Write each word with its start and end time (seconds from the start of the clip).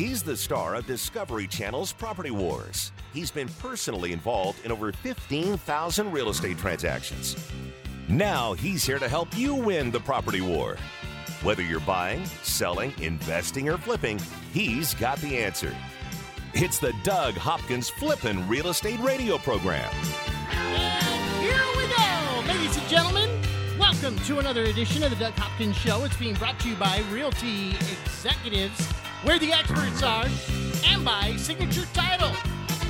He's 0.00 0.22
the 0.22 0.34
star 0.34 0.76
of 0.76 0.86
Discovery 0.86 1.46
Channel's 1.46 1.92
Property 1.92 2.30
Wars. 2.30 2.90
He's 3.12 3.30
been 3.30 3.48
personally 3.60 4.14
involved 4.14 4.64
in 4.64 4.72
over 4.72 4.92
15,000 4.92 6.10
real 6.10 6.30
estate 6.30 6.56
transactions. 6.56 7.36
Now 8.08 8.54
he's 8.54 8.82
here 8.82 8.98
to 8.98 9.10
help 9.10 9.36
you 9.36 9.54
win 9.54 9.90
the 9.90 10.00
property 10.00 10.40
war. 10.40 10.78
Whether 11.42 11.60
you're 11.60 11.80
buying, 11.80 12.24
selling, 12.42 12.94
investing, 13.02 13.68
or 13.68 13.76
flipping, 13.76 14.18
he's 14.54 14.94
got 14.94 15.18
the 15.18 15.36
answer. 15.36 15.76
It's 16.54 16.78
the 16.78 16.94
Doug 17.04 17.34
Hopkins 17.34 17.90
Flippin' 17.90 18.48
Real 18.48 18.68
Estate 18.68 19.00
Radio 19.00 19.36
Program. 19.36 19.92
And 20.50 21.42
here 21.42 21.60
we 21.76 21.86
go, 21.94 22.48
ladies 22.50 22.74
and 22.74 22.88
gentlemen. 22.88 23.28
Welcome 23.78 24.18
to 24.20 24.38
another 24.38 24.64
edition 24.64 25.02
of 25.02 25.10
the 25.10 25.16
Doug 25.16 25.34
Hopkins 25.34 25.76
Show. 25.76 26.04
It's 26.04 26.16
being 26.16 26.36
brought 26.36 26.58
to 26.60 26.70
you 26.70 26.76
by 26.76 27.02
Realty 27.10 27.76
Executives, 28.06 28.88
where 29.22 29.38
the 29.38 29.52
experts 29.52 30.02
are, 30.02 30.26
and 30.86 31.04
by 31.04 31.36
Signature 31.36 31.86
Title, 31.92 32.32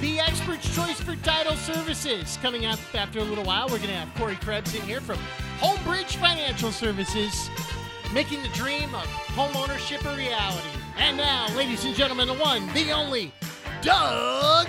the 0.01 0.21
expert's 0.21 0.75
choice 0.75 1.01
for 1.01 1.17
title 1.17 1.57
services. 1.57 2.39
Coming 2.41 2.67
up 2.67 2.79
after 2.95 3.19
a 3.19 3.25
little 3.25 3.45
while, 3.45 3.67
we're 3.67 3.79
going 3.79 3.89
to 3.91 3.95
have 3.95 4.15
Corey 4.15 4.37
Krebs 4.37 4.75
in 4.75 4.83
here 4.83 5.01
from 5.01 5.19
Homebridge 5.59 6.17
Financial 6.17 6.73
Services, 6.73 7.51
making 8.15 8.43
the 8.43 8.49
dream 8.51 8.95
of 8.95 9.05
homeownership 9.35 10.05
a 10.11 10.17
reality. 10.17 10.69
And 10.97 11.17
now, 11.17 11.49
ladies 11.57 11.85
and 11.85 11.95
gentlemen, 11.95 12.29
the 12.29 12.35
one, 12.35 12.67
the 12.75 12.93
only, 12.93 13.33
Doug. 13.83 14.69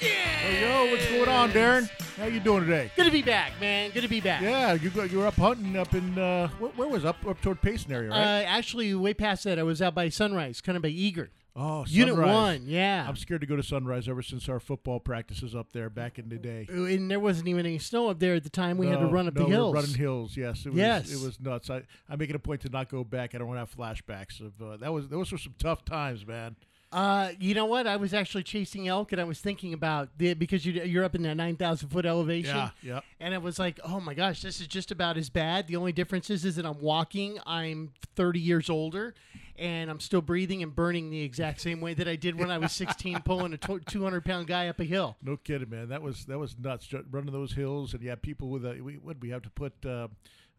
Hey, 0.00 0.62
yo, 0.62 0.90
what's 0.90 1.06
going 1.08 1.28
on, 1.28 1.50
Darren? 1.50 1.90
How 2.16 2.24
you 2.24 2.40
doing 2.40 2.62
today? 2.64 2.90
Good 2.96 3.04
to 3.04 3.10
be 3.10 3.20
back, 3.22 3.52
man. 3.60 3.90
Good 3.90 4.00
to 4.02 4.08
be 4.08 4.20
back. 4.20 4.40
Yeah, 4.40 4.72
you 4.72 4.88
go, 4.88 5.04
you 5.04 5.18
were 5.18 5.26
up 5.26 5.34
hunting 5.34 5.76
up 5.76 5.94
in 5.94 6.18
uh, 6.18 6.48
where, 6.58 6.70
where 6.72 6.88
was 6.88 7.04
up 7.04 7.16
up 7.26 7.40
toward 7.42 7.60
Payson 7.60 7.92
area, 7.92 8.10
Uh, 8.10 8.14
right? 8.14 8.42
actually, 8.44 8.94
way 8.94 9.12
past 9.12 9.44
that, 9.44 9.58
I 9.58 9.62
was 9.62 9.82
out 9.82 9.94
by 9.94 10.08
Sunrise, 10.08 10.62
kind 10.62 10.76
of 10.76 10.82
by 10.82 10.88
Eagar. 10.90 11.28
oh, 11.54 11.84
Unit 11.86 12.14
Sunrise. 12.14 12.34
one, 12.34 12.62
yeah. 12.66 13.04
I'm 13.06 13.16
scared 13.16 13.42
to 13.42 13.46
go 13.46 13.56
to 13.56 13.62
Sunrise 13.62 14.08
ever 14.08 14.22
since 14.22 14.48
our 14.48 14.58
football 14.58 15.00
practices 15.00 15.54
up 15.54 15.72
there 15.72 15.90
back 15.90 16.18
in 16.18 16.30
the 16.30 16.36
day. 16.38 16.66
and 16.70 17.10
there 17.10 17.20
wasn't 17.20 17.48
even 17.48 17.66
any 17.66 17.78
snow 17.78 18.08
up 18.08 18.18
there 18.20 18.34
at 18.36 18.42
the 18.44 18.50
time. 18.50 18.78
We 18.78 18.86
had 18.86 19.00
to 19.00 19.06
run 19.06 19.28
up 19.28 19.34
no, 19.34 19.44
the 19.44 19.50
hills. 19.50 19.74
running 19.74 19.94
hills. 19.94 20.34
Yes, 20.34 20.64
it 20.64 20.70
was. 20.70 20.78
Yes. 20.78 21.12
it 21.12 21.22
was 21.22 21.38
nuts. 21.40 21.68
I, 21.68 21.82
I'm 22.08 22.18
making 22.18 22.36
a 22.36 22.40
point 22.40 22.62
to 22.62 22.70
not 22.70 22.88
go 22.88 23.04
back. 23.04 23.34
I 23.34 23.38
don't 23.38 23.48
want 23.48 23.56
to 23.56 23.60
have 23.60 23.74
flashbacks 23.76 24.40
of 24.40 24.60
uh, 24.62 24.76
that. 24.78 24.90
Was 24.92 25.08
those 25.08 25.30
were 25.30 25.38
some 25.38 25.54
tough 25.58 25.84
times, 25.84 26.26
man. 26.26 26.56
Uh, 26.92 27.30
you 27.38 27.54
know 27.54 27.66
what? 27.66 27.86
I 27.86 27.96
was 27.96 28.12
actually 28.12 28.42
chasing 28.42 28.88
elk, 28.88 29.12
and 29.12 29.20
I 29.20 29.24
was 29.24 29.40
thinking 29.40 29.72
about 29.72 30.08
the 30.18 30.34
because 30.34 30.66
you, 30.66 30.72
you're 30.72 31.04
up 31.04 31.14
in 31.14 31.22
that 31.22 31.36
nine 31.36 31.56
thousand 31.56 31.90
foot 31.90 32.04
elevation. 32.04 32.56
Yeah, 32.56 32.70
yeah. 32.82 33.00
And 33.20 33.32
it 33.32 33.40
was 33.40 33.60
like, 33.60 33.78
oh 33.84 34.00
my 34.00 34.12
gosh, 34.12 34.42
this 34.42 34.60
is 34.60 34.66
just 34.66 34.90
about 34.90 35.16
as 35.16 35.30
bad. 35.30 35.68
The 35.68 35.76
only 35.76 35.92
difference 35.92 36.30
is, 36.30 36.44
is 36.44 36.56
that 36.56 36.66
I'm 36.66 36.80
walking. 36.80 37.38
I'm 37.46 37.92
30 38.16 38.40
years 38.40 38.68
older, 38.68 39.14
and 39.56 39.88
I'm 39.88 40.00
still 40.00 40.20
breathing 40.20 40.64
and 40.64 40.74
burning 40.74 41.10
the 41.10 41.22
exact 41.22 41.60
same 41.60 41.80
way 41.80 41.94
that 41.94 42.08
I 42.08 42.16
did 42.16 42.36
when 42.36 42.50
I 42.50 42.58
was 42.58 42.72
16, 42.80 43.20
pulling 43.20 43.52
a 43.52 43.56
200 43.56 44.24
pound 44.24 44.48
guy 44.48 44.66
up 44.66 44.80
a 44.80 44.84
hill. 44.84 45.16
No 45.22 45.36
kidding, 45.36 45.70
man. 45.70 45.90
That 45.90 46.02
was 46.02 46.24
that 46.26 46.40
was 46.40 46.56
nuts. 46.58 46.88
Running 47.12 47.32
those 47.32 47.52
hills, 47.52 47.94
and 47.94 48.02
you 48.02 48.10
had 48.10 48.20
people 48.20 48.48
with 48.48 48.64
a. 48.64 48.80
We, 48.80 48.94
what 48.94 49.20
we 49.20 49.30
have 49.30 49.42
to 49.42 49.50
put? 49.50 49.74
Uh, 49.86 50.08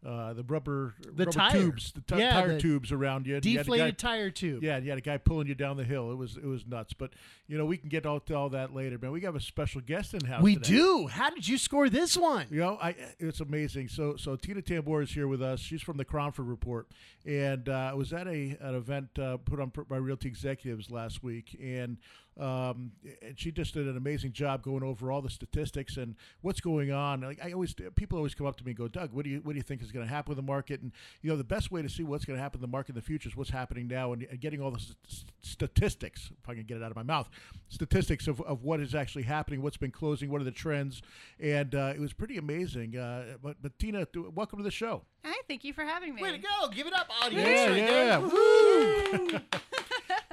uh, 0.04 0.32
the 0.32 0.42
rubber, 0.42 0.94
The 1.00 1.10
rubber 1.26 1.30
tire. 1.30 1.52
tubes, 1.52 1.92
the 1.92 2.00
ti- 2.00 2.18
Yeah, 2.20 2.30
tire 2.32 2.54
the 2.54 2.60
tubes 2.60 2.90
around 2.90 3.26
you. 3.26 3.36
and 3.36 3.44
you 3.46 3.58
had 3.58 3.66
guy- 3.66 3.72
Deflated 3.72 3.98
tire 3.98 4.30
tube. 4.30 4.62
Yeah, 4.62 4.78
you 4.78 4.88
had 4.90 4.98
a 4.98 5.02
guy 5.02 5.16
pulling 5.18 5.46
you 5.46 5.54
down 5.54 5.76
the 5.76 5.84
hill. 5.84 6.10
It 6.10 6.16
was 6.16 6.36
it 6.36 6.44
was 6.44 6.66
nuts. 6.66 6.92
But 6.92 7.12
you 7.46 7.56
know, 7.56 7.64
we 7.64 7.76
can 7.76 7.88
get 7.88 8.04
all 8.04 8.18
to 8.20 8.34
all 8.34 8.48
that 8.50 8.74
later, 8.74 8.98
man. 9.00 9.12
We 9.12 9.20
have 9.20 9.36
a 9.36 9.40
special 9.40 9.80
guest 9.80 10.14
in 10.14 10.24
house. 10.24 10.42
We 10.42 10.56
today. 10.56 10.68
do. 10.70 11.06
How 11.06 11.30
did 11.30 11.46
you 11.46 11.56
score 11.58 11.88
this 11.88 12.16
one? 12.16 12.46
You 12.50 12.60
know, 12.60 12.78
I 12.82 12.96
it's 13.20 13.40
amazing. 13.40 13.88
So 13.88 14.16
so 14.16 14.34
Tina 14.36 14.60
Tamboer 14.62 15.02
is 15.02 15.10
here 15.12 15.28
with 15.28 15.40
us. 15.42 15.60
She's 15.60 15.82
from 15.82 15.96
the 15.98 16.04
Cromford 16.04 16.46
Report, 16.46 16.88
and 17.24 17.68
uh, 17.68 17.72
I 17.92 17.94
was 17.94 18.12
at 18.12 18.26
a 18.26 18.56
an 18.60 18.74
event 18.74 19.18
uh, 19.18 19.36
put 19.36 19.60
on 19.60 19.70
by 19.88 19.96
Realty 19.98 20.28
Executives 20.28 20.90
last 20.90 21.22
week, 21.22 21.56
and 21.62 21.96
um, 22.40 22.92
and 23.20 23.38
she 23.38 23.52
just 23.52 23.74
did 23.74 23.86
an 23.86 23.96
amazing 23.96 24.32
job 24.32 24.62
going 24.62 24.82
over 24.82 25.12
all 25.12 25.20
the 25.20 25.30
statistics 25.30 25.96
and 25.96 26.16
what's 26.40 26.60
going 26.60 26.90
on. 26.90 27.20
Like 27.20 27.44
I 27.44 27.52
always, 27.52 27.74
people 27.94 28.16
always 28.16 28.34
come 28.34 28.46
up 28.46 28.56
to 28.56 28.64
me 28.64 28.70
and 28.70 28.78
go, 28.78 28.88
Doug, 28.88 29.12
what 29.12 29.24
do 29.24 29.30
you 29.30 29.40
what 29.42 29.52
do 29.52 29.56
you 29.58 29.62
think 29.62 29.82
is 29.82 29.92
going 29.92 30.06
to 30.06 30.12
happen 30.12 30.30
with 30.30 30.36
the 30.36 30.42
market? 30.42 30.80
And 30.80 30.92
you 31.20 31.30
know, 31.30 31.36
the 31.36 31.44
best 31.44 31.70
way 31.70 31.82
to 31.82 31.88
see 31.88 32.02
what's 32.02 32.24
going 32.24 32.36
to 32.36 32.42
happen 32.42 32.58
in 32.58 32.62
the 32.62 32.68
market 32.68 32.90
in 32.90 32.94
the 32.96 33.02
future 33.02 33.28
is 33.28 33.36
what's 33.36 33.50
happening 33.50 33.86
now, 33.86 34.12
and, 34.12 34.22
and 34.24 34.40
getting 34.40 34.62
all 34.62 34.70
the 34.70 34.80
st- 34.80 34.96
statistics, 35.42 36.30
if 36.42 36.48
I 36.48 36.54
can 36.54 36.64
get 36.64 36.78
it 36.78 36.82
out 36.82 36.90
of 36.90 36.96
my 36.96 37.02
mouth, 37.02 37.28
statistics 37.68 38.26
of, 38.26 38.40
of 38.42 38.62
what 38.62 38.80
is 38.80 38.94
actually 38.94 39.24
happening, 39.24 39.60
what's 39.60 39.76
been 39.76 39.90
closing, 39.90 40.30
what 40.30 40.40
are 40.40 40.44
the 40.44 40.50
trends, 40.50 41.02
and 41.38 41.74
uh, 41.74 41.92
it 41.94 42.00
was 42.00 42.12
pretty 42.12 42.38
amazing. 42.38 42.96
Uh, 42.96 43.36
but 43.42 43.56
but 43.60 43.78
Tina, 43.78 44.06
welcome 44.34 44.58
to 44.58 44.64
the 44.64 44.70
show. 44.70 45.02
Hi, 45.24 45.40
thank 45.46 45.64
you 45.64 45.72
for 45.72 45.84
having 45.84 46.14
me. 46.14 46.22
Way 46.22 46.32
to 46.32 46.38
go! 46.38 46.68
Give 46.72 46.86
it 46.86 46.92
up, 46.92 47.08
audience. 47.22 47.48
Yeah, 47.48 47.68
right 47.68 47.76
yeah. 47.76 47.86
there. 47.86 48.20
Woo! 48.20 49.40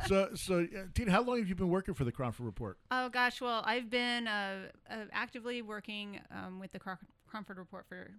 so 0.08 0.30
so 0.34 0.60
uh, 0.62 0.86
Tina, 0.94 1.12
how 1.12 1.22
long 1.22 1.38
have 1.40 1.48
you 1.48 1.56
been 1.56 1.70
working 1.70 1.94
for 1.94 2.04
the 2.04 2.12
Cromford 2.12 2.46
Report? 2.46 2.78
Oh 2.90 3.10
gosh, 3.10 3.40
well, 3.40 3.62
I've 3.66 3.90
been 3.90 4.28
uh, 4.28 4.70
uh, 4.90 4.96
actively 5.12 5.62
working 5.62 6.20
um, 6.32 6.60
with 6.60 6.72
the 6.72 6.80
Cro- 6.80 6.98
Cromford 7.28 7.58
Report 7.58 7.86
for 7.88 8.12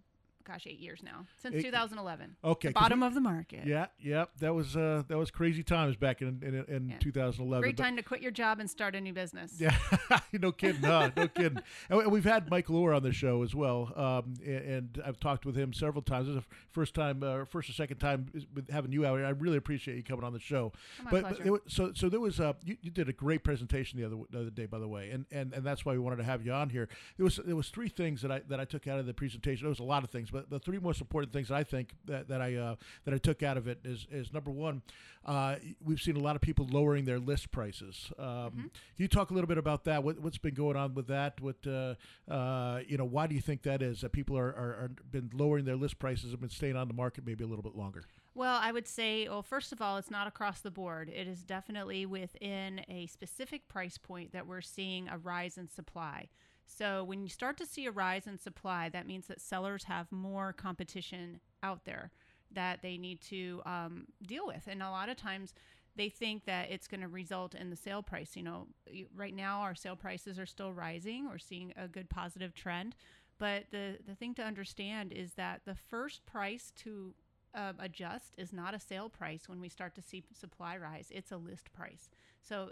gosh 0.46 0.66
eight 0.66 0.78
years 0.80 1.00
now 1.02 1.26
since 1.40 1.56
Eight- 1.56 1.62
2011. 1.62 2.36
Okay, 2.42 2.68
the 2.68 2.74
bottom 2.74 3.00
we- 3.00 3.06
of 3.06 3.14
the 3.14 3.20
market. 3.20 3.66
Yeah, 3.66 3.86
yeah, 4.00 4.24
that 4.40 4.54
was 4.54 4.76
uh, 4.76 5.02
that 5.08 5.16
was 5.18 5.30
crazy 5.30 5.62
times 5.62 5.96
back 5.96 6.22
in 6.22 6.42
in, 6.42 6.64
in 6.74 6.88
Yeah. 6.90 6.98
2011. 6.98 7.62
Great 7.62 7.76
but- 7.76 7.82
time 7.82 7.96
to 7.96 8.02
quit 8.02 8.20
your 8.22 8.30
job 8.30 8.58
and 8.60 8.68
start 8.70 8.94
a 8.94 9.00
new 9.00 9.12
business. 9.12 9.54
Yeah, 9.60 9.76
no 10.32 10.52
kidding, 10.52 10.82
huh? 10.82 11.10
No 11.16 11.28
kidding. 11.28 11.58
And 11.88 11.98
we- 11.98 12.06
we've 12.06 12.24
had 12.24 12.50
Michael 12.50 12.76
Orr 12.76 12.92
on 12.94 13.02
the 13.02 13.12
show 13.12 13.42
as 13.42 13.54
well, 13.54 13.92
um, 13.96 14.34
and 14.44 15.00
I've 15.04 15.20
talked 15.20 15.44
with 15.46 15.56
him 15.56 15.72
several 15.72 16.02
times. 16.02 16.26
This 16.26 16.36
is 16.36 16.42
the 16.42 16.48
first 16.72 16.94
time, 16.94 17.22
uh, 17.22 17.44
first 17.44 17.68
or 17.68 17.72
second 17.72 17.98
time 17.98 18.26
with 18.54 18.70
having 18.70 18.92
you 18.92 19.06
out 19.06 19.16
here. 19.16 19.26
I 19.26 19.30
really 19.30 19.56
appreciate 19.56 19.96
you 19.96 20.02
coming 20.02 20.24
on 20.24 20.32
the 20.32 20.40
show. 20.40 20.72
My 21.04 21.10
but, 21.10 21.20
pleasure. 21.22 21.34
but 21.36 21.44
there 21.44 21.52
wa- 21.52 21.58
so 21.68 21.92
so 21.94 22.08
there 22.08 22.20
was 22.20 22.40
uh, 22.40 22.54
you, 22.64 22.76
you 22.82 22.90
did 22.90 23.08
a 23.08 23.12
great 23.12 23.44
presentation 23.44 24.00
the 24.00 24.06
other 24.06 24.16
the 24.30 24.40
other 24.40 24.50
day, 24.50 24.66
by 24.66 24.78
the 24.78 24.88
way, 24.88 25.10
and, 25.10 25.26
and 25.30 25.52
and 25.52 25.64
that's 25.64 25.84
why 25.84 25.92
we 25.92 25.98
wanted 25.98 26.16
to 26.16 26.24
have 26.24 26.44
you 26.44 26.52
on 26.52 26.70
here. 26.70 26.88
There 27.16 27.24
was 27.24 27.36
there 27.44 27.56
was 27.56 27.68
three 27.68 27.88
things 27.88 28.22
that 28.22 28.32
I 28.32 28.40
that 28.48 28.58
I 28.60 28.64
took 28.64 28.86
out 28.86 28.98
of 28.98 29.06
the 29.06 29.14
presentation. 29.14 29.64
There 29.64 29.68
was 29.70 29.78
a 29.80 29.84
lot 29.84 30.04
of 30.04 30.10
things, 30.10 30.29
but 30.30 30.50
the 30.50 30.58
three 30.58 30.78
most 30.78 31.00
important 31.00 31.32
things 31.32 31.48
that 31.48 31.56
I 31.56 31.64
think 31.64 31.94
that, 32.06 32.28
that 32.28 32.40
I 32.40 32.56
uh, 32.56 32.76
that 33.04 33.14
I 33.14 33.18
took 33.18 33.42
out 33.42 33.56
of 33.56 33.68
it 33.68 33.78
is 33.84 34.06
is 34.10 34.32
number 34.32 34.50
one, 34.50 34.82
uh, 35.24 35.56
we've 35.84 36.00
seen 36.00 36.16
a 36.16 36.20
lot 36.20 36.36
of 36.36 36.42
people 36.42 36.66
lowering 36.70 37.04
their 37.04 37.18
list 37.18 37.50
prices. 37.50 38.12
Um, 38.18 38.50
Mm-hmm. 38.50 38.60
Can 38.60 38.70
you 38.96 39.08
talk 39.08 39.30
a 39.30 39.34
little 39.34 39.48
bit 39.48 39.58
about 39.58 39.84
that? 39.84 40.02
What, 40.02 40.20
what's 40.20 40.38
been 40.38 40.54
going 40.54 40.76
on 40.76 40.94
with 40.94 41.06
that? 41.08 41.40
What 41.40 41.56
uh, 41.66 41.94
uh, 42.30 42.80
you 42.86 42.96
know? 42.96 43.04
Why 43.04 43.26
do 43.26 43.34
you 43.34 43.40
think 43.40 43.62
that 43.62 43.82
is? 43.82 44.00
That 44.00 44.12
people 44.12 44.36
are, 44.36 44.48
are, 44.48 44.74
are 44.82 44.90
been 45.10 45.30
lowering 45.34 45.64
their 45.64 45.76
list 45.76 45.98
prices 45.98 46.32
and 46.32 46.40
been 46.40 46.50
staying 46.50 46.76
on 46.76 46.88
the 46.88 46.94
market 46.94 47.26
maybe 47.26 47.44
a 47.44 47.46
little 47.46 47.62
bit 47.62 47.76
longer. 47.76 48.04
Well, 48.34 48.58
I 48.62 48.72
would 48.72 48.86
say, 48.86 49.28
well, 49.28 49.42
first 49.42 49.72
of 49.72 49.82
all, 49.82 49.96
it's 49.96 50.10
not 50.10 50.26
across 50.26 50.60
the 50.60 50.70
board. 50.70 51.10
It 51.14 51.26
is 51.26 51.42
definitely 51.42 52.06
within 52.06 52.82
a 52.88 53.06
specific 53.06 53.68
price 53.68 53.98
point 53.98 54.32
that 54.32 54.46
we're 54.46 54.60
seeing 54.60 55.08
a 55.08 55.18
rise 55.18 55.58
in 55.58 55.68
supply. 55.68 56.28
So 56.70 57.02
when 57.02 57.22
you 57.22 57.28
start 57.28 57.56
to 57.58 57.66
see 57.66 57.86
a 57.86 57.90
rise 57.90 58.26
in 58.26 58.38
supply, 58.38 58.88
that 58.90 59.06
means 59.06 59.26
that 59.26 59.40
sellers 59.40 59.84
have 59.84 60.10
more 60.12 60.52
competition 60.52 61.40
out 61.62 61.84
there 61.84 62.12
that 62.52 62.80
they 62.82 62.96
need 62.96 63.20
to 63.22 63.60
um, 63.66 64.06
deal 64.26 64.46
with. 64.46 64.66
And 64.66 64.82
a 64.82 64.90
lot 64.90 65.08
of 65.08 65.16
times 65.16 65.52
they 65.96 66.08
think 66.08 66.44
that 66.44 66.70
it's 66.70 66.86
going 66.86 67.00
to 67.00 67.08
result 67.08 67.54
in 67.54 67.70
the 67.70 67.76
sale 67.76 68.02
price. 68.02 68.36
You 68.36 68.44
know, 68.44 68.68
right 69.14 69.34
now 69.34 69.60
our 69.60 69.74
sale 69.74 69.96
prices 69.96 70.38
are 70.38 70.46
still 70.46 70.72
rising. 70.72 71.28
We're 71.28 71.38
seeing 71.38 71.72
a 71.76 71.88
good 71.88 72.08
positive 72.08 72.54
trend. 72.54 72.94
But 73.38 73.64
the, 73.70 73.98
the 74.06 74.14
thing 74.14 74.34
to 74.34 74.42
understand 74.42 75.12
is 75.12 75.34
that 75.34 75.62
the 75.64 75.74
first 75.74 76.24
price 76.26 76.72
to 76.82 77.14
um, 77.54 77.76
adjust 77.80 78.34
is 78.38 78.52
not 78.52 78.74
a 78.74 78.80
sale 78.80 79.08
price 79.08 79.48
when 79.48 79.60
we 79.60 79.68
start 79.68 79.94
to 79.96 80.02
see 80.02 80.22
supply 80.32 80.76
rise. 80.76 81.08
It's 81.10 81.32
a 81.32 81.36
list 81.36 81.72
price. 81.72 82.08
So 82.40 82.70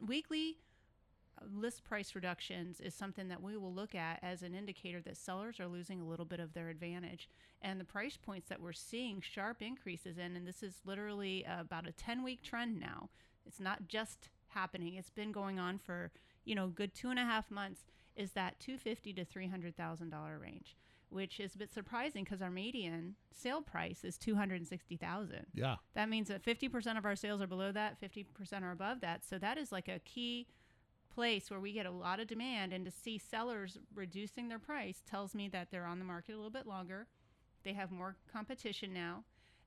weekly 0.00 0.58
list 1.52 1.84
price 1.84 2.14
reductions 2.14 2.80
is 2.80 2.94
something 2.94 3.28
that 3.28 3.42
we 3.42 3.56
will 3.56 3.72
look 3.72 3.94
at 3.94 4.18
as 4.22 4.42
an 4.42 4.54
indicator 4.54 5.00
that 5.02 5.16
sellers 5.16 5.60
are 5.60 5.66
losing 5.66 6.00
a 6.00 6.04
little 6.04 6.24
bit 6.24 6.40
of 6.40 6.52
their 6.54 6.68
advantage. 6.68 7.28
And 7.62 7.80
the 7.80 7.84
price 7.84 8.16
points 8.16 8.48
that 8.48 8.60
we're 8.60 8.72
seeing 8.72 9.20
sharp 9.20 9.62
increases 9.62 10.18
in, 10.18 10.36
and 10.36 10.46
this 10.46 10.62
is 10.62 10.80
literally 10.84 11.44
about 11.48 11.86
a 11.86 11.92
10 11.92 12.22
week 12.22 12.42
trend 12.42 12.78
now. 12.80 13.08
It's 13.46 13.60
not 13.60 13.88
just 13.88 14.30
happening. 14.48 14.94
It's 14.94 15.10
been 15.10 15.32
going 15.32 15.58
on 15.58 15.78
for, 15.78 16.10
you 16.44 16.54
know, 16.54 16.68
good 16.68 16.94
two 16.94 17.10
and 17.10 17.18
a 17.18 17.24
half 17.24 17.50
months 17.50 17.84
is 18.16 18.32
that 18.32 18.60
250 18.60 19.12
to 19.14 19.24
$300,000 19.24 20.40
range 20.40 20.76
which 21.14 21.38
is 21.38 21.54
a 21.54 21.58
bit 21.58 21.72
surprising 21.72 22.24
because 22.24 22.42
our 22.42 22.50
median 22.50 23.14
sale 23.32 23.62
price 23.62 24.02
is 24.02 24.18
260,000. 24.18 25.46
Yeah. 25.54 25.76
That 25.94 26.08
means 26.08 26.26
that 26.26 26.44
50% 26.44 26.98
of 26.98 27.04
our 27.04 27.14
sales 27.14 27.40
are 27.40 27.46
below 27.46 27.70
that, 27.70 28.00
50% 28.00 28.62
are 28.62 28.72
above 28.72 29.00
that. 29.02 29.24
So 29.24 29.38
that 29.38 29.56
is 29.56 29.70
like 29.70 29.86
a 29.86 30.00
key 30.00 30.48
place 31.14 31.50
where 31.50 31.60
we 31.60 31.72
get 31.72 31.86
a 31.86 31.90
lot 31.90 32.20
of 32.20 32.26
demand 32.26 32.72
and 32.72 32.84
to 32.84 32.90
see 32.90 33.18
sellers 33.18 33.78
reducing 33.94 34.48
their 34.48 34.58
price 34.58 35.02
tells 35.08 35.34
me 35.34 35.48
that 35.48 35.70
they're 35.70 35.86
on 35.86 35.98
the 35.98 36.04
market 36.04 36.32
a 36.32 36.36
little 36.36 36.50
bit 36.50 36.66
longer. 36.66 37.06
They 37.62 37.72
have 37.72 37.90
more 37.90 38.16
competition 38.32 38.92
now. 38.92 39.24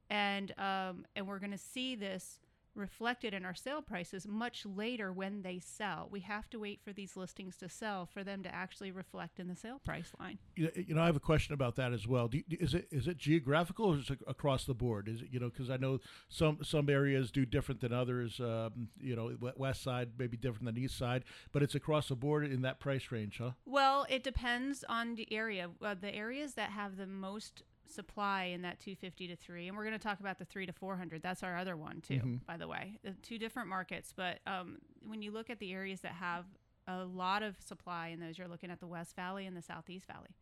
And 0.09 0.51
um, 0.57 1.05
and 1.15 1.27
we're 1.27 1.39
going 1.39 1.51
to 1.51 1.57
see 1.57 1.95
this 1.95 2.39
reflected 2.77 3.33
in 3.33 3.45
our 3.45 3.55
sale 3.55 3.81
prices 3.81 4.27
much 4.27 4.65
later 4.65 5.11
when 5.11 5.41
they 5.41 5.59
sell. 5.59 6.07
We 6.11 6.21
have 6.21 6.49
to 6.51 6.59
wait 6.59 6.79
for 6.83 6.93
these 6.93 7.17
listings 7.17 7.57
to 7.57 7.69
sell 7.69 8.05
for 8.05 8.23
them 8.23 8.43
to 8.43 8.53
actually 8.53 8.91
reflect 8.91 9.39
in 9.39 9.47
the 9.47 9.55
sale 9.55 9.81
price 9.83 10.11
line. 10.19 10.37
You 10.55 10.71
you 10.75 10.95
know, 10.95 11.01
I 11.01 11.07
have 11.07 11.15
a 11.15 11.21
question 11.21 11.53
about 11.53 11.75
that 11.77 11.93
as 11.93 12.07
well. 12.07 12.29
You, 12.31 12.43
is 12.49 12.73
it 12.73 12.87
is 12.91 13.07
it 13.07 13.17
geographical 13.17 13.93
or 13.93 13.97
is 13.97 14.09
it 14.09 14.19
across 14.27 14.65
the 14.65 14.73
board? 14.73 15.07
Is 15.07 15.21
it 15.21 15.29
you 15.31 15.39
know 15.39 15.49
because 15.49 15.69
I 15.69 15.77
know 15.77 15.99
some 16.29 16.59
some 16.63 16.89
areas 16.89 17.31
do 17.31 17.45
different 17.45 17.81
than 17.81 17.93
others. 17.93 18.39
Um, 18.39 18.89
you 18.99 19.15
know, 19.15 19.31
west 19.55 19.81
side 19.83 20.09
maybe 20.17 20.37
different 20.37 20.65
than 20.65 20.77
east 20.77 20.97
side, 20.97 21.23
but 21.51 21.63
it's 21.63 21.75
across 21.75 22.09
the 22.09 22.15
board 22.15 22.45
in 22.45 22.61
that 22.61 22.79
price 22.79 23.11
range, 23.11 23.37
huh? 23.39 23.51
Well, 23.65 24.05
it 24.09 24.23
depends 24.23 24.83
on 24.87 25.15
the 25.15 25.31
area. 25.33 25.69
Uh, 25.81 25.95
the 25.99 26.13
areas 26.13 26.53
that 26.53 26.71
have 26.71 26.97
the 26.97 27.07
most 27.07 27.63
supply 27.91 28.45
in 28.45 28.61
that 28.63 28.79
250 28.79 29.27
to 29.27 29.35
3 29.35 29.67
and 29.67 29.77
we're 29.77 29.83
going 29.83 29.97
to 29.97 30.03
talk 30.03 30.19
about 30.19 30.39
the 30.39 30.45
3 30.45 30.65
to 30.65 30.73
400 30.73 31.21
that's 31.21 31.43
our 31.43 31.57
other 31.57 31.75
one 31.77 32.01
too 32.01 32.15
by 32.45 32.57
the 32.57 32.67
way. 32.67 32.97
The 33.03 33.11
two 33.21 33.37
different 33.37 33.69
markets 33.69 34.13
but 34.15 34.39
um, 34.45 34.77
when 35.05 35.21
you 35.21 35.31
look 35.31 35.49
at 35.49 35.59
the 35.59 35.73
areas 35.73 36.01
that 36.01 36.13
have 36.13 36.45
a 36.87 37.03
lot 37.03 37.43
of 37.43 37.55
supply 37.59 38.07
in 38.09 38.19
those 38.19 38.37
you're 38.37 38.47
looking 38.47 38.71
at 38.71 38.79
the 38.79 38.87
west 38.87 39.15
valley 39.15 39.45
and 39.45 39.55
the 39.55 39.61
southeast 39.61 40.07
valley. 40.07 40.35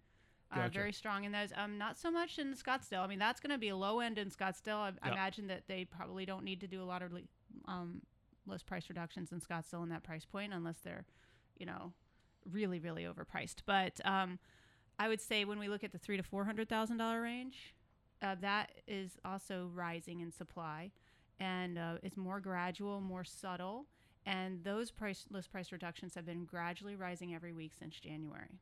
Uh, 0.52 0.58
Gotcha. 0.58 0.74
very 0.74 0.94
strong 0.94 1.24
in 1.24 1.32
those. 1.32 1.50
Um, 1.56 1.80
not 1.80 1.98
so 1.98 2.12
much 2.12 2.38
in 2.38 2.54
scottsdale. 2.54 3.00
I 3.04 3.08
mean 3.08 3.20
that's 3.20 3.40
going 3.40 3.52
to 3.52 3.58
be 3.58 3.70
a 3.70 3.76
low 3.76 4.00
end 4.00 4.18
in 4.18 4.30
scottsdale. 4.30 4.78
I, 4.78 4.92
I 5.02 5.12
imagine 5.12 5.48
that 5.48 5.64
they 5.68 5.86
probably 5.86 6.26
don't 6.26 6.44
need 6.44 6.62
to 6.62 6.68
do 6.68 6.82
a 6.82 6.86
lot 6.86 7.02
of 7.02 7.12
um, 7.66 8.02
list 8.48 8.66
price 8.66 8.90
reductions 8.90 9.32
in 9.32 9.40
scottsdale 9.40 9.84
in 9.84 9.90
that 9.90 10.04
price 10.04 10.26
point 10.26 10.54
unless 10.54 10.78
they're 10.80 11.06
you 11.58 11.66
know 11.66 11.94
really 12.50 12.80
really 12.80 13.04
overpriced. 13.04 13.58
But 13.66 14.00
um, 14.06 14.40
I 15.00 15.08
would 15.08 15.22
say 15.22 15.46
when 15.46 15.60
we 15.60 15.68
look 15.68 15.84
at 15.84 15.92
the 15.92 15.98
three 15.98 16.18
to 16.18 16.24
four 16.24 16.46
hundred 16.46 16.70
thousand 16.70 16.98
dollar 16.98 17.22
range, 17.22 17.74
uh, 18.22 18.36
that 18.42 18.72
is 18.88 19.18
also 19.26 19.70
rising 19.74 20.22
in 20.22 20.32
supply, 20.32 20.92
and 21.40 21.78
uh, 21.78 21.96
it's 22.04 22.18
more 22.18 22.40
gradual, 22.40 23.02
more 23.02 23.24
subtle, 23.24 23.86
and 24.26 24.64
those 24.64 24.92
price 24.92 25.26
list 25.30 25.52
price 25.52 25.72
reductions 25.72 26.16
have 26.16 26.26
been 26.26 26.46
gradually 26.46 26.96
rising 26.96 27.36
every 27.36 27.52
week 27.54 27.72
since 27.78 28.00
January. 28.00 28.60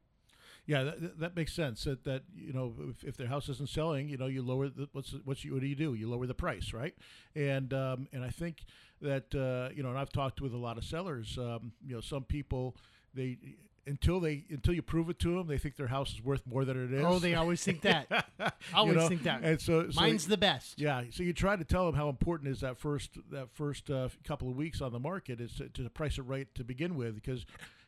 Yeah, 0.66 0.84
that, 0.84 1.20
that- 1.20 1.36
makes 1.36 1.54
sense. 1.54 1.84
That, 1.84 2.04
that 2.06 2.24
you 2.36 2.54
know, 2.54 2.74
if, 2.90 3.04
if 3.04 3.18
their 3.18 3.28
house 3.28 3.50
isn't 3.50 3.68
selling, 3.70 4.08
you 4.08 4.18
know, 4.18 4.28
you 4.28 4.42
lower 4.42 4.70
the, 4.70 4.88
what's 4.94 5.14
what's 5.26 5.44
what 5.46 5.60
do 5.62 5.68
you 5.68 5.76
do? 5.76 5.94
You 5.94 6.10
lower 6.10 6.26
the 6.26 6.34
price, 6.34 6.74
right? 6.74 6.96
And 7.36 7.74
um, 7.74 8.08
and 8.14 8.24
I 8.24 8.30
think 8.30 8.64
that 9.02 9.36
uh, 9.36 9.74
you 9.76 9.84
know, 9.84 9.90
and 9.90 9.98
I've 9.98 10.12
talked 10.12 10.42
with 10.42 10.54
a 10.54 10.58
lot 10.58 10.78
of 10.78 10.86
sellers. 10.86 11.38
Um, 11.38 11.74
you 11.86 11.94
know, 11.96 12.02
some 12.02 12.24
people 12.24 12.78
they 13.14 13.38
until 13.86 14.20
they 14.20 14.46
until 14.50 14.74
you 14.74 14.82
prove 14.82 15.10
it 15.10 15.20
to 15.20 15.36
them, 15.36 15.48
they 15.48 15.58
think 15.58 15.76
their 15.76 15.88
house 15.88 16.14
is 16.14 16.24
worth 16.24 16.46
more 16.46 16.66
than 16.66 16.84
it 16.84 16.94
is. 16.94 17.04
Oh, 17.06 17.20
they 17.20 17.36
always 17.36 17.64
think 17.64 17.82
that. 17.82 18.08
You 18.40 18.50
always 18.74 18.96
know? 18.96 19.08
think 19.08 19.24
that. 19.24 19.42
And 19.44 19.62
so, 19.62 19.90
so 19.90 20.02
Mine's 20.02 20.28
the 20.28 20.38
best. 20.38 20.80
yeah. 20.80 21.04
So 21.12 21.24
you 21.24 21.34
try 21.34 21.56
to 21.56 21.64
tell 21.64 21.86
them 21.86 21.96
how 21.96 22.10
important 22.10 22.50
is 22.50 22.62
that 22.62 22.78
first 22.78 23.18
that 23.32 23.50
first 23.54 23.90
uh, 23.90 24.10
couple 24.24 24.50
of 24.50 24.56
weeks 24.56 24.82
on 24.82 24.92
the 24.92 25.00
market 25.00 25.40
is 25.40 25.54
to, 25.56 25.70
to 25.70 25.90
price 25.90 26.18
it 26.18 26.24
right 26.24 26.48
to 26.56 26.64
begin 26.64 26.96
with 26.96 27.16
because. 27.16 27.46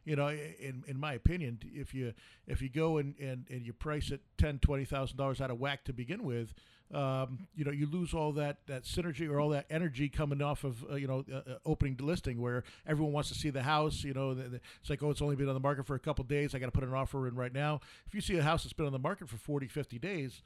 You 0.08 0.16
know, 0.16 0.28
in 0.28 0.84
in 0.88 1.00
my 1.00 1.14
opinion, 1.14 1.58
if 1.74 1.96
you 1.96 2.14
if 2.46 2.62
you 2.62 2.70
go 2.70 2.98
and, 3.00 3.16
and, 3.20 3.48
and 3.50 3.66
you 3.66 3.74
price 3.74 4.12
it 4.12 4.22
ten 4.38 4.60
twenty 4.60 4.86
thousand 4.86 5.18
dollars 5.18 5.42
out 5.42 5.50
of 5.50 5.60
whack 5.60 5.84
to 5.86 5.94
begin 5.94 6.24
with, 6.24 6.54
um, 6.94 7.48
you 7.56 7.66
know 7.66 7.72
you 7.72 7.88
lose 7.88 8.14
all 8.14 8.32
that, 8.34 8.58
that 8.68 8.84
synergy 8.84 9.30
or 9.30 9.40
all 9.40 9.50
that 9.50 9.66
energy 9.70 10.08
coming 10.08 10.42
off 10.42 10.64
of 10.64 10.84
uh, 10.90 10.96
you 10.96 11.08
know 11.08 11.26
uh, 11.32 11.38
uh, 11.38 11.58
opening 11.66 11.96
the 11.96 12.04
listing 12.06 12.40
where 12.40 12.64
everyone 12.88 13.14
wants 13.14 13.30
to 13.30 13.36
see 13.36 13.50
the 13.50 13.64
house. 13.64 14.04
You 14.04 14.14
know, 14.14 14.34
th- 14.34 14.50
th- 14.50 14.62
it's 14.82 14.90
like 14.90 15.02
oh, 15.02 15.10
it's 15.10 15.22
only 15.22 15.36
been 15.36 15.48
on 15.48 15.56
the 15.56 15.60
market 15.60 15.86
for 15.88 15.96
a 15.96 16.00
couple 16.00 16.24
days. 16.26 16.54
I 16.54 16.60
got 16.60 16.68
to 16.68 16.72
put 16.72 16.84
an 16.84 16.94
offer 16.94 17.28
in 17.28 17.36
right 17.36 17.54
now. 17.54 17.80
If 18.08 18.14
you 18.14 18.22
see 18.22 18.38
a 18.38 18.44
house 18.44 18.64
that's 18.64 18.74
been 18.74 18.86
on 18.86 18.92
the 18.92 19.00
market 19.00 19.30
for 19.30 19.38
40, 19.38 19.68
50 19.68 19.98
days, 20.00 20.44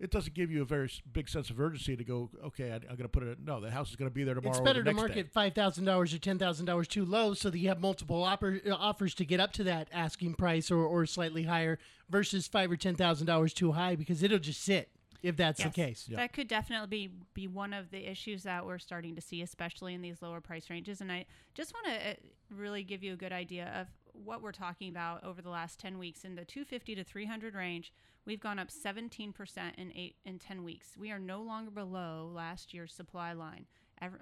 it 0.00 0.10
doesn't 0.10 0.34
give 0.34 0.50
you 0.50 0.62
a 0.62 0.64
very 0.64 0.90
big 1.12 1.28
sense 1.28 1.48
of 1.48 1.60
urgency 1.60 1.96
to 1.96 2.02
go. 2.04 2.28
Okay, 2.46 2.72
I, 2.72 2.74
I'm 2.74 2.80
going 2.96 2.98
to 3.02 3.08
put 3.08 3.22
it. 3.22 3.38
No, 3.44 3.60
the 3.60 3.70
house 3.70 3.90
is 3.90 3.96
going 3.96 4.10
to 4.10 4.14
be 4.14 4.24
there 4.24 4.34
tomorrow. 4.34 4.50
It's 4.50 4.60
or 4.60 4.64
better 4.64 4.82
the 4.82 4.90
to 4.90 4.96
day. 4.96 5.00
market 5.00 5.30
five 5.30 5.54
thousand 5.54 5.84
dollars 5.84 6.12
or 6.12 6.18
ten 6.18 6.38
thousand 6.38 6.66
dollars 6.66 6.88
too 6.88 7.04
low, 7.04 7.34
so 7.34 7.50
that 7.50 7.58
you 7.58 7.68
have 7.68 7.80
multiple 7.80 8.22
oppor- 8.24 8.68
uh, 8.68 8.74
offers 8.74 9.14
to 9.14 9.24
get 9.24 9.38
up 9.38 9.52
to 9.52 9.64
that 9.64 9.88
asking 9.92 10.34
price 10.34 10.72
or, 10.72 10.84
or 10.84 11.06
slightly 11.06 11.44
higher, 11.44 11.78
versus 12.10 12.48
five 12.48 12.70
or 12.72 12.76
ten 12.76 12.96
thousand 12.96 13.28
dollars 13.28 13.54
too 13.54 13.72
high 13.72 13.94
because 13.94 14.24
it'll 14.24 14.40
just 14.40 14.62
sit 14.62 14.90
if 15.22 15.36
that's 15.36 15.60
Yes, 15.60 15.68
the 15.68 15.74
case. 15.74 16.08
That 16.10 16.32
could 16.32 16.48
definitely 16.48 16.88
be, 17.08 17.10
be 17.34 17.48
one 17.48 17.72
of 17.72 17.90
the 17.90 18.10
issues 18.10 18.42
that 18.42 18.66
we're 18.66 18.78
starting 18.78 19.14
to 19.16 19.20
see, 19.20 19.42
especially 19.42 19.94
in 19.94 20.02
these 20.02 20.20
lower 20.22 20.40
price 20.40 20.68
ranges. 20.68 21.00
And 21.00 21.10
I 21.12 21.26
just 21.54 21.72
want 21.72 21.86
to 21.86 22.10
uh, 22.10 22.14
really 22.50 22.82
give 22.82 23.02
you 23.02 23.12
a 23.12 23.16
good 23.16 23.32
idea 23.32 23.72
of 23.80 23.86
what 24.12 24.42
we're 24.42 24.52
talking 24.52 24.88
about 24.88 25.24
over 25.24 25.40
the 25.40 25.48
last 25.50 25.78
10 25.78 25.98
weeks. 25.98 26.24
In 26.24 26.34
the 26.34 26.44
250 26.44 26.94
to 26.96 27.04
300 27.04 27.54
range, 27.54 27.92
we've 28.26 28.40
gone 28.40 28.58
up 28.58 28.68
17% 28.68 29.32
in 29.78 29.92
eight 29.94 30.16
in 30.24 30.38
10 30.38 30.64
weeks. 30.64 30.96
We 30.98 31.10
are 31.10 31.18
no 31.18 31.40
longer 31.42 31.70
below 31.70 32.30
last 32.34 32.74
year's 32.74 32.92
supply 32.92 33.32
line. 33.32 33.66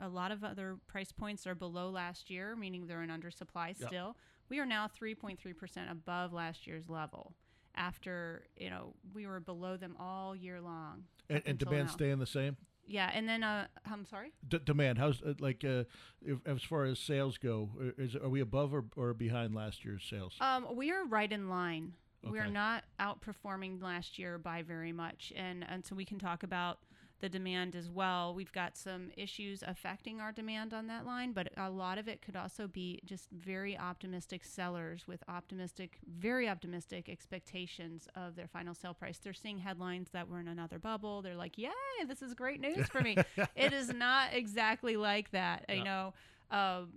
A 0.02 0.08
lot 0.08 0.30
of 0.30 0.44
other 0.44 0.76
price 0.88 1.10
points 1.10 1.46
are 1.46 1.54
below 1.54 1.88
last 1.88 2.28
year, 2.28 2.54
meaning 2.54 2.86
they're 2.86 3.02
in 3.02 3.08
undersupply 3.08 3.68
Yep. 3.80 3.88
still. 3.88 4.16
We 4.50 4.58
are 4.58 4.66
now 4.66 4.86
3.3% 4.88 5.90
above 5.90 6.34
last 6.34 6.66
year's 6.66 6.90
level. 6.90 7.32
After 7.80 8.44
you 8.56 8.68
know, 8.68 8.94
we 9.14 9.26
were 9.26 9.40
below 9.40 9.76
them 9.78 9.96
all 9.98 10.36
year 10.36 10.60
long. 10.60 11.04
And, 11.30 11.42
and 11.46 11.58
demand 11.58 11.86
now. 11.86 11.92
staying 11.92 12.18
the 12.18 12.26
same. 12.26 12.56
Yeah, 12.86 13.10
and 13.14 13.28
then 13.28 13.42
uh, 13.42 13.68
I'm 13.90 14.04
sorry. 14.04 14.32
D- 14.46 14.58
demand. 14.64 14.98
How's 14.98 15.22
uh, 15.22 15.34
like 15.38 15.64
uh, 15.64 15.84
if, 16.20 16.38
as 16.44 16.62
far 16.62 16.84
as 16.84 16.98
sales 16.98 17.38
go? 17.38 17.70
Is 17.96 18.16
are 18.16 18.28
we 18.28 18.40
above 18.40 18.74
or, 18.74 18.84
or 18.96 19.14
behind 19.14 19.54
last 19.54 19.84
year's 19.84 20.04
sales? 20.08 20.34
Um, 20.40 20.66
we 20.74 20.90
are 20.90 21.06
right 21.06 21.30
in 21.30 21.48
line. 21.48 21.94
We 22.28 22.38
are 22.38 22.50
not 22.50 22.84
outperforming 23.00 23.82
last 23.82 24.18
year 24.18 24.36
by 24.36 24.62
very 24.62 24.92
much, 24.92 25.32
and 25.36 25.64
and 25.66 25.86
so 25.86 25.94
we 25.94 26.04
can 26.04 26.18
talk 26.18 26.42
about 26.42 26.80
the 27.20 27.28
demand 27.28 27.76
as 27.76 27.90
well. 27.90 28.34
We've 28.34 28.52
got 28.52 28.76
some 28.76 29.10
issues 29.16 29.62
affecting 29.66 30.20
our 30.20 30.32
demand 30.32 30.74
on 30.74 30.86
that 30.88 31.06
line, 31.06 31.32
but 31.32 31.48
a 31.56 31.70
lot 31.70 31.98
of 31.98 32.08
it 32.08 32.22
could 32.22 32.36
also 32.36 32.66
be 32.66 33.00
just 33.04 33.30
very 33.30 33.78
optimistic 33.78 34.44
sellers 34.44 35.06
with 35.06 35.22
optimistic, 35.28 35.98
very 36.06 36.48
optimistic 36.48 37.08
expectations 37.08 38.08
of 38.14 38.36
their 38.36 38.48
final 38.48 38.74
sale 38.74 38.94
price. 38.94 39.18
They're 39.18 39.32
seeing 39.32 39.58
headlines 39.58 40.08
that 40.12 40.28
we're 40.28 40.40
in 40.40 40.48
another 40.48 40.78
bubble. 40.78 41.22
They're 41.22 41.36
like, 41.36 41.58
"Yay, 41.58 41.70
this 42.06 42.22
is 42.22 42.34
great 42.34 42.60
news 42.60 42.88
for 42.88 43.00
me." 43.00 43.16
it 43.54 43.72
is 43.72 43.92
not 43.92 44.32
exactly 44.32 44.96
like 44.96 45.30
that. 45.30 45.64
You 45.68 45.84
know, 45.84 46.14
um, 46.50 46.88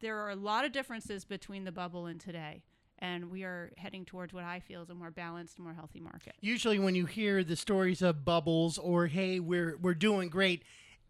there 0.00 0.18
are 0.18 0.30
a 0.30 0.36
lot 0.36 0.64
of 0.64 0.72
differences 0.72 1.24
between 1.24 1.64
the 1.64 1.72
bubble 1.72 2.06
and 2.06 2.20
today. 2.20 2.62
And 3.02 3.32
we 3.32 3.42
are 3.42 3.72
heading 3.76 4.04
towards 4.04 4.32
what 4.32 4.44
I 4.44 4.60
feel 4.60 4.80
is 4.82 4.88
a 4.88 4.94
more 4.94 5.10
balanced, 5.10 5.58
more 5.58 5.74
healthy 5.74 5.98
market. 5.98 6.34
Usually, 6.40 6.78
when 6.78 6.94
you 6.94 7.04
hear 7.04 7.42
the 7.42 7.56
stories 7.56 8.00
of 8.00 8.24
bubbles 8.24 8.78
or 8.78 9.08
"Hey, 9.08 9.40
we're 9.40 9.76
we're 9.76 9.92
doing 9.92 10.28
great," 10.28 10.62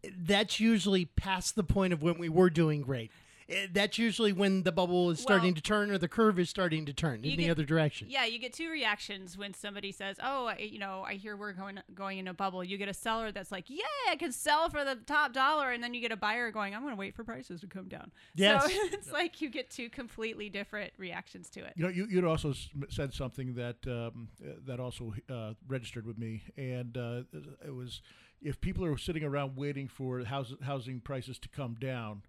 that's 0.03 0.59
usually 0.59 1.05
past 1.05 1.55
the 1.55 1.63
point 1.63 1.93
of 1.93 2.01
when 2.01 2.17
we 2.17 2.29
were 2.29 2.49
doing 2.49 2.81
great. 2.81 3.11
Eh, 3.53 3.67
That's 3.71 3.97
usually 3.97 4.33
when 4.33 4.63
the 4.63 4.71
bubble 4.71 5.09
is 5.11 5.19
starting 5.19 5.49
Well, 5.49 5.55
to 5.55 5.61
turn 5.61 5.91
or 5.91 5.97
the 5.97 6.07
curve 6.07 6.39
is 6.39 6.49
starting 6.49 6.85
to 6.85 6.93
turn 6.93 7.23
in 7.23 7.31
you 7.31 7.37
the 7.37 7.49
other 7.49 7.63
direction. 7.63 8.07
Yeah, 8.09 8.25
you 8.25 8.39
get 8.39 8.53
two 8.53 8.69
reactions 8.69 9.37
when 9.37 9.53
somebody 9.53 9.91
says, 9.91 10.17
"Oh, 10.23 10.47
I, 10.47 10.57
you 10.57 10.79
know, 10.79 11.03
I 11.05 11.15
hear 11.15 11.35
we're 11.35 11.53
going 11.53 11.79
going 11.93 12.17
in 12.17 12.27
a 12.27 12.33
bubble." 12.33 12.63
You 12.63 12.77
get 12.77 12.89
a 12.89 12.93
seller 12.93 13.31
that's 13.31 13.51
like, 13.51 13.69
"Yeah, 13.69 13.83
I 14.09 14.15
can 14.15 14.31
sell 14.31 14.69
for 14.69 14.83
the 14.83 14.95
top 14.95 15.33
dollar," 15.33 15.71
and 15.71 15.83
then 15.83 15.93
you 15.93 16.01
get 16.01 16.11
a 16.11 16.17
buyer 16.17 16.51
going, 16.51 16.75
"I'm 16.75 16.81
going 16.81 16.93
to 16.93 16.99
wait 16.99 17.15
for 17.15 17.23
prices 17.23 17.61
to 17.61 17.67
come 17.67 17.87
down." 17.87 18.11
Yes. 18.35 18.63
So 18.63 18.69
it's 18.91 19.11
like 19.11 19.41
you 19.41 19.49
get 19.49 19.69
two 19.69 19.89
completely 19.89 20.49
different 20.49 20.93
reactions 20.97 21.49
to 21.51 21.61
it. 21.61 21.73
You 21.75 21.83
know, 21.83 21.89
you 21.89 22.07
you'd 22.09 22.25
also 22.25 22.53
said 22.89 23.13
something 23.13 23.55
that 23.55 23.77
um, 23.87 24.29
uh, 24.43 24.53
that 24.65 24.79
also 24.79 25.13
uh, 25.29 25.53
registered 25.67 26.05
with 26.05 26.17
me, 26.17 26.43
and 26.57 26.97
uh, 26.97 27.21
it 27.65 27.73
was 27.73 28.01
if 28.41 28.59
people 28.59 28.85
are 28.85 28.97
sitting 28.97 29.23
around 29.23 29.55
waiting 29.55 29.87
for 29.87 30.23
house, 30.25 30.53
housing 30.63 30.99
prices 30.99 31.39
to 31.39 31.49
come 31.49 31.75
down, 31.79 32.21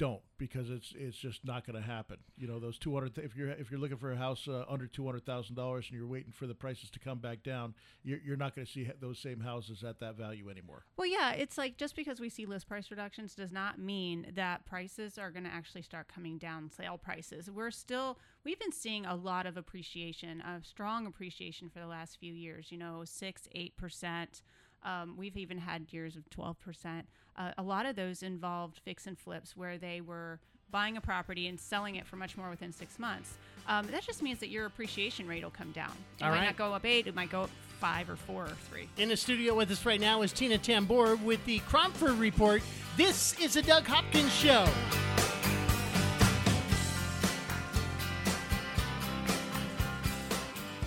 don't 0.00 0.22
because 0.38 0.70
it's 0.70 0.94
it's 0.96 1.18
just 1.18 1.44
not 1.44 1.66
going 1.66 1.80
to 1.80 1.86
happen. 1.86 2.16
You 2.38 2.48
know, 2.48 2.58
those 2.58 2.78
two 2.78 2.94
hundred. 2.94 3.18
If 3.18 3.36
you're 3.36 3.50
if 3.50 3.70
you're 3.70 3.78
looking 3.78 3.98
for 3.98 4.10
a 4.10 4.16
house 4.16 4.48
uh, 4.48 4.64
under 4.66 4.86
two 4.86 5.04
hundred 5.04 5.26
thousand 5.26 5.56
dollars 5.56 5.88
and 5.90 5.98
you're 5.98 6.08
waiting 6.08 6.32
for 6.32 6.46
the 6.46 6.54
prices 6.54 6.88
to 6.90 6.98
come 6.98 7.18
back 7.18 7.42
down, 7.42 7.74
you're, 8.02 8.18
you're 8.24 8.38
not 8.38 8.56
going 8.56 8.66
to 8.66 8.72
see 8.72 8.90
those 8.98 9.18
same 9.18 9.40
houses 9.40 9.84
at 9.84 10.00
that 10.00 10.16
value 10.16 10.48
anymore. 10.48 10.86
Well, 10.96 11.06
yeah, 11.06 11.32
it's 11.32 11.58
like 11.58 11.76
just 11.76 11.94
because 11.94 12.18
we 12.18 12.30
see 12.30 12.46
list 12.46 12.66
price 12.66 12.90
reductions 12.90 13.34
does 13.34 13.52
not 13.52 13.78
mean 13.78 14.32
that 14.34 14.64
prices 14.64 15.18
are 15.18 15.30
going 15.30 15.44
to 15.44 15.50
actually 15.52 15.82
start 15.82 16.08
coming 16.08 16.38
down. 16.38 16.70
Sale 16.70 16.96
prices. 16.96 17.50
We're 17.50 17.70
still 17.70 18.18
we've 18.42 18.58
been 18.58 18.72
seeing 18.72 19.04
a 19.04 19.14
lot 19.14 19.44
of 19.44 19.58
appreciation, 19.58 20.40
of 20.40 20.64
strong 20.64 21.06
appreciation 21.06 21.68
for 21.68 21.78
the 21.78 21.86
last 21.86 22.18
few 22.18 22.32
years. 22.32 22.72
You 22.72 22.78
know, 22.78 23.02
six, 23.04 23.48
eight 23.54 23.76
percent. 23.76 24.40
Um, 24.82 25.16
we've 25.18 25.36
even 25.36 25.58
had 25.58 25.92
years 25.92 26.16
of 26.16 26.30
twelve 26.30 26.58
percent. 26.58 27.06
Uh, 27.36 27.52
a 27.58 27.62
lot 27.62 27.86
of 27.86 27.96
those 27.96 28.22
involved 28.22 28.80
fix 28.84 29.06
and 29.06 29.18
flips 29.18 29.56
where 29.56 29.78
they 29.78 30.00
were 30.00 30.38
buying 30.70 30.96
a 30.96 31.00
property 31.00 31.48
and 31.48 31.58
selling 31.58 31.96
it 31.96 32.06
for 32.06 32.16
much 32.16 32.36
more 32.36 32.50
within 32.50 32.72
six 32.72 32.98
months. 32.98 33.34
Um, 33.66 33.86
that 33.90 34.02
just 34.02 34.22
means 34.22 34.38
that 34.40 34.48
your 34.48 34.66
appreciation 34.66 35.26
rate 35.26 35.42
will 35.42 35.50
come 35.50 35.72
down. 35.72 35.92
It 36.18 36.24
All 36.24 36.30
might 36.30 36.38
right. 36.38 36.44
not 36.46 36.56
go 36.56 36.72
up 36.72 36.84
eight. 36.84 37.06
It 37.06 37.14
might 37.14 37.30
go 37.30 37.42
up 37.42 37.50
five 37.78 38.08
or 38.10 38.16
four 38.16 38.44
or 38.44 38.56
three. 38.70 38.88
In 38.96 39.08
the 39.08 39.16
studio 39.16 39.54
with 39.54 39.70
us 39.70 39.84
right 39.86 40.00
now 40.00 40.22
is 40.22 40.32
Tina 40.32 40.58
Tamboer 40.58 41.16
with 41.16 41.44
the 41.44 41.60
Cromford 41.60 42.12
Report. 42.18 42.62
This 42.96 43.38
is 43.40 43.54
the 43.54 43.62
Doug 43.62 43.86
Hopkins 43.86 44.32
Show. 44.34 44.66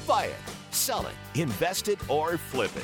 Buy 0.07 0.25
it, 0.25 0.35
sell 0.71 1.07
it, 1.07 1.39
invest 1.39 1.87
it, 1.87 1.97
or 2.09 2.37
flip 2.37 2.75
it. 2.75 2.83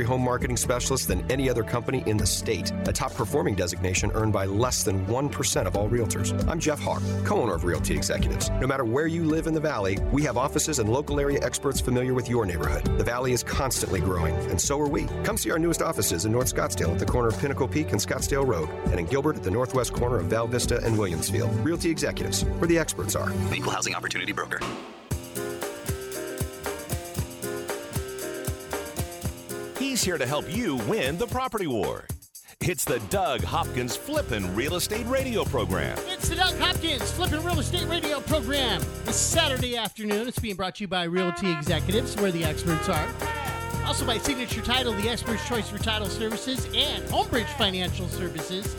home 0.00 0.22
marketing 0.22 0.56
specialists 0.56 1.06
than 1.06 1.30
any 1.30 1.50
other 1.50 1.62
company 1.62 2.02
in 2.06 2.16
the 2.16 2.26
state, 2.26 2.72
a 2.86 2.92
top 2.92 3.12
performing 3.14 3.54
designation 3.54 4.10
earned 4.14 4.32
by 4.32 4.46
less 4.46 4.82
than 4.82 5.04
1% 5.06 5.66
of 5.66 5.76
all 5.76 5.90
realtors. 5.90 6.32
I'm 6.48 6.58
Jeff 6.58 6.80
Hawk, 6.80 7.02
co 7.24 7.42
owner 7.42 7.54
of 7.54 7.64
Realty 7.64 7.94
Executives. 7.94 8.48
No 8.60 8.66
matter 8.66 8.86
where 8.86 9.06
you 9.06 9.24
live 9.24 9.46
in 9.46 9.52
the 9.52 9.60
Valley, 9.60 9.98
we 10.10 10.22
have 10.22 10.38
offices 10.38 10.78
and 10.78 10.88
local 10.88 11.20
area 11.20 11.38
experts 11.42 11.80
familiar 11.80 12.14
with 12.14 12.30
your 12.30 12.46
neighborhood. 12.46 12.84
The 12.96 13.04
Valley 13.04 13.32
is 13.32 13.42
constantly 13.42 14.00
growing, 14.00 14.34
and 14.50 14.58
so 14.58 14.80
are 14.80 14.88
we. 14.88 15.06
Come 15.24 15.36
see 15.36 15.50
our 15.50 15.58
newest 15.58 15.82
offices 15.82 16.24
in 16.24 16.32
North 16.32 16.54
Scottsdale 16.54 16.92
at 16.92 16.98
the 16.98 17.04
corner 17.04 17.28
of 17.28 17.38
Pinnacle 17.38 17.68
Peak 17.68 17.92
and 17.92 18.00
Scottsdale 18.00 18.46
Road, 18.46 18.70
and 18.86 18.98
in 18.98 19.04
Gilbert 19.04 19.36
at 19.36 19.42
the 19.42 19.50
northwest 19.50 19.92
corner 19.92 20.16
of 20.16 20.26
Val 20.26 20.46
Vista 20.46 20.82
and 20.82 20.98
Williams 20.98 21.28
Field. 21.28 21.54
Realty 21.56 21.90
Executives, 21.90 22.44
where 22.44 22.68
the 22.68 22.78
experts 22.78 23.14
are. 23.14 23.30
Equal 23.54 23.72
Housing 23.72 23.94
Opportunity 23.94 24.32
Broker. 24.32 24.60
He's 29.92 30.02
here 30.02 30.16
to 30.16 30.24
help 30.24 30.50
you 30.50 30.76
win 30.88 31.18
the 31.18 31.26
property 31.26 31.66
war. 31.66 32.06
It's 32.62 32.82
the 32.82 32.98
Doug 33.10 33.44
Hopkins 33.44 33.94
Flippin' 33.94 34.54
Real 34.54 34.76
Estate 34.76 35.04
Radio 35.04 35.44
Program. 35.44 35.98
It's 36.06 36.30
the 36.30 36.36
Doug 36.36 36.54
Hopkins 36.58 37.12
Flippin' 37.12 37.44
Real 37.44 37.60
Estate 37.60 37.86
Radio 37.88 38.20
Program. 38.20 38.80
This 39.04 39.20
Saturday 39.20 39.76
afternoon. 39.76 40.28
It's 40.28 40.38
being 40.38 40.56
brought 40.56 40.76
to 40.76 40.84
you 40.84 40.88
by 40.88 41.04
Realty 41.04 41.52
Executives, 41.52 42.16
where 42.16 42.32
the 42.32 42.42
experts 42.42 42.88
are. 42.88 43.06
Also 43.84 44.06
by 44.06 44.16
Signature 44.16 44.62
Title, 44.62 44.94
the 44.94 45.10
expert's 45.10 45.46
choice 45.46 45.68
for 45.68 45.76
title 45.76 46.08
services, 46.08 46.64
and 46.74 47.04
Homebridge 47.10 47.54
Financial 47.58 48.08
Services. 48.08 48.74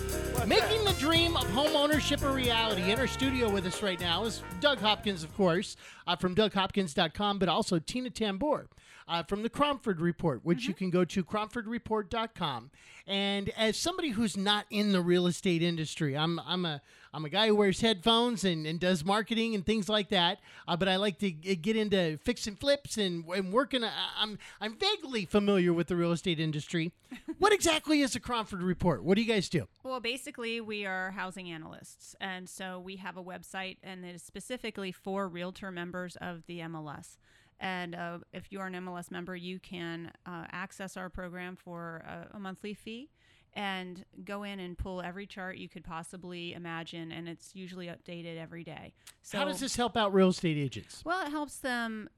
Making 0.47 0.83
the 0.83 0.93
dream 0.93 1.37
of 1.37 1.47
home 1.51 1.75
ownership 1.75 2.23
a 2.23 2.33
reality. 2.33 2.91
In 2.91 2.97
our 2.97 3.05
studio 3.05 3.51
with 3.51 3.67
us 3.67 3.83
right 3.83 3.99
now 3.99 4.23
is 4.23 4.41
Doug 4.61 4.79
Hopkins, 4.79 5.23
of 5.23 5.31
course, 5.37 5.77
uh, 6.07 6.15
from 6.15 6.33
DougHopkins.com, 6.33 7.37
but 7.37 7.49
also 7.49 7.77
Tina 7.77 8.09
Tamboer 8.09 8.67
uh, 9.13 9.21
from 9.21 9.43
the 9.43 9.49
Cromford 9.49 10.01
Report, 10.01 10.39
which 10.43 10.67
you 10.67 10.73
can 10.73 10.89
go 10.89 11.05
to 11.05 11.23
CromfordReport.com. 11.23 12.71
And 13.05 13.49
as 13.55 13.77
somebody 13.77 14.09
who's 14.09 14.35
not 14.35 14.65
in 14.71 14.91
the 14.91 15.01
real 15.01 15.27
estate 15.27 15.61
industry, 15.61 16.17
I'm 16.17 16.39
I'm 16.39 16.65
a 16.65 16.81
I'm 17.13 17.23
a 17.23 17.29
guy 17.29 17.47
who 17.47 17.55
wears 17.55 17.81
headphones 17.81 18.43
and, 18.43 18.65
and 18.65 18.79
does 18.79 19.05
marketing 19.05 19.53
and 19.53 19.63
things 19.63 19.87
like 19.87 20.09
that. 20.09 20.39
Uh, 20.67 20.75
but 20.77 20.87
I 20.87 20.95
like 20.95 21.19
to 21.19 21.29
g- 21.29 21.55
get 21.57 21.75
into 21.75 22.17
fix 22.23 22.47
and 22.47 22.59
flips 22.59 22.97
and, 22.97 23.23
and 23.27 23.53
working. 23.53 23.83
I'm 24.19 24.39
I'm 24.59 24.75
vaguely 24.77 25.25
familiar 25.25 25.73
with 25.73 25.87
the 25.87 25.95
real 25.95 26.13
estate 26.13 26.39
industry. 26.39 26.91
what 27.37 27.53
exactly 27.53 28.01
is 28.01 28.13
the 28.13 28.19
Cromford 28.19 28.63
Report? 28.63 29.03
What 29.03 29.15
do 29.15 29.21
you 29.21 29.27
guys 29.27 29.47
do? 29.47 29.67
Well, 29.83 29.99
basically, 29.99 30.59
we 30.59 30.87
are 30.87 31.11
housing 31.11 31.51
analysts. 31.51 32.15
And 32.19 32.49
so 32.49 32.79
we 32.79 32.95
have 32.95 33.15
a 33.17 33.23
website, 33.23 33.77
and 33.83 34.03
it 34.03 34.15
is 34.15 34.23
specifically 34.23 34.91
for 34.91 35.27
realtor 35.27 35.69
members 35.69 36.15
of 36.15 36.47
the 36.47 36.61
MLS. 36.61 37.17
And 37.59 37.95
uh, 37.95 38.19
if 38.33 38.51
you 38.51 38.59
are 38.59 38.67
an 38.67 38.73
MLS 38.73 39.11
member, 39.11 39.35
you 39.35 39.59
can 39.59 40.11
uh, 40.25 40.45
access 40.51 40.97
our 40.97 41.09
program 41.09 41.55
for 41.55 42.03
a, 42.07 42.35
a 42.37 42.39
monthly 42.39 42.73
fee 42.73 43.09
and 43.53 44.03
go 44.25 44.43
in 44.43 44.59
and 44.59 44.77
pull 44.77 45.01
every 45.01 45.27
chart 45.27 45.57
you 45.57 45.69
could 45.69 45.83
possibly 45.83 46.53
imagine. 46.53 47.11
And 47.11 47.29
it's 47.29 47.55
usually 47.55 47.87
updated 47.87 48.37
every 48.37 48.63
day. 48.63 48.93
So 49.21 49.37
How 49.37 49.45
does 49.45 49.59
this 49.59 49.75
help 49.75 49.95
out 49.95 50.13
real 50.13 50.29
estate 50.29 50.57
agents? 50.57 51.03
well, 51.05 51.25
it 51.25 51.29
helps 51.29 51.57
them 51.57 52.09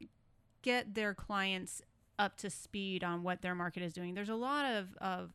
get 0.61 0.95
their 0.95 1.13
clients 1.13 1.81
up 2.17 2.37
to 2.37 2.49
speed 2.49 3.03
on 3.03 3.21
what 3.23 3.41
their 3.41 3.53
market 3.53 3.83
is 3.83 3.93
doing. 3.93 4.13
There's 4.13 4.29
a 4.29 4.35
lot 4.35 4.65
of, 4.65 4.95
of 5.01 5.31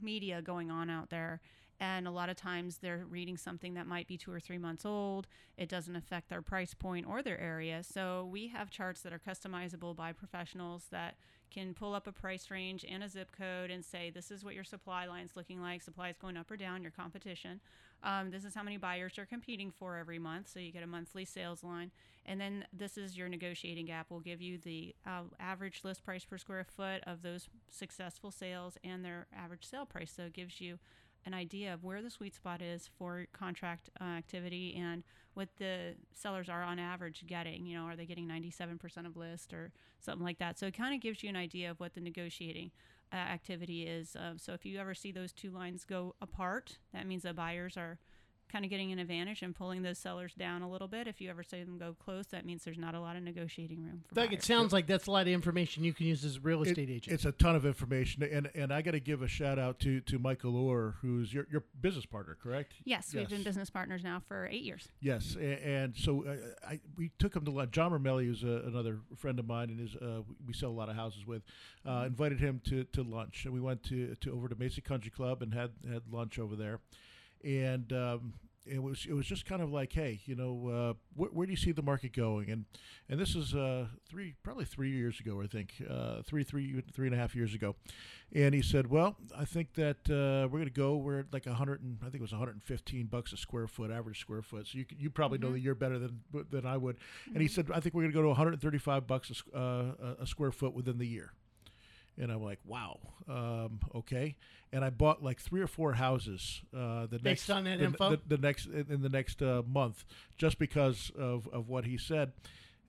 media 0.00 0.40
going 0.40 0.70
on 0.70 0.88
out 0.88 1.10
there, 1.10 1.40
and 1.80 2.06
a 2.06 2.10
lot 2.10 2.28
of 2.28 2.36
times 2.36 2.78
they're 2.78 3.04
reading 3.08 3.36
something 3.36 3.74
that 3.74 3.86
might 3.86 4.06
be 4.06 4.16
two 4.16 4.32
or 4.32 4.40
three 4.40 4.58
months 4.58 4.84
old. 4.84 5.26
It 5.56 5.68
doesn't 5.68 5.96
affect 5.96 6.28
their 6.28 6.42
price 6.42 6.74
point 6.74 7.06
or 7.06 7.22
their 7.22 7.40
area. 7.40 7.82
So 7.82 8.28
we 8.30 8.48
have 8.48 8.70
charts 8.70 9.00
that 9.02 9.12
are 9.12 9.18
customizable 9.18 9.94
by 9.96 10.12
professionals 10.12 10.86
that 10.90 11.16
can 11.50 11.74
pull 11.74 11.94
up 11.94 12.06
a 12.06 12.12
price 12.12 12.50
range 12.50 12.84
and 12.88 13.02
a 13.02 13.08
zip 13.08 13.30
code 13.36 13.70
and 13.70 13.84
say 13.84 14.10
this 14.10 14.30
is 14.30 14.44
what 14.44 14.54
your 14.54 14.64
supply 14.64 15.06
line's 15.06 15.36
looking 15.36 15.60
like. 15.60 15.82
Supply 15.82 16.08
is 16.08 16.18
going 16.18 16.36
up 16.36 16.50
or 16.50 16.56
down. 16.56 16.82
Your 16.82 16.90
competition. 16.90 17.60
Um, 18.02 18.30
this 18.30 18.44
is 18.44 18.54
how 18.54 18.62
many 18.62 18.76
buyers 18.76 19.14
you're 19.16 19.24
competing 19.24 19.70
for 19.70 19.96
every 19.96 20.18
month. 20.18 20.48
So 20.48 20.60
you 20.60 20.72
get 20.72 20.82
a 20.82 20.86
monthly 20.86 21.24
sales 21.24 21.62
line. 21.62 21.90
And 22.26 22.40
then 22.40 22.66
this 22.72 22.98
is 22.98 23.16
your 23.16 23.28
negotiating 23.28 23.86
gap. 23.86 24.06
We'll 24.10 24.20
give 24.20 24.42
you 24.42 24.58
the 24.58 24.94
uh, 25.06 25.22
average 25.38 25.80
list 25.84 26.04
price 26.04 26.24
per 26.24 26.38
square 26.38 26.64
foot 26.64 27.02
of 27.06 27.22
those 27.22 27.48
successful 27.70 28.30
sales 28.30 28.76
and 28.82 29.04
their 29.04 29.26
average 29.34 29.64
sale 29.64 29.86
price. 29.86 30.12
So 30.14 30.24
it 30.24 30.32
gives 30.32 30.60
you 30.60 30.78
an 31.26 31.34
idea 31.34 31.72
of 31.72 31.84
where 31.84 32.02
the 32.02 32.10
sweet 32.10 32.34
spot 32.34 32.60
is 32.60 32.88
for 32.98 33.26
contract 33.32 33.90
uh, 34.00 34.04
activity 34.04 34.74
and 34.78 35.02
what 35.34 35.48
the 35.58 35.94
sellers 36.12 36.48
are 36.48 36.62
on 36.62 36.78
average 36.78 37.24
getting. 37.26 37.66
You 37.66 37.78
know, 37.78 37.84
are 37.84 37.96
they 37.96 38.06
getting 38.06 38.28
97% 38.28 39.06
of 39.06 39.16
list 39.16 39.52
or 39.52 39.72
something 40.00 40.24
like 40.24 40.38
that? 40.38 40.58
So 40.58 40.66
it 40.66 40.74
kind 40.74 40.94
of 40.94 41.00
gives 41.00 41.22
you 41.22 41.28
an 41.28 41.36
idea 41.36 41.70
of 41.70 41.80
what 41.80 41.94
the 41.94 42.00
negotiating 42.00 42.70
uh, 43.12 43.16
activity 43.16 43.82
is. 43.86 44.16
Uh, 44.16 44.34
so 44.36 44.52
if 44.52 44.64
you 44.64 44.78
ever 44.78 44.94
see 44.94 45.12
those 45.12 45.32
two 45.32 45.50
lines 45.50 45.84
go 45.84 46.14
apart, 46.20 46.78
that 46.92 47.06
means 47.06 47.22
the 47.22 47.34
buyers 47.34 47.76
are 47.76 47.98
kind 48.54 48.64
of 48.64 48.70
getting 48.70 48.92
an 48.92 49.00
advantage 49.00 49.42
and 49.42 49.52
pulling 49.52 49.82
those 49.82 49.98
sellers 49.98 50.32
down 50.34 50.62
a 50.62 50.70
little 50.70 50.86
bit. 50.86 51.08
If 51.08 51.20
you 51.20 51.28
ever 51.28 51.42
see 51.42 51.64
them 51.64 51.76
go 51.76 51.96
close, 52.04 52.26
that 52.28 52.46
means 52.46 52.62
there's 52.62 52.78
not 52.78 52.94
a 52.94 53.00
lot 53.00 53.16
of 53.16 53.24
negotiating 53.24 53.82
room. 53.82 54.04
For 54.06 54.14
Doug, 54.14 54.32
it 54.32 54.44
sounds 54.44 54.72
like 54.72 54.86
that's 54.86 55.08
a 55.08 55.10
lot 55.10 55.22
of 55.22 55.32
information 55.32 55.82
you 55.82 55.92
can 55.92 56.06
use 56.06 56.24
as 56.24 56.36
a 56.36 56.40
real 56.40 56.62
It- 56.62 56.68
estate 56.68 56.88
agent. 56.88 57.12
It's 57.12 57.24
a 57.24 57.32
ton 57.32 57.56
of 57.56 57.66
information, 57.66 58.22
and 58.22 58.48
and 58.54 58.72
I 58.72 58.80
got 58.80 58.92
to 58.92 59.00
give 59.00 59.22
a 59.22 59.28
shout 59.28 59.58
out 59.58 59.80
to 59.80 60.00
to 60.02 60.20
Michael 60.20 60.56
Orr, 60.56 60.94
who's 61.02 61.34
your 61.34 61.48
your 61.50 61.64
business 61.80 62.06
partner, 62.06 62.36
correct? 62.40 62.74
Yes, 62.84 63.12
we've 63.12 63.28
been 63.28 63.42
business 63.42 63.70
partners 63.70 64.04
now 64.04 64.22
for 64.28 64.46
eight 64.46 64.62
years. 64.62 64.86
Yes, 65.00 65.34
and, 65.34 65.58
and 65.58 65.96
so 65.96 66.24
uh, 66.24 66.36
I 66.68 66.78
we 66.96 67.10
took 67.18 67.34
him 67.34 67.44
to 67.46 67.50
lunch. 67.50 67.72
John 67.72 67.90
Romelli, 67.90 68.26
who's 68.26 68.44
a, 68.44 68.62
another 68.68 69.00
friend 69.16 69.40
of 69.40 69.48
mine, 69.48 69.70
and 69.70 69.80
is 69.80 69.96
uh, 69.96 70.22
we 70.46 70.54
sell 70.54 70.70
a 70.70 70.78
lot 70.78 70.88
of 70.88 70.94
houses 70.94 71.26
with. 71.26 71.42
Uh, 71.84 72.04
invited 72.06 72.38
him 72.38 72.60
to, 72.64 72.84
to 72.84 73.02
lunch, 73.02 73.44
and 73.44 73.52
we 73.52 73.60
went 73.60 73.82
to, 73.82 74.14
to 74.20 74.32
over 74.32 74.48
to 74.48 74.54
Mesa 74.54 74.80
Country 74.80 75.10
Club 75.10 75.42
and 75.42 75.52
had 75.52 75.72
had 75.90 76.02
lunch 76.12 76.38
over 76.38 76.54
there, 76.54 76.78
and. 77.42 77.92
Um, 77.92 78.34
it 78.66 78.82
was 78.82 79.06
it 79.08 79.12
was 79.12 79.26
just 79.26 79.44
kind 79.46 79.60
of 79.62 79.70
like, 79.70 79.92
hey, 79.92 80.20
you 80.24 80.34
know, 80.34 80.68
uh, 80.68 80.92
wh- 81.22 81.34
where 81.34 81.46
do 81.46 81.50
you 81.52 81.56
see 81.56 81.72
the 81.72 81.82
market 81.82 82.12
going? 82.14 82.50
And 82.50 82.64
and 83.08 83.20
this 83.20 83.34
is 83.34 83.54
uh, 83.54 83.86
three 84.08 84.34
probably 84.42 84.64
three 84.64 84.90
years 84.90 85.20
ago, 85.20 85.40
I 85.42 85.46
think, 85.46 85.74
uh, 85.88 86.22
three 86.22 86.44
three 86.44 86.82
three 86.92 87.06
and 87.06 87.14
a 87.14 87.18
half 87.18 87.34
years 87.34 87.54
ago. 87.54 87.76
And 88.32 88.54
he 88.54 88.62
said, 88.62 88.88
well, 88.88 89.16
I 89.36 89.44
think 89.44 89.74
that 89.74 89.98
uh, 90.10 90.48
we're 90.48 90.58
going 90.58 90.64
to 90.64 90.70
go. 90.70 90.96
We're 90.96 91.20
at 91.20 91.32
like 91.32 91.46
a 91.46 91.54
hundred 91.54 91.82
and 91.82 91.98
I 92.00 92.06
think 92.06 92.16
it 92.16 92.20
was 92.22 92.32
115 92.32 93.06
bucks 93.06 93.32
a 93.32 93.36
square 93.36 93.66
foot, 93.68 93.90
average 93.90 94.18
square 94.20 94.42
foot. 94.42 94.66
So 94.66 94.78
you 94.78 94.86
you 94.98 95.10
probably 95.10 95.38
know 95.38 95.52
the 95.52 95.60
year 95.60 95.74
better 95.74 95.98
than 95.98 96.20
than 96.50 96.66
I 96.66 96.76
would. 96.76 96.96
And 97.32 97.40
he 97.42 97.48
said, 97.48 97.70
I 97.72 97.80
think 97.80 97.94
we're 97.94 98.02
going 98.02 98.12
to 98.12 98.16
go 98.18 98.22
to 98.22 98.28
135 98.28 99.06
bucks 99.06 99.42
uh, 99.54 99.58
a- 99.58 100.16
a 100.20 100.26
square 100.26 100.52
foot 100.52 100.72
within 100.74 100.98
the 100.98 101.06
year. 101.06 101.32
And 102.18 102.30
I'm 102.30 102.42
like, 102.42 102.60
wow, 102.64 103.00
um, 103.28 103.80
okay. 103.94 104.36
And 104.72 104.84
I 104.84 104.90
bought 104.90 105.22
like 105.22 105.40
three 105.40 105.60
or 105.60 105.66
four 105.66 105.92
houses 105.92 106.62
uh, 106.76 107.06
the 107.06 107.18
Based 107.18 107.48
next 107.48 107.50
on 107.50 107.64
that 107.64 107.78
the, 107.78 107.84
info? 107.84 108.10
the, 108.10 108.20
the 108.28 108.38
next 108.38 108.66
in 108.66 109.02
the 109.02 109.08
next 109.08 109.42
uh, 109.42 109.62
month, 109.66 110.04
just 110.36 110.58
because 110.58 111.10
of, 111.18 111.48
of 111.52 111.68
what 111.68 111.84
he 111.84 111.98
said. 111.98 112.32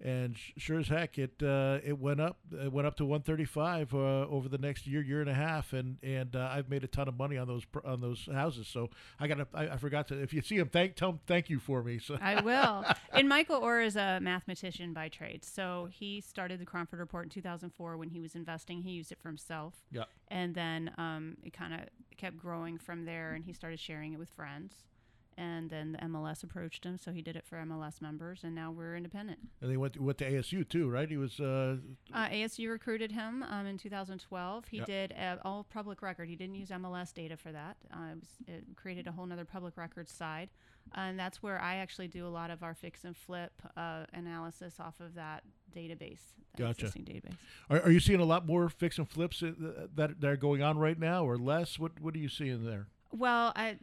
And 0.01 0.37
sh- 0.37 0.51
sure 0.57 0.79
as 0.79 0.87
heck, 0.87 1.17
it 1.17 1.41
uh, 1.41 1.79
it 1.83 1.97
went 1.99 2.19
up. 2.19 2.37
It 2.51 2.71
went 2.71 2.85
up 2.87 2.95
to 2.97 3.05
135 3.05 3.93
uh, 3.93 3.97
over 3.97 4.49
the 4.49 4.57
next 4.57 4.85
year, 4.87 5.01
year 5.01 5.21
and 5.21 5.29
a 5.29 5.33
half, 5.33 5.73
and 5.73 5.97
and 6.03 6.35
uh, 6.35 6.49
I've 6.51 6.69
made 6.69 6.83
a 6.83 6.87
ton 6.87 7.07
of 7.07 7.17
money 7.17 7.37
on 7.37 7.47
those 7.47 7.63
on 7.83 8.01
those 8.01 8.27
houses. 8.31 8.67
So 8.67 8.89
I 9.19 9.27
got. 9.27 9.47
I, 9.53 9.69
I 9.69 9.77
forgot 9.77 10.07
to. 10.09 10.21
If 10.21 10.33
you 10.33 10.41
see 10.41 10.57
him, 10.57 10.69
thank 10.69 10.95
tell 10.95 11.09
him 11.09 11.19
thank 11.27 11.49
you 11.49 11.59
for 11.59 11.83
me. 11.83 11.99
So 11.99 12.17
I 12.21 12.41
will. 12.41 12.85
And 13.13 13.29
Michael 13.29 13.57
Orr 13.57 13.81
is 13.81 13.95
a 13.95 14.19
mathematician 14.21 14.91
by 14.91 15.07
trade. 15.07 15.45
So 15.45 15.87
he 15.89 16.19
started 16.19 16.59
the 16.59 16.65
Cromford 16.65 16.99
Report 16.99 17.23
in 17.23 17.29
2004 17.29 17.95
when 17.95 18.09
he 18.09 18.19
was 18.19 18.35
investing. 18.35 18.81
He 18.81 18.91
used 18.91 19.11
it 19.13 19.17
for 19.21 19.29
himself. 19.29 19.75
yeah. 19.89 20.03
And 20.27 20.53
then 20.53 20.91
um, 20.97 21.37
it 21.43 21.53
kind 21.53 21.73
of 21.73 21.79
kept 22.17 22.35
growing 22.37 22.77
from 22.77 23.05
there, 23.05 23.33
and 23.33 23.45
he 23.45 23.53
started 23.53 23.79
sharing 23.79 24.11
it 24.11 24.19
with 24.19 24.29
friends. 24.29 24.83
And 25.37 25.69
then 25.69 25.91
the 25.91 25.97
MLS 25.99 26.43
approached 26.43 26.85
him, 26.85 26.97
so 26.97 27.11
he 27.11 27.21
did 27.21 27.35
it 27.35 27.45
for 27.45 27.57
MLS 27.57 28.01
members, 28.01 28.41
and 28.43 28.55
now 28.55 28.71
we're 28.71 28.95
independent. 28.95 29.39
And 29.61 29.69
they 29.69 29.75
went 29.75 29.93
to, 29.93 30.01
went 30.01 30.17
to 30.19 30.31
ASU 30.31 30.67
too, 30.67 30.89
right? 30.89 31.09
He 31.09 31.17
was. 31.17 31.39
Uh, 31.41 31.77
Uh, 32.13 32.29
ASU 32.29 32.69
recruited 32.69 33.11
him 33.11 33.43
um, 33.43 33.65
in 33.65 33.77
2012. 33.77 34.65
He 34.69 34.77
Yep. 34.77 34.85
did 34.87 35.13
uh, 35.19 35.35
all 35.43 35.65
public 35.65 36.01
record. 36.01 36.29
He 36.29 36.37
didn't 36.37 36.55
use 36.55 36.69
MLS 36.69 37.13
data 37.13 37.35
for 37.35 37.51
that. 37.51 37.75
Uh, 37.93 38.11
it, 38.13 38.19
was, 38.19 38.29
it 38.47 38.63
created 38.77 39.07
a 39.07 39.11
whole 39.11 39.29
other 39.31 39.43
public 39.43 39.75
record 39.75 40.07
side, 40.07 40.49
and 40.93 41.19
that's 41.19 41.43
where 41.43 41.59
I 41.59 41.75
actually 41.75 42.07
do 42.07 42.25
a 42.25 42.29
lot 42.29 42.49
of 42.49 42.63
our 42.63 42.73
fix 42.73 43.03
and 43.03 43.15
flip 43.17 43.51
uh, 43.75 44.05
analysis 44.13 44.79
off 44.79 45.01
of 45.01 45.15
that 45.15 45.43
database, 45.75 46.19
that 46.55 46.63
Gotcha. 46.77 46.85
database. 46.85 47.35
are, 47.69 47.81
are 47.81 47.91
you 47.91 47.99
seeing 47.99 48.21
a 48.21 48.25
lot 48.25 48.45
more 48.47 48.69
fix 48.69 48.97
and 48.97 49.09
flips 49.09 49.43
uh, 49.43 49.51
that 49.95 50.21
that 50.21 50.27
are 50.29 50.37
going 50.37 50.61
on 50.61 50.77
right 50.77 50.97
now, 50.97 51.25
or 51.25 51.37
less? 51.37 51.77
What 51.77 51.99
What 51.99 52.15
are 52.15 52.19
you 52.19 52.29
seeing 52.29 52.63
there? 52.65 52.87
Well, 53.11 53.51
I 53.55 53.77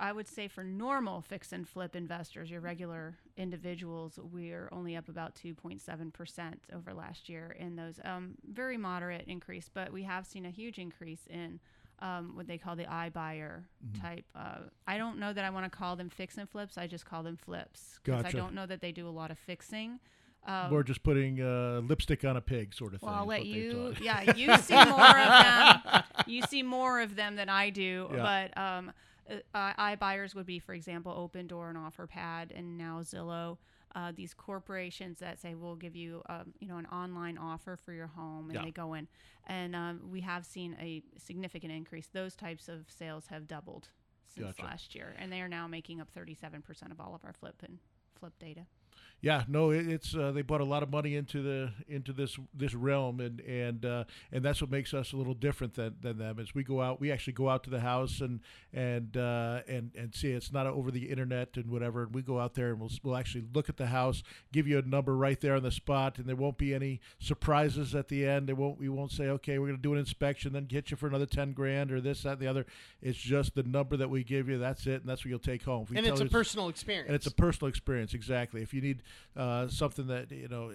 I 0.00 0.12
would 0.12 0.28
say 0.28 0.48
for 0.48 0.62
normal 0.64 1.20
fix 1.22 1.52
and 1.52 1.68
flip 1.68 1.96
investors, 1.96 2.50
your 2.50 2.60
regular 2.60 3.16
individuals, 3.36 4.18
we're 4.32 4.68
only 4.72 4.96
up 4.96 5.08
about 5.08 5.34
2.7 5.34 6.12
percent 6.12 6.62
over 6.74 6.92
last 6.94 7.28
year 7.28 7.56
in 7.58 7.76
those 7.76 8.00
um, 8.04 8.34
very 8.50 8.76
moderate 8.76 9.24
increase, 9.26 9.68
but 9.72 9.92
we 9.92 10.02
have 10.04 10.26
seen 10.26 10.44
a 10.46 10.50
huge 10.50 10.78
increase 10.78 11.26
in. 11.28 11.60
Um, 11.98 12.34
what 12.34 12.48
they 12.48 12.58
call 12.58 12.74
the 12.74 12.82
iBuyer 12.84 13.62
Mm-hmm. 13.86 14.00
type. 14.04 14.24
Uh, 14.34 14.58
I 14.88 14.98
don't 14.98 15.18
know 15.20 15.32
that 15.32 15.44
I 15.44 15.50
want 15.50 15.66
to 15.66 15.70
call 15.70 15.94
them 15.94 16.08
fix 16.10 16.36
and 16.36 16.48
flips. 16.50 16.76
I 16.76 16.88
just 16.88 17.06
call 17.06 17.22
them 17.22 17.36
flips 17.36 18.00
because 18.02 18.24
Gotcha. 18.24 18.36
I 18.36 18.40
don't 18.40 18.54
know 18.54 18.66
that 18.66 18.80
they 18.80 18.90
do 18.90 19.06
a 19.08 19.10
lot 19.10 19.30
of 19.30 19.38
fixing. 19.38 20.00
Um, 20.44 20.70
More 20.70 20.82
just 20.82 21.04
putting 21.04 21.40
uh, 21.40 21.80
lipstick 21.84 22.24
on 22.24 22.36
a 22.36 22.40
pig, 22.40 22.74
sort 22.74 22.94
of 22.94 23.02
well, 23.02 23.12
thing. 23.12 23.20
I'll 23.20 23.26
let 23.26 23.46
you. 23.46 23.94
Yeah, 24.02 24.34
you 24.34 24.56
see 24.58 24.74
more 24.74 25.16
of 25.16 25.82
them. 25.84 26.02
You 26.26 26.42
see 26.42 26.64
more 26.64 27.00
of 27.00 27.14
them 27.14 27.36
than 27.36 27.48
I 27.48 27.70
do. 27.70 28.08
Yeah. 28.12 28.48
But 28.54 28.60
um, 28.60 28.92
uh, 29.30 29.72
iBuyers 29.74 30.34
would 30.34 30.46
be, 30.46 30.58
for 30.58 30.74
example, 30.74 31.12
Opendoor 31.12 31.70
and 31.70 31.78
OfferPad, 31.78 32.56
and 32.56 32.76
now 32.78 33.00
Zillow. 33.02 33.58
Uh, 33.94 34.10
these 34.14 34.32
corporations 34.32 35.18
that 35.18 35.38
say 35.38 35.54
we'll 35.54 35.76
give 35.76 35.94
you, 35.94 36.22
um, 36.30 36.54
you 36.60 36.66
know, 36.66 36.78
an 36.78 36.86
online 36.86 37.36
offer 37.36 37.76
for 37.76 37.92
your 37.92 38.06
home, 38.06 38.48
and 38.48 38.54
Yeah. 38.58 38.64
they 38.64 38.70
go 38.70 38.94
in, 38.94 39.06
and 39.46 39.76
um, 39.76 40.00
we 40.10 40.22
have 40.22 40.46
seen 40.46 40.74
a 40.80 41.02
significant 41.18 41.72
increase. 41.72 42.08
Those 42.08 42.34
types 42.34 42.68
of 42.68 42.90
sales 42.90 43.26
have 43.26 43.46
doubled 43.46 43.88
since 44.26 44.46
Gotcha. 44.56 44.62
last 44.64 44.94
year, 44.94 45.14
and 45.18 45.30
they 45.30 45.42
are 45.42 45.48
now 45.48 45.66
making 45.66 46.00
up 46.00 46.08
37% 46.10 46.90
of 46.90 47.00
all 47.00 47.14
of 47.14 47.22
our 47.22 47.34
flip 47.34 47.62
and 47.62 47.80
flip 48.18 48.32
data. 48.38 48.66
Yeah, 49.22 49.44
no, 49.46 49.70
it, 49.70 49.88
it's 49.88 50.16
uh, 50.16 50.32
they 50.32 50.42
brought 50.42 50.62
a 50.62 50.64
lot 50.64 50.82
of 50.82 50.90
money 50.90 51.14
into 51.14 51.42
the 51.42 51.70
into 51.86 52.12
this 52.12 52.36
this 52.52 52.74
realm, 52.74 53.20
and 53.20 53.38
and 53.40 53.84
uh, 53.84 54.04
and 54.32 54.44
that's 54.44 54.60
what 54.60 54.68
makes 54.68 54.92
us 54.92 55.12
a 55.12 55.16
little 55.16 55.32
different 55.34 55.74
than, 55.74 55.94
than 56.00 56.18
them. 56.18 56.40
Is 56.40 56.56
we 56.56 56.64
go 56.64 56.82
out, 56.82 57.00
we 57.00 57.12
actually 57.12 57.34
go 57.34 57.48
out 57.48 57.62
to 57.64 57.70
the 57.70 57.78
house 57.78 58.20
and 58.20 58.40
and 58.72 59.16
uh, 59.16 59.60
and 59.68 59.92
and 59.96 60.12
see 60.12 60.32
it's 60.32 60.52
not 60.52 60.66
over 60.66 60.90
the 60.90 61.08
internet 61.08 61.50
and 61.54 61.70
whatever. 61.70 62.02
And 62.02 62.12
we 62.12 62.22
go 62.22 62.40
out 62.40 62.54
there 62.54 62.70
and 62.70 62.80
we'll 62.80 62.90
we'll 63.04 63.16
actually 63.16 63.44
look 63.54 63.68
at 63.68 63.76
the 63.76 63.86
house, 63.86 64.24
give 64.52 64.66
you 64.66 64.78
a 64.78 64.82
number 64.82 65.16
right 65.16 65.40
there 65.40 65.54
on 65.54 65.62
the 65.62 65.70
spot, 65.70 66.18
and 66.18 66.26
there 66.26 66.34
won't 66.34 66.58
be 66.58 66.74
any 66.74 67.00
surprises 67.20 67.94
at 67.94 68.08
the 68.08 68.26
end. 68.26 68.48
There 68.48 68.56
won't 68.56 68.80
we 68.80 68.88
won't 68.88 69.12
say 69.12 69.28
okay, 69.28 69.60
we're 69.60 69.68
going 69.68 69.78
to 69.78 69.82
do 69.82 69.92
an 69.92 70.00
inspection, 70.00 70.52
then 70.52 70.64
get 70.64 70.90
you 70.90 70.96
for 70.96 71.06
another 71.06 71.26
ten 71.26 71.52
grand 71.52 71.92
or 71.92 72.00
this 72.00 72.24
that 72.24 72.32
and 72.32 72.40
the 72.40 72.48
other. 72.48 72.66
It's 73.00 73.18
just 73.18 73.54
the 73.54 73.62
number 73.62 73.96
that 73.96 74.10
we 74.10 74.24
give 74.24 74.48
you. 74.48 74.58
That's 74.58 74.84
it, 74.88 75.02
and 75.02 75.08
that's 75.08 75.24
what 75.24 75.30
you'll 75.30 75.38
take 75.38 75.62
home. 75.62 75.86
And 75.94 76.04
it's 76.04 76.20
a 76.20 76.26
personal 76.26 76.68
experience. 76.68 77.06
and 77.06 77.14
it's 77.14 77.28
a 77.28 77.32
personal 77.32 77.68
experience 77.68 78.14
exactly 78.14 78.62
if 78.62 78.74
you 78.74 78.80
need 78.80 79.04
uh, 79.36 79.66
something 79.68 80.06
that 80.08 80.30
you 80.30 80.48
know 80.48 80.70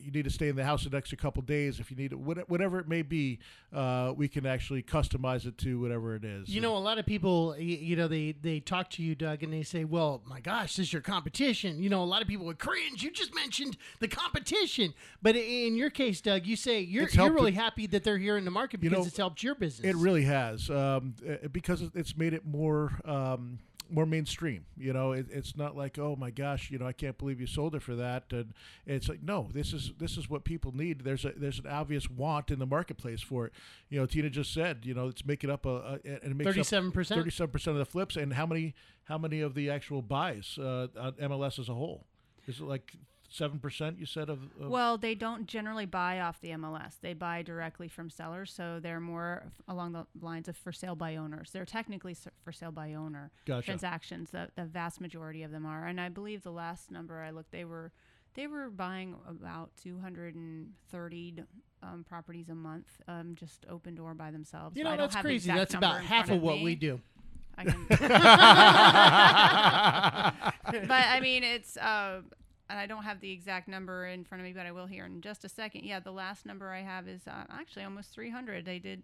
you 0.00 0.10
need 0.12 0.24
to 0.24 0.30
stay 0.30 0.48
in 0.48 0.56
the 0.56 0.64
house 0.64 0.84
the 0.84 0.90
next 0.90 1.16
couple 1.18 1.42
days 1.42 1.78
if 1.80 1.90
you 1.90 1.96
need 1.96 2.12
it 2.12 2.18
whatever 2.48 2.78
it 2.78 2.88
may 2.88 3.02
be 3.02 3.38
uh, 3.74 4.12
we 4.16 4.28
can 4.28 4.46
actually 4.46 4.82
customize 4.82 5.44
it 5.44 5.58
to 5.58 5.80
whatever 5.80 6.14
it 6.14 6.24
is 6.24 6.48
You 6.48 6.60
know, 6.60 6.76
a 6.76 6.78
lot 6.78 6.98
of 6.98 7.04
people, 7.06 7.48
y- 7.50 7.64
you 7.64 7.96
know, 7.96 8.08
they 8.08 8.32
they 8.40 8.60
talk 8.60 8.88
to 8.90 9.02
you, 9.02 9.14
Doug, 9.14 9.42
and 9.42 9.52
they 9.52 9.62
say, 9.62 9.84
"Well, 9.84 10.22
my 10.24 10.40
gosh, 10.40 10.76
this 10.76 10.86
is 10.86 10.92
your 10.92 11.02
competition." 11.02 11.82
You 11.82 11.90
know, 11.90 12.02
a 12.02 12.04
lot 12.04 12.22
of 12.22 12.28
people 12.28 12.46
would 12.46 12.58
cringe. 12.58 13.02
You 13.02 13.10
just 13.10 13.34
mentioned 13.34 13.76
the 14.00 14.08
competition, 14.08 14.94
but 15.20 15.36
in 15.36 15.74
your 15.76 15.90
case, 15.90 16.20
Doug, 16.20 16.46
you 16.46 16.56
say 16.56 16.80
you're 16.80 17.08
you're 17.08 17.32
really 17.32 17.50
it- 17.52 17.54
happy 17.56 17.86
that 17.88 18.04
they're 18.04 18.18
here 18.18 18.36
in 18.38 18.44
the 18.44 18.50
market 18.50 18.82
You 18.82 18.88
because 18.90 19.04
know, 19.04 19.08
it's 19.08 19.16
helped 19.16 19.42
your 19.42 19.54
business. 19.54 19.86
it 19.86 19.96
really 19.96 20.22
has 20.24 20.70
um, 20.70 21.14
uh, 21.28 21.48
because 21.52 21.82
it's 21.94 22.16
made 22.16 22.32
it 22.32 22.46
more 22.46 22.92
um, 23.04 23.58
more 23.90 24.06
mainstream 24.06 24.64
you 24.76 24.92
know 24.92 25.12
it, 25.12 25.26
it's 25.30 25.56
not 25.56 25.76
like 25.76 25.98
oh 25.98 26.16
my 26.16 26.30
gosh 26.30 26.70
you 26.70 26.78
know 26.78 26.86
i 26.86 26.92
can't 26.92 27.16
believe 27.18 27.40
you 27.40 27.46
sold 27.46 27.74
it 27.74 27.82
for 27.82 27.94
that 27.94 28.24
and 28.32 28.52
it's 28.86 29.08
like 29.08 29.22
no 29.22 29.48
this 29.52 29.72
is 29.72 29.92
this 29.98 30.16
is 30.16 30.28
what 30.28 30.44
people 30.44 30.74
need 30.76 31.04
there's 31.04 31.24
a 31.24 31.32
there's 31.36 31.58
an 31.58 31.66
obvious 31.66 32.08
want 32.10 32.50
in 32.50 32.58
the 32.58 32.66
marketplace 32.66 33.22
for 33.22 33.46
it 33.46 33.52
you 33.88 33.98
know 33.98 34.06
tina 34.06 34.28
just 34.28 34.52
said 34.52 34.80
you 34.82 34.94
know 34.94 35.08
it's 35.08 35.24
making 35.24 35.50
up 35.50 35.64
a, 35.66 35.68
a 35.68 35.92
and 36.04 36.32
it 36.32 36.36
makes 36.36 36.50
up 36.50 36.66
37%. 36.92 36.92
Thirty-seven 37.18 37.50
percent 37.50 37.76
of 37.76 37.78
the 37.78 37.90
flips, 37.90 38.16
and 38.16 38.32
how 38.32 38.46
many 38.46 38.74
how 39.04 39.18
many 39.18 39.40
of 39.40 39.54
the 39.54 39.70
actual 39.70 40.02
buys 40.02 40.58
uh, 40.60 40.88
on 40.98 41.12
MLS 41.14 41.58
as 41.58 41.68
a 41.68 41.74
whole? 41.74 42.06
Is 42.46 42.60
it 42.60 42.64
like 42.64 42.92
seven 43.28 43.58
percent? 43.58 43.98
You 43.98 44.06
said 44.06 44.28
of, 44.28 44.40
of 44.60 44.68
Well, 44.68 44.98
they 44.98 45.14
don't 45.14 45.46
generally 45.46 45.86
buy 45.86 46.20
off 46.20 46.40
the 46.40 46.50
MLS. 46.50 46.94
They 47.00 47.14
buy 47.14 47.42
directly 47.42 47.88
from 47.88 48.10
sellers, 48.10 48.52
so 48.52 48.80
they're 48.80 49.00
more 49.00 49.44
along 49.66 49.92
the 49.92 50.06
lines 50.20 50.48
of 50.48 50.56
for 50.56 50.72
sale 50.72 50.94
by 50.96 51.16
owners. 51.16 51.50
They're 51.52 51.64
technically 51.64 52.16
for 52.42 52.52
sale 52.52 52.72
by 52.72 52.94
owner 52.94 53.30
Gotcha. 53.46 53.66
transactions. 53.66 54.30
The, 54.30 54.48
the 54.56 54.64
vast 54.64 55.00
majority 55.00 55.42
of 55.42 55.50
them 55.50 55.66
are, 55.66 55.86
and 55.86 56.00
I 56.00 56.08
believe 56.08 56.42
the 56.42 56.52
last 56.52 56.90
number 56.90 57.20
I 57.20 57.30
looked, 57.30 57.52
they 57.52 57.64
were 57.64 57.92
they 58.34 58.46
were 58.46 58.70
buying 58.70 59.16
about 59.28 59.70
230 59.82 61.42
um, 61.82 62.04
properties 62.08 62.48
a 62.48 62.54
month, 62.54 62.86
um, 63.08 63.34
just 63.34 63.66
Opendoor 63.68 64.16
by 64.16 64.30
themselves. 64.30 64.76
you 64.76 64.84
know, 64.84 64.96
that's 64.96 65.16
crazy. 65.16 65.50
That's 65.50 65.74
about 65.74 66.02
half 66.02 66.30
of 66.30 66.40
what 66.40 66.56
me. 66.58 66.64
we 66.64 66.74
do. 66.74 67.00
I 67.56 67.64
can, 67.64 67.86
but 70.86 71.04
I 71.08 71.18
mean, 71.20 71.42
it's. 71.42 71.76
Uh, 71.76 72.20
and 72.70 72.78
I 72.78 72.86
don't 72.86 73.04
have 73.04 73.20
the 73.20 73.30
exact 73.30 73.68
number 73.68 74.06
in 74.06 74.24
front 74.24 74.40
of 74.40 74.46
me, 74.46 74.52
but 74.52 74.66
I 74.66 74.72
will 74.72 74.86
here 74.86 75.06
in 75.06 75.20
just 75.20 75.44
a 75.44 75.48
second. 75.48 75.84
Yeah, 75.84 76.00
the 76.00 76.10
last 76.10 76.44
number 76.44 76.70
I 76.70 76.82
have 76.82 77.08
is 77.08 77.26
uh, 77.26 77.44
actually 77.50 77.84
almost 77.84 78.12
300. 78.12 78.64
They 78.64 78.78
did 78.78 79.02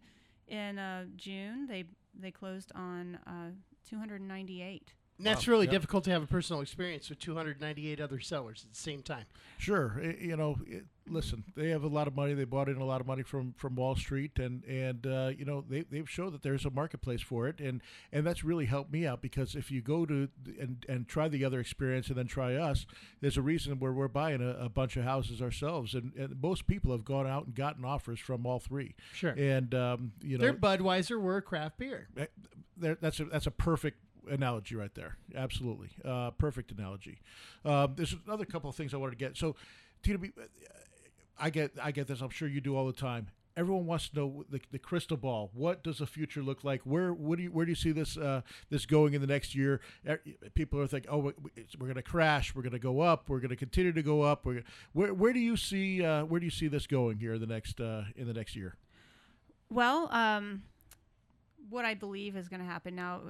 in 0.48 0.78
uh, 0.78 1.06
June. 1.16 1.66
They 1.66 1.84
they 2.18 2.30
closed 2.30 2.72
on 2.74 3.18
uh, 3.26 3.50
298. 3.88 4.92
And 5.16 5.24
that's 5.26 5.46
Wow. 5.46 5.52
really 5.52 5.66
Yep. 5.66 5.72
difficult 5.72 6.04
to 6.04 6.10
have 6.10 6.22
a 6.24 6.26
personal 6.26 6.60
experience 6.60 7.08
with 7.08 7.20
298 7.20 8.00
other 8.00 8.18
sellers 8.18 8.64
at 8.64 8.70
the 8.72 8.78
same 8.78 9.00
time. 9.00 9.26
Sure, 9.58 10.00
i- 10.02 10.16
you 10.20 10.36
know, 10.36 10.58
it, 10.66 10.86
listen, 11.06 11.44
they 11.54 11.68
have 11.68 11.84
a 11.84 11.88
lot 11.88 12.08
of 12.08 12.16
money. 12.16 12.34
They 12.34 12.42
bought 12.44 12.68
in 12.68 12.78
a 12.78 12.84
lot 12.84 13.00
of 13.00 13.06
money 13.06 13.22
from 13.22 13.52
from 13.52 13.76
Wall 13.76 13.94
Street, 13.94 14.40
and 14.40 14.64
and 14.64 15.06
uh, 15.06 15.30
you 15.38 15.44
know 15.44 15.64
they 15.68 15.82
they've 15.82 16.10
shown 16.10 16.32
that 16.32 16.42
there's 16.42 16.64
a 16.64 16.70
marketplace 16.70 17.20
for 17.20 17.46
it, 17.46 17.60
and 17.60 17.80
and 18.10 18.26
that's 18.26 18.42
really 18.42 18.64
helped 18.66 18.90
me 18.92 19.06
out 19.06 19.22
because 19.22 19.54
if 19.54 19.70
you 19.70 19.80
go 19.82 20.04
to 20.04 20.28
and 20.58 20.84
and 20.88 21.06
try 21.06 21.28
the 21.28 21.44
other 21.44 21.60
experience 21.60 22.08
and 22.08 22.18
then 22.18 22.26
try 22.26 22.56
us, 22.56 22.84
there's 23.20 23.36
a 23.36 23.42
reason 23.42 23.78
where 23.78 23.92
we're 23.92 24.08
buying 24.08 24.42
a, 24.42 24.56
a 24.64 24.68
bunch 24.68 24.96
of 24.96 25.04
houses 25.04 25.40
ourselves, 25.40 25.94
and, 25.94 26.12
and 26.16 26.42
most 26.42 26.66
people 26.66 26.90
have 26.90 27.04
gone 27.04 27.26
out 27.28 27.46
and 27.46 27.54
gotten 27.54 27.84
offers 27.84 28.18
from 28.18 28.44
all 28.46 28.58
three. 28.58 28.96
Sure. 29.12 29.30
and 29.38 29.72
um, 29.76 30.12
you 30.22 30.38
know 30.38 30.42
They're 30.42 30.54
Budweiser, 30.54 31.20
we're 31.20 31.36
a 31.36 31.42
craft 31.42 31.78
beer. 31.78 32.08
Eh, 32.16 32.26
that's 33.00 33.20
a 33.20 33.26
that's 33.26 33.46
a 33.46 33.52
perfect 33.52 33.98
analogy 34.30 34.76
right 34.76 34.94
there. 34.94 35.16
Absolutely, 35.34 35.90
uh, 36.04 36.30
perfect 36.32 36.72
analogy. 36.72 37.20
Um, 37.64 37.94
there's 37.96 38.14
another 38.26 38.44
couple 38.44 38.70
of 38.70 38.76
things 38.76 38.94
I 38.94 38.96
wanted 38.96 39.12
to 39.12 39.24
get. 39.24 39.36
So, 39.36 39.56
Tina, 40.02 40.18
B, 40.18 40.30
I 41.38 41.50
get 41.50 41.72
I 41.82 41.90
get 41.90 42.06
this. 42.06 42.20
I'm 42.20 42.30
sure 42.30 42.48
you 42.48 42.60
do 42.60 42.76
all 42.76 42.86
the 42.86 42.92
time. 42.92 43.28
Everyone 43.56 43.86
wants 43.86 44.08
to 44.08 44.16
know 44.16 44.44
the, 44.50 44.60
the 44.72 44.80
crystal 44.80 45.16
ball. 45.16 45.50
What 45.54 45.84
does 45.84 45.98
the 45.98 46.06
future 46.06 46.42
look 46.42 46.64
like? 46.64 46.80
Where 46.82 47.12
what 47.12 47.36
do 47.36 47.44
you 47.44 47.52
where 47.52 47.64
do 47.64 47.70
you 47.70 47.76
see 47.76 47.92
this 47.92 48.16
uh, 48.16 48.40
this 48.68 48.84
going 48.84 49.14
in 49.14 49.20
the 49.20 49.28
next 49.28 49.54
year? 49.54 49.80
People 50.54 50.80
are 50.80 50.88
thinking, 50.88 51.10
oh, 51.10 51.18
we're 51.18 51.86
going 51.86 51.94
to 51.94 52.02
crash. 52.02 52.54
We're 52.54 52.62
going 52.62 52.72
to 52.72 52.80
go 52.80 53.00
up. 53.00 53.28
We're 53.28 53.38
going 53.38 53.50
to 53.50 53.56
continue 53.56 53.92
to 53.92 54.02
go 54.02 54.22
up. 54.22 54.44
We're, 54.44 54.64
where 54.92 55.14
where 55.14 55.32
do 55.32 55.38
you 55.38 55.56
see 55.56 56.04
uh, 56.04 56.24
where 56.24 56.40
do 56.40 56.46
you 56.46 56.50
see 56.50 56.66
this 56.66 56.86
going 56.86 57.18
here 57.18 57.34
in 57.34 57.40
the 57.40 57.46
next 57.46 57.80
uh, 57.80 58.04
in 58.16 58.26
the 58.26 58.34
next 58.34 58.56
year? 58.56 58.74
Well, 59.70 60.08
um, 60.12 60.62
what 61.68 61.84
I 61.84 61.94
believe 61.94 62.36
is 62.36 62.48
going 62.48 62.60
to 62.60 62.66
happen 62.66 62.94
now. 62.94 63.20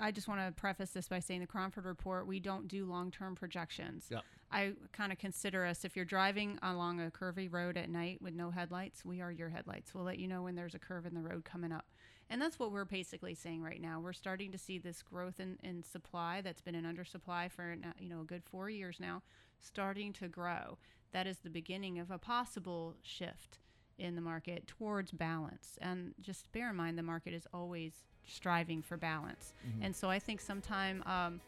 I 0.00 0.10
just 0.12 0.28
want 0.28 0.40
to 0.40 0.52
preface 0.52 0.90
this 0.90 1.08
by 1.08 1.18
saying 1.18 1.40
the 1.40 1.46
Cromford 1.46 1.84
Report, 1.84 2.26
we 2.26 2.38
don't 2.40 2.68
do 2.68 2.84
long 2.84 3.10
term 3.10 3.34
projections. 3.34 4.06
Yeah. 4.10 4.20
I 4.50 4.72
kind 4.92 5.12
of 5.12 5.18
consider 5.18 5.66
us, 5.66 5.84
if 5.84 5.96
you're 5.96 6.04
driving 6.04 6.58
along 6.62 7.00
a 7.00 7.10
curvy 7.10 7.52
road 7.52 7.76
at 7.76 7.90
night 7.90 8.22
with 8.22 8.34
no 8.34 8.50
headlights, 8.50 9.04
we 9.04 9.20
are 9.20 9.30
your 9.30 9.48
headlights. 9.50 9.94
We'll 9.94 10.04
let 10.04 10.18
you 10.18 10.28
know 10.28 10.42
when 10.42 10.54
there's 10.54 10.74
a 10.74 10.78
curve 10.78 11.04
in 11.04 11.14
the 11.14 11.20
road 11.20 11.44
coming 11.44 11.72
up. 11.72 11.86
And 12.30 12.40
that's 12.40 12.58
what 12.58 12.72
we're 12.72 12.84
basically 12.84 13.34
saying 13.34 13.62
right 13.62 13.80
now. 13.80 14.00
We're 14.00 14.12
starting 14.12 14.52
to 14.52 14.58
see 14.58 14.78
this 14.78 15.02
growth 15.02 15.40
in, 15.40 15.58
in 15.62 15.82
supply 15.82 16.40
that's 16.42 16.60
been 16.60 16.74
an 16.74 16.84
undersupply 16.84 17.50
for 17.50 17.76
uh, 17.82 17.88
you 17.98 18.08
know 18.08 18.20
a 18.20 18.24
good 18.24 18.44
four 18.44 18.70
years 18.70 18.98
now, 19.00 19.22
starting 19.60 20.12
to 20.14 20.28
grow. 20.28 20.78
that 21.12 21.26
is 21.26 21.38
the 21.38 21.50
beginning 21.50 21.98
of 21.98 22.10
a 22.10 22.18
possible 22.18 22.94
shift 23.02 23.58
in 23.98 24.14
the 24.14 24.20
market 24.20 24.66
towards 24.66 25.10
balance. 25.10 25.78
And 25.80 26.14
just 26.20 26.50
bear 26.52 26.70
in 26.70 26.76
mind, 26.76 26.98
the 26.98 27.02
market 27.02 27.34
is 27.34 27.46
always 27.52 28.04
striving 28.28 28.82
for 28.82 28.96
balance. 28.96 29.54
And 29.80 29.94
so 29.94 30.08
I 30.08 30.18
think 30.18 30.40
sometime 30.40 31.02
um, 31.06 31.40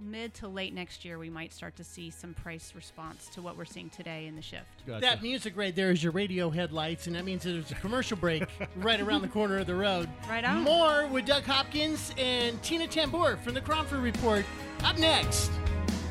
mid 0.00 0.34
to 0.34 0.48
late 0.48 0.74
next 0.74 1.04
year, 1.04 1.18
we 1.18 1.30
might 1.30 1.52
start 1.52 1.76
to 1.76 1.84
see 1.84 2.10
some 2.10 2.34
price 2.34 2.72
response 2.74 3.28
to 3.34 3.42
what 3.42 3.56
we're 3.56 3.64
seeing 3.64 3.90
today 3.90 4.26
in 4.26 4.36
the 4.36 4.42
shift. 4.42 4.86
Gotcha. 4.86 5.00
That 5.00 5.22
music 5.22 5.56
right 5.56 5.74
there 5.74 5.90
is 5.90 6.02
your 6.02 6.12
radio 6.12 6.50
headlights, 6.50 7.06
and 7.06 7.16
that 7.16 7.24
means 7.24 7.44
there's 7.44 7.70
a 7.70 7.76
commercial 7.76 8.16
break 8.16 8.44
right 8.76 9.00
around 9.00 9.22
the 9.22 9.28
corner 9.28 9.58
of 9.58 9.66
the 9.66 9.74
road. 9.74 10.08
Right 10.28 10.44
on. 10.44 10.62
More 10.62 11.06
with 11.06 11.26
Doug 11.26 11.44
Hopkins 11.44 12.12
and 12.18 12.60
Tina 12.62 12.86
Tamboer 12.86 13.36
from 13.36 13.54
the 13.54 13.60
Cromford 13.60 14.00
Report. 14.00 14.44
Up 14.84 14.98
next. 14.98 15.50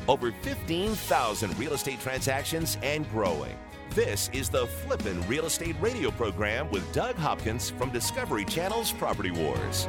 Over 0.08 0.32
15,000 0.42 1.58
real 1.58 1.72
estate 1.72 2.00
transactions 2.00 2.78
and 2.82 3.08
growing. 3.10 3.56
This 3.96 4.28
is 4.34 4.50
the 4.50 4.66
Flippin' 4.66 5.26
Real 5.26 5.46
Estate 5.46 5.74
Radio 5.80 6.10
program 6.10 6.70
with 6.70 6.92
Doug 6.92 7.16
Hopkins 7.16 7.70
from 7.70 7.88
Discovery 7.88 8.44
Channel's 8.44 8.92
Property 8.92 9.30
Wars. 9.30 9.88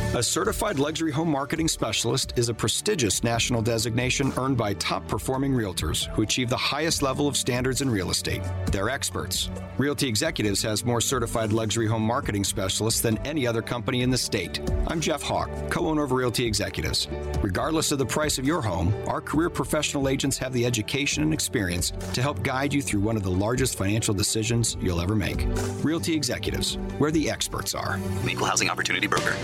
A 0.13 0.21
certified 0.21 0.77
luxury 0.77 1.09
home 1.09 1.29
marketing 1.29 1.69
specialist 1.69 2.33
is 2.35 2.49
a 2.49 2.53
prestigious 2.53 3.23
national 3.23 3.61
designation 3.61 4.33
earned 4.35 4.57
by 4.57 4.73
top 4.73 5.07
performing 5.07 5.53
realtors 5.53 6.07
who 6.07 6.21
achieve 6.21 6.49
the 6.49 6.57
highest 6.57 7.01
level 7.01 7.29
of 7.29 7.37
standards 7.37 7.79
in 7.79 7.89
real 7.89 8.11
estate. 8.11 8.41
They're 8.73 8.89
experts. 8.89 9.49
Realty 9.77 10.09
Executives 10.09 10.61
has 10.63 10.83
more 10.83 10.99
certified 10.99 11.53
luxury 11.53 11.87
home 11.87 12.01
marketing 12.01 12.43
specialists 12.43 12.99
than 12.99 13.19
any 13.19 13.47
other 13.47 13.61
company 13.61 14.01
in 14.01 14.09
the 14.09 14.17
state. 14.17 14.59
I'm 14.87 14.99
Jeff 14.99 15.21
Hawk, 15.21 15.49
co 15.69 15.87
owner 15.87 16.03
of 16.03 16.11
Realty 16.11 16.45
Executives. 16.45 17.07
Regardless 17.41 17.93
of 17.93 17.97
the 17.97 18.05
price 18.05 18.37
of 18.37 18.45
your 18.45 18.61
home, 18.61 18.93
our 19.07 19.21
career 19.21 19.49
professional 19.49 20.09
agents 20.09 20.37
have 20.39 20.51
the 20.51 20.65
education 20.65 21.23
and 21.23 21.33
experience 21.33 21.91
to 22.11 22.21
help 22.21 22.43
guide 22.43 22.73
you 22.73 22.81
through 22.81 22.99
one 22.99 23.15
of 23.15 23.23
the 23.23 23.31
largest 23.31 23.77
financial 23.77 24.13
decisions 24.13 24.75
you'll 24.81 24.99
ever 24.99 25.15
make. 25.15 25.45
Realty 25.85 26.13
Executives, 26.13 26.75
where 26.97 27.11
the 27.11 27.29
experts 27.29 27.73
are. 27.73 27.97
Equal 28.27 28.47
Housing 28.47 28.69
Opportunity 28.69 29.07
Broker. 29.07 29.37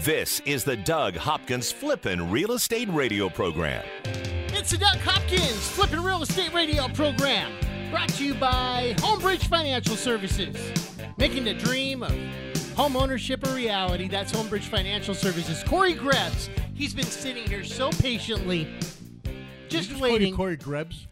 This 0.00 0.40
is 0.44 0.62
the 0.64 0.76
Doug 0.76 1.16
Hopkins 1.16 1.72
Flippin' 1.72 2.30
Real 2.30 2.52
Estate 2.52 2.88
Radio 2.90 3.28
program. 3.28 3.84
It's 4.52 4.70
the 4.70 4.78
Doug 4.78 4.98
Hopkins 4.98 5.68
Flipping 5.70 6.00
Real 6.02 6.22
Estate 6.22 6.52
Radio 6.52 6.86
program, 6.88 7.52
brought 7.90 8.08
to 8.10 8.24
you 8.24 8.34
by 8.34 8.94
Homebridge 8.98 9.46
Financial 9.48 9.96
Services, 9.96 10.56
making 11.18 11.44
the 11.44 11.54
dream 11.54 12.02
of 12.02 12.12
home 12.76 12.96
ownership 12.96 13.46
a 13.46 13.50
reality. 13.54 14.06
That's 14.08 14.32
Homebridge 14.32 14.64
Financial 14.64 15.14
Services. 15.14 15.62
Corey 15.64 15.94
Krebs, 15.94 16.50
he's 16.74 16.94
been 16.94 17.04
sitting 17.06 17.48
here 17.48 17.64
so 17.64 17.90
patiently, 17.90 18.68
just 19.68 19.88
You 19.90 19.96
call 19.96 20.02
waiting. 20.04 20.36
Corey 20.36 20.56
Krebs? 20.56 21.06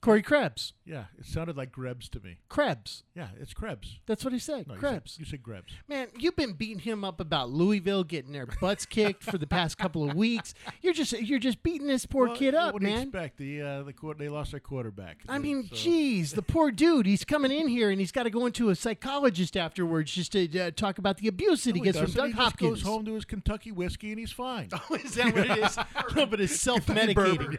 Corey 0.00 0.22
Krebs, 0.22 0.74
Yeah, 0.86 1.04
it 1.18 1.24
sounded 1.24 1.56
like 1.56 1.72
Krebs 1.72 2.08
to 2.10 2.20
me. 2.20 2.36
Krebs. 2.50 3.04
Yeah, 3.14 3.28
it's 3.40 3.54
Krebs. 3.54 4.00
That's 4.06 4.22
what 4.22 4.34
he 4.34 4.38
said. 4.38 4.66
No, 4.68 4.74
you 4.74 4.80
Krebs. 4.80 5.12
said, 5.12 5.20
you 5.20 5.24
said 5.24 5.42
Krebs. 5.42 5.72
Man, 5.88 6.08
you've 6.18 6.36
been 6.36 6.52
beating 6.52 6.80
him 6.80 7.04
up 7.04 7.20
about 7.20 7.48
Louisville 7.48 8.04
getting 8.04 8.32
their 8.32 8.46
butts 8.60 8.84
kicked 8.84 9.22
for 9.22 9.38
the 9.38 9.46
past 9.46 9.78
couple 9.78 10.08
of 10.08 10.14
weeks. 10.14 10.52
You're 10.82 10.92
just 10.92 11.12
you're 11.12 11.38
just 11.38 11.62
beating 11.62 11.86
this 11.86 12.04
poor 12.04 12.26
Well, 12.26 12.36
kid 12.36 12.54
up, 12.54 12.74
what 12.74 12.82
do 12.82 12.88
you 12.88 12.98
expect? 12.98 13.38
The 13.38 13.62
uh, 13.62 13.82
the 13.84 13.94
court, 13.94 14.18
they 14.18 14.28
lost 14.28 14.50
their 14.50 14.60
quarterback. 14.60 15.22
I 15.28 15.38
mean, 15.38 15.68
So- 15.70 15.74
geez, 15.76 16.32
the 16.32 16.42
poor 16.42 16.70
dude. 16.70 17.06
He's 17.06 17.24
coming 17.24 17.50
in 17.50 17.66
here 17.68 17.88
and 17.90 17.98
he's 17.98 18.12
got 18.12 18.24
to 18.24 18.30
go 18.30 18.44
into 18.44 18.68
a 18.68 18.74
psychologist 18.74 19.56
afterwards 19.56 20.12
just 20.12 20.32
to 20.32 20.58
uh, 20.66 20.70
talk 20.70 20.98
about 20.98 21.16
the 21.16 21.28
abuse 21.28 21.64
that 21.64 21.76
he 21.76 21.80
No, 21.80 21.84
gets 21.84 21.98
from. 21.98 22.10
Doug 22.10 22.26
he 22.26 22.32
just 22.32 22.42
Hopkins. 22.42 22.70
goes 22.70 22.82
home 22.82 23.04
to 23.06 23.14
his 23.14 23.24
Kentucky 23.24 23.72
whiskey 23.72 24.10
and 24.10 24.18
he's 24.18 24.32
fine. 24.32 24.68
is 25.02 25.14
that 25.14 25.34
what 25.34 25.46
it 25.50 25.58
is? 25.64 25.78
no, 26.14 26.26
but 26.26 26.40
it's 26.42 26.60
self-medicating. 26.60 27.58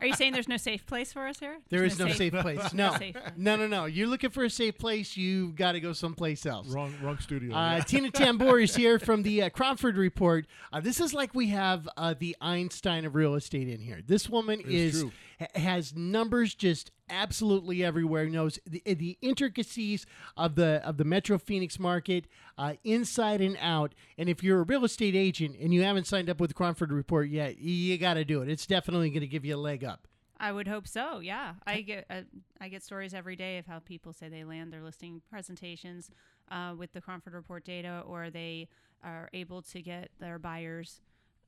Are 0.00 0.06
you 0.06 0.14
saying 0.14 0.32
there's 0.32 0.48
no 0.48 0.56
safe 0.56 0.86
place 0.86 1.12
for 1.12 1.26
us 1.26 1.40
here? 1.40 1.58
There 1.68 1.80
There's 1.80 1.92
is 1.94 1.98
no 1.98 2.08
safe 2.08 2.32
place. 2.32 2.53
No, 2.74 2.96
safe. 2.98 3.16
no, 3.36 3.56
no, 3.56 3.66
no. 3.66 3.84
You're 3.86 4.08
looking 4.08 4.30
for 4.30 4.44
a 4.44 4.50
safe 4.50 4.78
place. 4.78 5.16
You've 5.16 5.54
got 5.54 5.72
to 5.72 5.80
go 5.80 5.92
someplace 5.92 6.46
else. 6.46 6.68
wrong, 6.68 6.94
wrong 7.02 7.18
studio. 7.18 7.54
Uh, 7.54 7.80
Tina 7.80 8.10
Tamboer 8.12 8.60
is 8.60 8.74
here 8.74 8.98
from 8.98 9.22
the 9.22 9.42
uh, 9.42 9.48
Cromford 9.50 9.96
Report. 9.96 10.46
Uh, 10.72 10.80
this 10.80 11.00
is 11.00 11.14
like 11.14 11.34
we 11.34 11.48
have 11.48 11.88
uh, 11.96 12.14
the 12.18 12.36
Einstein 12.40 13.04
of 13.04 13.14
real 13.14 13.34
estate 13.34 13.68
in 13.68 13.80
here. 13.80 14.00
This 14.06 14.28
woman 14.28 14.60
It's 14.60 14.68
is 14.68 15.04
ha- 15.38 15.46
has 15.54 15.94
numbers 15.94 16.54
just 16.54 16.90
absolutely 17.10 17.84
everywhere. 17.84 18.26
Knows 18.28 18.58
the, 18.66 18.82
the 18.94 19.18
intricacies 19.20 20.06
of 20.36 20.54
the 20.54 20.80
of 20.84 20.96
the 20.96 21.04
Metro 21.04 21.38
Phoenix 21.38 21.78
market 21.78 22.26
uh, 22.58 22.74
inside 22.84 23.40
and 23.40 23.56
out. 23.60 23.94
And 24.18 24.28
if 24.28 24.42
you're 24.42 24.60
a 24.60 24.64
real 24.64 24.84
estate 24.84 25.14
agent 25.14 25.56
and 25.60 25.72
you 25.72 25.82
haven't 25.82 26.06
signed 26.06 26.30
up 26.30 26.40
with 26.40 26.50
the 26.50 26.54
Cromford 26.54 26.92
Report 26.92 27.28
yet, 27.28 27.58
you 27.58 27.96
got 27.98 28.14
to 28.14 28.24
do 28.24 28.42
it. 28.42 28.48
It's 28.48 28.66
definitely 28.66 29.10
going 29.10 29.20
to 29.20 29.26
give 29.26 29.44
you 29.44 29.56
a 29.56 29.58
leg 29.58 29.84
up. 29.84 30.06
I 30.38 30.52
would 30.52 30.68
hope 30.68 30.88
so. 30.88 31.20
Yeah, 31.20 31.54
I 31.66 31.80
get 31.82 32.06
uh, 32.10 32.22
I 32.60 32.68
get 32.68 32.82
stories 32.82 33.14
every 33.14 33.36
day 33.36 33.58
of 33.58 33.66
how 33.66 33.78
people 33.78 34.12
say 34.12 34.28
they 34.28 34.44
land 34.44 34.72
their 34.72 34.82
listing 34.82 35.22
presentations 35.30 36.10
uh, 36.50 36.74
with 36.76 36.92
the 36.92 37.00
Cromford 37.00 37.34
Report 37.34 37.64
data, 37.64 38.02
or 38.06 38.30
they 38.30 38.68
are 39.02 39.28
able 39.32 39.62
to 39.62 39.82
get 39.82 40.10
their 40.18 40.38
buyers 40.38 41.00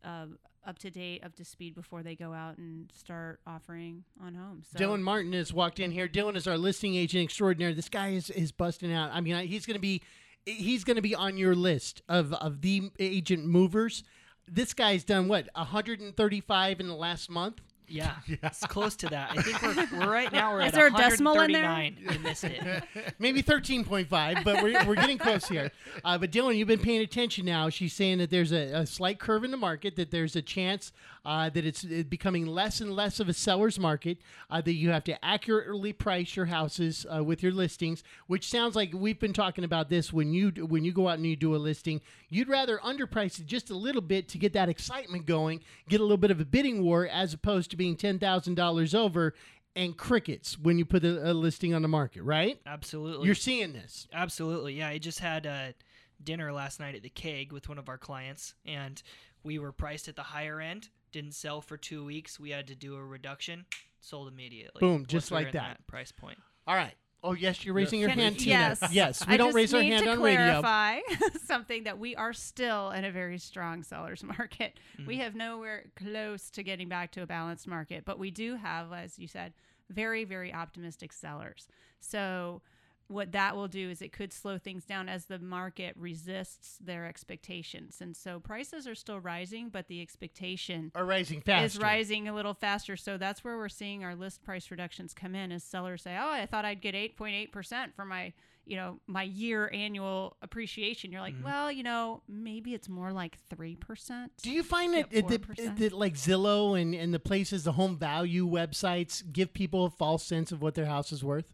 uh, 0.04 0.26
up 0.66 0.78
to 0.80 0.90
date, 0.90 1.24
up 1.24 1.34
to 1.36 1.44
speed 1.44 1.74
before 1.74 2.02
they 2.02 2.14
go 2.14 2.32
out 2.32 2.58
and 2.58 2.90
start 2.94 3.40
offering 3.46 4.04
on 4.22 4.34
homes. 4.34 4.68
So 4.72 4.78
Dylan 4.78 5.02
Martin 5.02 5.32
has 5.32 5.52
walked 5.52 5.80
in 5.80 5.90
here. 5.90 6.08
Dylan 6.08 6.36
is 6.36 6.46
our 6.46 6.58
listing 6.58 6.94
agent 6.94 7.24
extraordinaire. 7.24 7.72
This 7.74 7.88
guy 7.88 8.08
is, 8.08 8.30
is 8.30 8.52
busting 8.52 8.92
out. 8.92 9.10
I 9.12 9.20
mean, 9.20 9.46
he's 9.46 9.66
going 9.66 9.76
to 9.76 9.80
be 9.80 10.02
he's 10.44 10.84
going 10.84 10.96
to 10.96 11.02
be 11.02 11.14
on 11.14 11.36
your 11.36 11.54
list 11.54 12.02
of, 12.08 12.32
of 12.34 12.60
the 12.62 12.90
agent 12.98 13.44
movers. 13.44 14.04
This 14.48 14.72
guy's 14.74 15.02
done 15.02 15.26
what 15.26 15.48
135 15.54 16.80
in 16.80 16.86
the 16.86 16.94
last 16.94 17.28
month. 17.28 17.60
Yeah, 17.96 18.14
it's 18.26 18.66
close 18.66 18.96
to 18.96 19.08
that. 19.10 19.30
I 19.30 19.42
think 19.42 19.62
we're, 19.62 20.00
we're 20.00 20.12
right 20.12 20.32
now 20.32 20.52
we're 20.52 20.60
Is 20.62 20.68
at 20.68 20.74
there 20.74 20.86
a 20.88 20.90
decimal 20.90 21.40
in 21.40 21.52
there? 21.52 21.62
139. 21.62 22.14
You 22.14 22.20
missed 22.20 22.44
it. 22.44 23.14
Maybe 23.20 23.42
13.5, 23.44 24.42
but 24.42 24.62
we're, 24.62 24.84
we're 24.84 24.96
getting 24.96 25.18
close 25.18 25.46
here. 25.46 25.70
Uh, 26.04 26.18
but 26.18 26.32
Dylan, 26.32 26.56
you've 26.56 26.66
been 26.66 26.80
paying 26.80 27.00
attention 27.00 27.44
now. 27.46 27.68
She's 27.68 27.92
saying 27.92 28.18
that 28.18 28.30
there's 28.30 28.52
a, 28.52 28.72
a 28.72 28.86
slight 28.86 29.20
curve 29.20 29.44
in 29.44 29.52
the 29.52 29.56
market, 29.56 29.94
that 29.96 30.10
there's 30.10 30.34
a 30.34 30.42
chance 30.42 30.92
uh, 31.26 31.50
that 31.50 31.66
it's 31.66 31.84
uh, 31.84 32.04
becoming 32.08 32.46
less 32.46 32.80
and 32.80 32.92
less 32.92 33.18
of 33.18 33.28
a 33.28 33.32
seller's 33.34 33.80
market, 33.80 34.18
uh, 34.48 34.60
that 34.60 34.74
you 34.74 34.90
have 34.90 35.02
to 35.02 35.24
accurately 35.24 35.92
price 35.92 36.36
your 36.36 36.46
houses 36.46 37.04
uh, 37.14 37.22
with 37.22 37.42
your 37.42 37.50
listings, 37.50 38.04
which 38.28 38.48
sounds 38.48 38.76
like 38.76 38.92
we've 38.94 39.18
been 39.18 39.32
talking 39.32 39.64
about 39.64 39.90
this 39.90 40.12
when 40.12 40.32
you 40.32 40.50
when 40.68 40.84
you 40.84 40.92
go 40.92 41.08
out 41.08 41.18
and 41.18 41.26
you 41.26 41.34
do 41.34 41.54
a 41.54 41.58
listing. 41.58 42.00
You'd 42.28 42.48
rather 42.48 42.78
underprice 42.78 43.40
it 43.40 43.46
just 43.46 43.70
a 43.70 43.76
little 43.76 44.00
bit 44.00 44.28
to 44.28 44.38
get 44.38 44.52
that 44.52 44.68
excitement 44.68 45.26
going, 45.26 45.60
get 45.88 46.00
a 46.00 46.04
little 46.04 46.16
bit 46.16 46.30
of 46.30 46.40
a 46.40 46.44
bidding 46.44 46.84
war, 46.84 47.08
as 47.08 47.34
opposed 47.34 47.70
to 47.72 47.76
being 47.76 47.96
$10,000 47.96 48.94
over 48.94 49.34
and 49.74 49.96
crickets 49.96 50.56
when 50.56 50.78
you 50.78 50.84
put 50.84 51.04
a, 51.04 51.30
a 51.30 51.34
listing 51.34 51.74
on 51.74 51.82
the 51.82 51.88
market, 51.88 52.22
right? 52.22 52.60
Absolutely. 52.66 53.26
You're 53.26 53.34
seeing 53.34 53.72
this. 53.72 54.06
Absolutely. 54.12 54.74
Yeah, 54.74 54.88
I 54.88 54.98
just 54.98 55.18
had 55.18 55.44
a 55.44 55.74
dinner 56.22 56.52
last 56.52 56.78
night 56.78 56.94
at 56.94 57.02
the 57.02 57.10
Keg 57.10 57.52
with 57.52 57.68
one 57.68 57.78
of 57.78 57.88
our 57.88 57.98
clients, 57.98 58.54
and 58.64 59.02
we 59.42 59.58
were 59.58 59.72
priced 59.72 60.08
at 60.08 60.16
the 60.16 60.22
higher 60.22 60.60
end. 60.60 60.88
Didn't 61.16 61.32
sell 61.32 61.62
for 61.62 61.78
two 61.78 62.04
weeks. 62.04 62.38
We 62.38 62.50
had 62.50 62.66
to 62.66 62.74
do 62.74 62.94
a 62.94 63.02
reduction. 63.02 63.64
Sold 64.02 64.28
immediately. 64.28 64.80
Boom, 64.80 64.96
once 64.96 65.06
just 65.06 65.30
like 65.30 65.46
in 65.46 65.52
that. 65.54 65.86
price 65.86 66.12
point. 66.12 66.36
All 66.66 66.74
right. 66.74 66.92
Oh, 67.24 67.32
yes, 67.32 67.64
you're 67.64 67.72
raising 67.72 68.00
your 68.00 68.10
Can- 68.10 68.18
hand, 68.18 68.38
Tina. 68.38 68.50
Yes. 68.50 68.92
Yes, 68.92 69.26
we 69.26 69.32
I 69.32 69.36
don't 69.38 69.46
just 69.46 69.56
raise 69.56 69.72
our 69.72 69.80
need 69.80 69.92
hand 69.92 70.04
to 70.04 70.10
on 70.10 70.20
radio. 70.20 70.60
clarify 70.60 70.98
something 71.46 71.84
that 71.84 71.98
we 71.98 72.14
are 72.16 72.34
still 72.34 72.90
in 72.90 73.06
a 73.06 73.10
very 73.10 73.38
strong 73.38 73.82
seller's 73.82 74.22
market. 74.38 74.78
We 75.06 75.14
mm-hmm. 75.14 75.22
have 75.22 75.34
nowhere 75.34 75.84
close 75.96 76.50
to 76.50 76.62
getting 76.62 76.90
back 76.90 77.12
to 77.12 77.22
a 77.22 77.26
balanced 77.26 77.66
market, 77.66 78.04
but 78.04 78.18
we 78.18 78.30
do 78.30 78.56
have, 78.56 78.92
as 78.92 79.18
you 79.18 79.26
said, 79.26 79.54
very, 79.88 80.24
very 80.24 80.52
optimistic 80.52 81.14
sellers. 81.14 81.66
So 81.98 82.60
what 83.08 83.32
that 83.32 83.54
will 83.54 83.68
do 83.68 83.90
is 83.90 84.02
it 84.02 84.12
could 84.12 84.32
slow 84.32 84.58
things 84.58 84.84
down 84.84 85.08
as 85.08 85.26
the 85.26 85.38
market 85.38 85.94
resists 85.96 86.76
their 86.78 87.06
expectations. 87.06 87.98
And 88.00 88.16
so 88.16 88.40
prices 88.40 88.86
are 88.88 88.94
still 88.94 89.20
rising, 89.20 89.68
but 89.68 89.88
the 89.88 90.00
expectation 90.02 90.90
Are 90.94 91.04
rising 91.04 91.40
faster. 91.40 91.64
is 91.64 91.78
rising 91.78 92.28
a 92.28 92.34
little 92.34 92.54
faster. 92.54 92.96
So 92.96 93.16
that's 93.18 93.44
where 93.44 93.56
we're 93.56 93.68
seeing 93.68 94.04
our 94.04 94.14
list 94.14 94.42
price 94.42 94.70
reductions 94.70 95.14
come 95.14 95.34
in 95.34 95.52
as 95.52 95.62
sellers 95.62 96.02
say, 96.02 96.16
"Oh, 96.20 96.30
I 96.30 96.46
thought 96.46 96.64
I'd 96.64 96.80
get 96.80 96.94
8.8% 96.94 97.94
for 97.94 98.04
my, 98.04 98.32
you 98.64 98.76
know, 98.76 98.98
my 99.06 99.22
year 99.22 99.70
annual 99.72 100.36
appreciation." 100.42 101.12
You're 101.12 101.20
like, 101.20 101.34
Mm-hmm. 101.34 101.44
"Well, 101.44 101.70
you 101.70 101.82
know, 101.84 102.22
maybe 102.28 102.74
it's 102.74 102.88
more 102.88 103.12
like 103.12 103.38
3%." 103.48 104.30
Do 104.42 104.50
you 104.50 104.62
find 104.62 104.94
that, 104.94 105.10
that, 105.10 105.76
that 105.78 105.92
like 105.92 106.14
Zillow 106.14 106.80
and, 106.80 106.94
and 106.94 107.14
the 107.14 107.20
places, 107.20 107.64
the 107.64 107.72
home 107.72 107.96
value 107.96 108.46
websites, 108.48 109.22
give 109.32 109.52
people 109.52 109.84
a 109.84 109.90
false 109.90 110.24
sense 110.24 110.50
of 110.50 110.60
what 110.60 110.74
their 110.74 110.86
house 110.86 111.12
is 111.12 111.22
worth? 111.22 111.52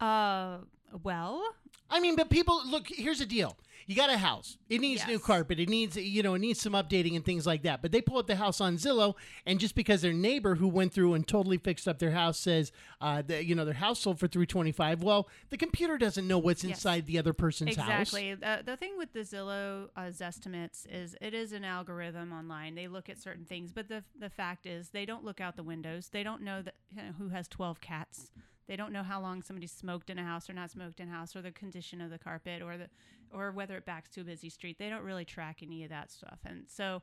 Uh, 0.00 0.58
well, 1.02 1.42
I 1.90 2.00
mean, 2.00 2.16
but 2.16 2.30
people 2.30 2.62
look. 2.66 2.86
Here's 2.88 3.18
the 3.18 3.26
deal: 3.26 3.56
you 3.86 3.96
got 3.96 4.10
a 4.10 4.16
house. 4.18 4.56
It 4.68 4.80
needs 4.80 5.06
new 5.06 5.18
carpet. 5.18 5.58
It 5.60 5.68
needs, 5.68 5.96
you 5.96 6.22
know, 6.22 6.34
it 6.34 6.38
needs 6.38 6.60
some 6.60 6.72
updating 6.72 7.16
and 7.16 7.24
things 7.24 7.46
like 7.46 7.62
that. 7.62 7.82
But 7.82 7.92
they 7.92 8.00
pull 8.00 8.18
up 8.18 8.26
the 8.26 8.36
house 8.36 8.60
on 8.60 8.76
Zillow, 8.76 9.14
and 9.46 9.58
just 9.60 9.74
because 9.74 10.02
their 10.02 10.12
neighbor 10.12 10.54
who 10.54 10.68
went 10.68 10.92
through 10.92 11.14
and 11.14 11.26
totally 11.26 11.58
fixed 11.58 11.86
up 11.88 11.98
their 11.98 12.12
house 12.12 12.38
says, 12.38 12.72
uh, 13.00 13.22
that 13.22 13.44
you 13.44 13.54
know, 13.54 13.64
their 13.64 13.74
house 13.74 14.00
sold 14.00 14.18
for 14.18 14.28
three 14.28 14.46
twenty 14.46 14.72
five. 14.72 15.02
Well, 15.02 15.28
the 15.50 15.56
computer 15.58 15.98
doesn't 15.98 16.26
know 16.26 16.38
what's 16.38 16.64
Yes. 16.64 16.78
inside 16.78 17.06
the 17.06 17.18
other 17.18 17.32
person's 17.32 17.76
house. 17.76 18.08
Exactly. 18.08 18.34
The, 18.34 18.62
the 18.64 18.76
thing 18.76 18.96
with 18.96 19.12
the 19.12 19.20
Zillow 19.20 19.88
uh, 19.96 20.10
estimates 20.20 20.86
is 20.90 21.16
it 21.20 21.34
is 21.34 21.52
an 21.52 21.64
algorithm 21.64 22.32
online. 22.32 22.74
They 22.74 22.88
look 22.88 23.08
at 23.08 23.18
certain 23.18 23.44
things, 23.44 23.72
but 23.72 23.88
the 23.88 24.04
the 24.18 24.30
fact 24.30 24.64
is 24.66 24.90
they 24.90 25.04
don't 25.04 25.24
look 25.24 25.40
out 25.40 25.56
the 25.56 25.62
windows. 25.62 26.08
They 26.10 26.22
don't 26.22 26.42
know 26.42 26.62
that 26.62 26.74
you 26.90 27.02
know, 27.02 27.12
who 27.18 27.28
has 27.30 27.48
12 27.48 27.80
cats. 27.80 28.30
They 28.66 28.76
don't 28.76 28.92
know 28.92 29.02
how 29.02 29.20
long 29.20 29.42
somebody 29.42 29.66
smoked 29.66 30.10
in 30.10 30.18
a 30.18 30.24
house 30.24 30.48
or 30.48 30.52
not 30.52 30.70
smoked 30.70 31.00
in 31.00 31.08
a 31.08 31.12
house 31.12 31.34
or 31.34 31.42
the 31.42 31.50
condition 31.50 32.00
of 32.00 32.10
the 32.10 32.18
carpet 32.18 32.62
or 32.62 32.76
the 32.76 32.88
or 33.32 33.50
whether 33.50 33.76
it 33.76 33.86
backs 33.86 34.10
to 34.10 34.20
a 34.20 34.24
busy 34.24 34.50
street. 34.50 34.78
They 34.78 34.90
don't 34.90 35.04
really 35.04 35.24
track 35.24 35.58
any 35.62 35.84
of 35.84 35.90
that 35.90 36.10
stuff. 36.12 36.40
And 36.44 36.64
so 36.68 37.02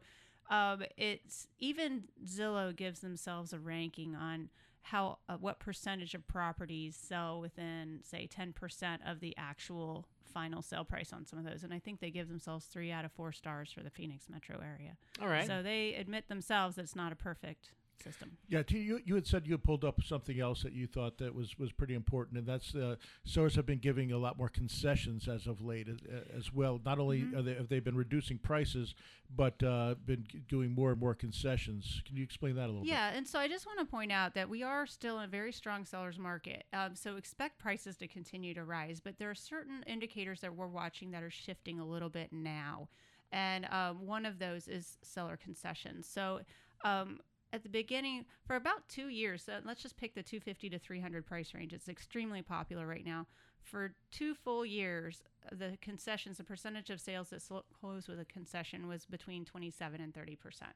um, 0.50 0.84
it's 0.96 1.48
even 1.60 2.04
Zillow 2.26 2.76
gives 2.76 3.00
themselves 3.00 3.52
a 3.52 3.60
ranking 3.60 4.16
on 4.16 4.50
how 4.82 5.20
uh, 5.28 5.36
what 5.38 5.60
percentage 5.60 6.14
of 6.16 6.28
properties 6.28 6.96
sell 6.96 7.40
within 7.42 8.00
say 8.04 8.28
10% 8.28 9.00
of 9.06 9.20
the 9.20 9.36
actual 9.38 10.06
final 10.34 10.62
sale 10.62 10.86
price 10.86 11.12
on 11.12 11.26
some 11.26 11.40
of 11.40 11.46
those 11.46 11.64
and 11.64 11.74
i 11.74 11.80
think 11.80 12.00
they 12.00 12.12
give 12.12 12.30
themselves 12.30 12.66
three 12.66 12.92
out 12.92 13.04
of 13.04 13.12
four 13.12 13.32
stars 13.32 13.72
for 13.72 13.82
the 13.82 13.90
phoenix 13.90 14.30
metro 14.30 14.60
area 14.64 14.96
All 15.20 15.28
right. 15.28 15.48
so 15.48 15.64
they 15.64 15.96
admit 15.96 16.28
themselves 16.30 16.76
that 16.76 16.84
it's 16.84 16.96
not 16.96 17.12
a 17.12 17.16
perfect 17.16 17.72
system 18.02 18.32
Yeah, 18.48 18.64
you, 18.70 19.00
you 19.06 19.16
had 19.16 19.28
said 19.28 19.46
you 19.46 19.54
had 19.54 19.64
pulled 19.64 19.84
up 19.86 20.02
something 20.04 20.40
else 20.40 20.64
that 20.64 20.74
you 20.74 20.88
thought 20.88 21.18
that 21.20 21.34
was, 21.36 21.58
was 21.60 21.72
pretty 21.72 21.94
important, 21.94 22.38
and 22.38 22.48
that's 22.48 22.74
uh, 22.76 22.96
sellers 23.26 23.56
have 23.56 23.66
been 23.66 23.80
giving 23.80 24.12
a 24.12 24.18
lot 24.18 24.38
more 24.38 24.50
concessions 24.50 25.28
as 25.28 25.48
of 25.48 25.62
late 25.62 25.88
as, 25.88 25.98
as 26.36 26.54
well. 26.54 26.80
Not 26.86 27.00
only 27.00 27.20
Mm-hmm. 27.22 27.38
are 27.38 27.42
they, 27.42 27.54
have 27.56 27.70
they 27.70 27.80
been 27.80 27.96
reducing 27.96 28.38
prices, 28.38 28.96
but 29.36 29.62
uh, 29.64 29.96
been 30.06 30.26
doing 30.48 30.72
more 30.74 30.92
and 30.92 31.00
more 31.00 31.14
concessions. 31.14 32.02
Can 32.06 32.16
you 32.18 32.24
explain 32.24 32.56
that 32.56 32.66
a 32.66 32.68
little 32.68 32.82
bit? 32.82 32.90
Yeah, 32.90 33.12
and 33.14 33.28
so 33.28 33.40
I 33.40 33.48
just 33.48 33.66
want 33.66 33.80
to 33.80 33.86
point 33.86 34.12
out 34.12 34.34
that 34.36 34.50
we 34.50 34.64
are 34.64 34.88
still 34.88 35.20
in 35.20 35.26
a 35.26 35.28
very 35.28 35.52
strong 35.52 35.86
seller's 35.86 36.18
market. 36.18 36.64
Um, 36.74 36.96
so 36.96 37.16
expect 37.18 37.60
prices 37.60 37.98
to 37.98 38.08
continue 38.08 38.54
to 38.54 38.64
rise, 38.64 39.00
but 39.00 39.18
there 39.20 39.30
are 39.30 39.36
certain 39.36 39.84
indicators 39.86 40.42
that 40.42 40.56
we're 40.56 40.68
watching 40.68 41.12
that 41.12 41.24
are 41.24 41.30
shifting 41.30 41.80
a 41.80 41.86
little 41.86 42.10
bit 42.10 42.30
now. 42.32 42.88
And 43.32 43.66
um, 43.72 44.08
one 44.08 44.26
of 44.26 44.40
those 44.40 44.68
is 44.68 44.98
seller 45.04 45.38
concessions. 45.38 46.08
So 46.08 46.40
um, 46.84 47.20
at 47.52 47.64
the 47.64 47.70
beginning, 47.70 48.26
for 48.46 48.56
about 48.56 48.88
two 48.88 49.08
years, 49.08 49.44
so 49.44 49.60
let's 49.66 49.82
just 49.82 49.98
pick 49.98 50.14
the 50.14 50.24
250 50.24 50.70
to 50.70 50.80
300 50.80 51.26
price 51.26 51.54
range. 51.54 51.74
It's 51.74 51.90
extremely 51.90 52.42
popular 52.42 52.86
right 52.86 53.06
now. 53.06 53.26
For 53.62 53.94
two 54.12 54.36
full 54.36 54.66
years, 54.66 55.24
the 55.52 55.78
concessions, 55.82 56.38
the 56.38 56.44
percentage 56.44 56.90
of 56.90 57.02
sales 57.02 57.30
that 57.30 57.44
closed 57.80 58.08
with 58.08 58.20
a 58.20 58.26
concession 58.26 58.88
was 58.88 59.06
between 59.06 59.46
27 59.46 60.00
and 60.02 60.14
30 60.14 60.36
percent 60.36 60.74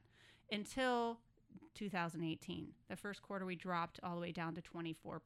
until 0.50 1.18
2018. 1.74 2.68
The 2.88 2.96
first 2.96 3.22
quarter 3.22 3.46
we 3.46 3.56
dropped 3.56 4.00
all 4.02 4.14
the 4.14 4.20
way 4.20 4.32
down 4.32 4.54
to 4.54 4.62
24%. 4.62 5.20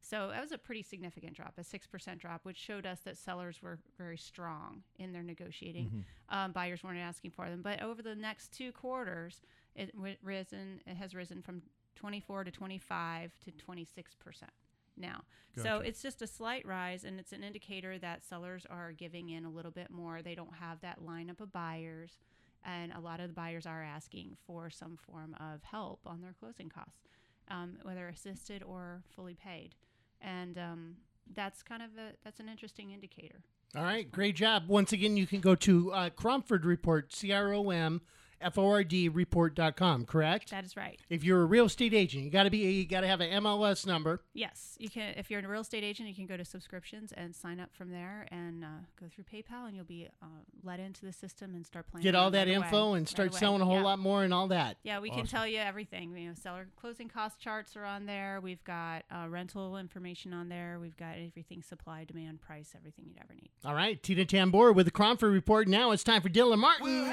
So 0.00 0.28
that 0.32 0.40
was 0.40 0.52
a 0.52 0.58
pretty 0.58 0.82
significant 0.82 1.34
drop, 1.34 1.54
a 1.58 1.62
6% 1.62 2.18
drop, 2.18 2.44
which 2.44 2.56
showed 2.56 2.86
us 2.86 3.00
that 3.00 3.16
sellers 3.16 3.60
were 3.62 3.78
very 3.98 4.16
strong 4.16 4.82
in 4.98 5.12
their 5.12 5.22
negotiating. 5.22 6.04
Um, 6.28 6.52
buyers 6.52 6.84
weren't 6.84 6.98
asking 6.98 7.32
for 7.32 7.48
them. 7.48 7.60
But 7.62 7.82
over 7.82 8.02
the 8.02 8.14
next 8.14 8.52
two 8.52 8.70
quarters, 8.72 9.40
it 9.76 9.94
w- 9.94 10.16
risen. 10.22 10.80
It 10.86 10.96
has 10.96 11.14
risen 11.14 11.42
from 11.42 11.62
24 11.94 12.44
to 12.44 12.50
25 12.50 13.32
to 13.44 13.50
26 13.52 14.14
percent 14.14 14.50
now. 14.96 15.22
So 15.62 15.78
it's 15.78 16.02
just 16.02 16.20
a 16.20 16.26
slight 16.26 16.66
rise, 16.66 17.04
and 17.04 17.18
it's 17.18 17.32
an 17.32 17.42
indicator 17.42 17.98
that 17.98 18.24
sellers 18.24 18.66
are 18.68 18.92
giving 18.92 19.30
in 19.30 19.46
a 19.46 19.50
little 19.50 19.70
bit 19.70 19.90
more. 19.90 20.20
They 20.20 20.34
don't 20.34 20.54
have 20.54 20.80
that 20.82 20.98
lineup 21.00 21.40
of 21.40 21.50
buyers, 21.50 22.18
and 22.62 22.92
a 22.92 23.00
lot 23.00 23.20
of 23.20 23.28
the 23.28 23.34
buyers 23.34 23.64
are 23.64 23.82
asking 23.82 24.36
for 24.46 24.68
some 24.68 24.98
form 24.98 25.34
of 25.40 25.62
help 25.62 26.00
on 26.04 26.20
their 26.20 26.34
closing 26.38 26.68
costs, 26.68 27.00
um, 27.48 27.78
whether 27.84 28.06
assisted 28.08 28.62
or 28.62 29.02
fully 29.14 29.34
paid, 29.34 29.74
and 30.20 30.58
um, 30.58 30.96
that's 31.34 31.62
kind 31.62 31.82
of 31.82 31.90
a 31.98 32.12
that's 32.22 32.38
an 32.40 32.50
interesting 32.50 32.90
indicator. 32.90 33.40
All 33.74 33.82
right, 33.82 34.10
great 34.10 34.36
job. 34.36 34.68
Once 34.68 34.92
again, 34.92 35.16
you 35.16 35.26
can 35.26 35.40
go 35.40 35.54
to 35.54 35.92
uh, 35.92 36.10
Cromford 36.10 36.66
Report, 36.66 37.14
C 37.14 37.32
R 37.32 37.54
O 37.54 37.70
M 37.70 38.02
F 38.40 38.58
O 38.58 38.68
R 38.68 38.84
D 38.84 39.08
report.com, 39.08 40.04
correct? 40.04 40.50
That 40.50 40.64
is 40.64 40.76
right. 40.76 41.00
If 41.08 41.24
you're 41.24 41.42
a 41.42 41.46
real 41.46 41.66
estate 41.66 41.94
agent, 41.94 42.24
you 42.24 42.30
got 42.30 42.44
to 42.44 42.50
be 42.50 42.58
you 42.58 42.86
got 42.86 43.00
to 43.00 43.06
have 43.06 43.20
an 43.20 43.30
MLS 43.42 43.86
number. 43.86 44.22
Yes, 44.34 44.76
you 44.78 44.88
can. 44.90 45.14
If 45.16 45.30
you're 45.30 45.40
a 45.40 45.48
real 45.48 45.60
estate 45.62 45.84
agent, 45.84 46.08
you 46.08 46.14
can 46.14 46.26
go 46.26 46.36
to 46.36 46.44
subscriptions 46.44 47.12
and 47.16 47.34
sign 47.34 47.60
up 47.60 47.70
from 47.74 47.90
there, 47.90 48.26
and 48.30 48.64
uh, 48.64 48.68
go 49.00 49.06
through 49.14 49.24
PayPal, 49.24 49.66
and 49.66 49.74
you'll 49.74 49.84
be 49.84 50.08
uh, 50.22 50.26
let 50.62 50.80
into 50.80 51.04
the 51.06 51.12
system 51.12 51.54
and 51.54 51.64
start 51.66 51.86
playing. 51.90 52.02
Get 52.02 52.14
all 52.14 52.30
that 52.30 52.46
right 52.46 52.56
info 52.56 52.88
away, 52.90 52.98
and 52.98 53.08
start 53.08 53.30
away. 53.30 53.38
selling 53.38 53.62
a 53.62 53.64
whole 53.64 53.76
Yeah. 53.76 53.82
lot 53.84 53.98
more 53.98 54.22
and 54.24 54.32
all 54.34 54.48
that. 54.48 54.76
Yeah, 54.82 55.00
we 55.00 55.10
can 55.10 55.26
tell 55.26 55.46
you 55.46 55.58
everything. 55.58 56.16
You 56.16 56.28
know, 56.28 56.34
seller 56.34 56.68
closing 56.76 57.08
cost 57.08 57.38
charts 57.40 57.76
are 57.76 57.84
on 57.84 58.06
there. 58.06 58.40
We've 58.42 58.62
got 58.64 59.04
uh, 59.10 59.26
rental 59.28 59.76
information 59.78 60.32
on 60.32 60.48
there. 60.48 60.78
We've 60.80 60.96
got 60.96 61.16
everything 61.16 61.62
supply, 61.62 62.04
demand, 62.04 62.40
price, 62.40 62.72
everything 62.76 63.06
you'd 63.08 63.18
ever 63.22 63.34
need. 63.34 63.50
All 63.64 63.74
right, 63.74 64.02
Tina 64.02 64.24
Tamboer 64.24 64.72
with 64.72 64.86
the 64.86 64.92
Cromford 64.92 65.32
Report. 65.32 65.68
Now 65.68 65.90
it's 65.90 66.04
time 66.04 66.22
for 66.22 66.28
Dylan 66.28 66.58
Martin. 66.58 67.06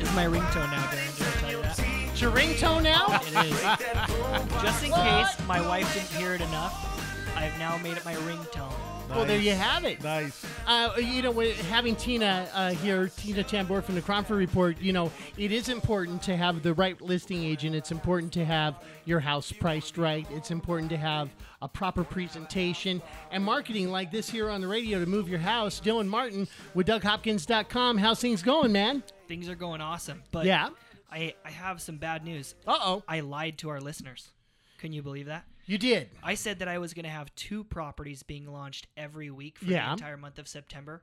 It's 0.00 0.14
my 0.14 0.26
ringtone 0.26 0.70
now, 0.70 0.84
Darren. 0.90 1.18
Did 1.18 1.26
I 1.26 1.30
tell 1.40 1.50
you 1.50 1.62
that? 1.62 1.78
It's 2.12 2.20
your 2.20 2.30
ringtone 2.30 2.82
now? 2.82 3.06
It 3.22 3.34
is. 3.46 3.60
Just 4.62 4.84
in 4.84 4.92
case 4.92 5.46
my 5.46 5.60
wife 5.66 5.92
didn't 5.94 6.10
hear 6.10 6.34
it 6.34 6.40
enough, 6.40 6.74
I've 7.36 7.58
now 7.58 7.76
made 7.78 7.96
it 7.96 8.04
my 8.04 8.14
ringtone. 8.14 8.73
Well, 9.10 9.24
there 9.26 9.38
you 9.38 9.52
have 9.52 9.84
it. 9.84 10.02
Nice. 10.02 10.44
Uh, 10.66 10.92
you 10.98 11.22
know, 11.22 11.32
having 11.68 11.94
Tina 11.94 12.48
uh, 12.52 12.70
here, 12.70 13.08
Tina 13.16 13.44
Tamboer 13.44 13.80
from 13.80 13.94
the 13.94 14.02
Cromford 14.02 14.38
Report, 14.38 14.80
you 14.80 14.92
know, 14.92 15.12
it 15.38 15.52
is 15.52 15.68
important 15.68 16.20
to 16.24 16.36
have 16.36 16.62
the 16.62 16.74
right 16.74 17.00
listing 17.00 17.44
agent. 17.44 17.76
It's 17.76 17.92
important 17.92 18.32
to 18.32 18.44
have 18.44 18.82
your 19.04 19.20
house 19.20 19.52
priced 19.52 19.98
right. 19.98 20.26
It's 20.30 20.50
important 20.50 20.90
to 20.90 20.96
have 20.96 21.30
a 21.62 21.68
proper 21.68 22.02
presentation 22.02 23.00
and 23.30 23.44
marketing 23.44 23.90
like 23.90 24.10
this 24.10 24.28
here 24.28 24.50
on 24.50 24.60
the 24.60 24.66
radio 24.68 24.98
to 24.98 25.06
move 25.06 25.28
your 25.28 25.38
house. 25.38 25.80
Dylan 25.80 26.08
Martin 26.08 26.48
with 26.74 26.86
DougHopkins.com. 26.88 27.98
How's 27.98 28.20
things 28.20 28.42
going, 28.42 28.72
man? 28.72 29.02
Things 29.28 29.48
are 29.48 29.54
going 29.54 29.80
awesome, 29.80 30.22
but 30.32 30.44
Yeah. 30.44 30.70
I, 31.10 31.34
I 31.44 31.50
have 31.50 31.80
some 31.80 31.98
bad 31.98 32.24
news. 32.24 32.56
Uh 32.66 32.76
oh. 32.80 33.02
I 33.06 33.20
lied 33.20 33.58
to 33.58 33.68
our 33.68 33.80
listeners. 33.80 34.32
Can 34.78 34.92
you 34.92 35.02
believe 35.02 35.26
that? 35.26 35.44
You 35.66 35.78
did. 35.78 36.10
I 36.22 36.34
said 36.34 36.58
that 36.58 36.68
I 36.68 36.78
was 36.78 36.92
going 36.94 37.04
to 37.04 37.10
have 37.10 37.34
two 37.34 37.64
properties 37.64 38.22
being 38.22 38.46
launched 38.50 38.86
every 38.96 39.30
week 39.30 39.58
for 39.58 39.64
Yeah. 39.66 39.86
the 39.86 39.92
entire 39.92 40.16
month 40.16 40.38
of 40.38 40.46
September. 40.46 41.02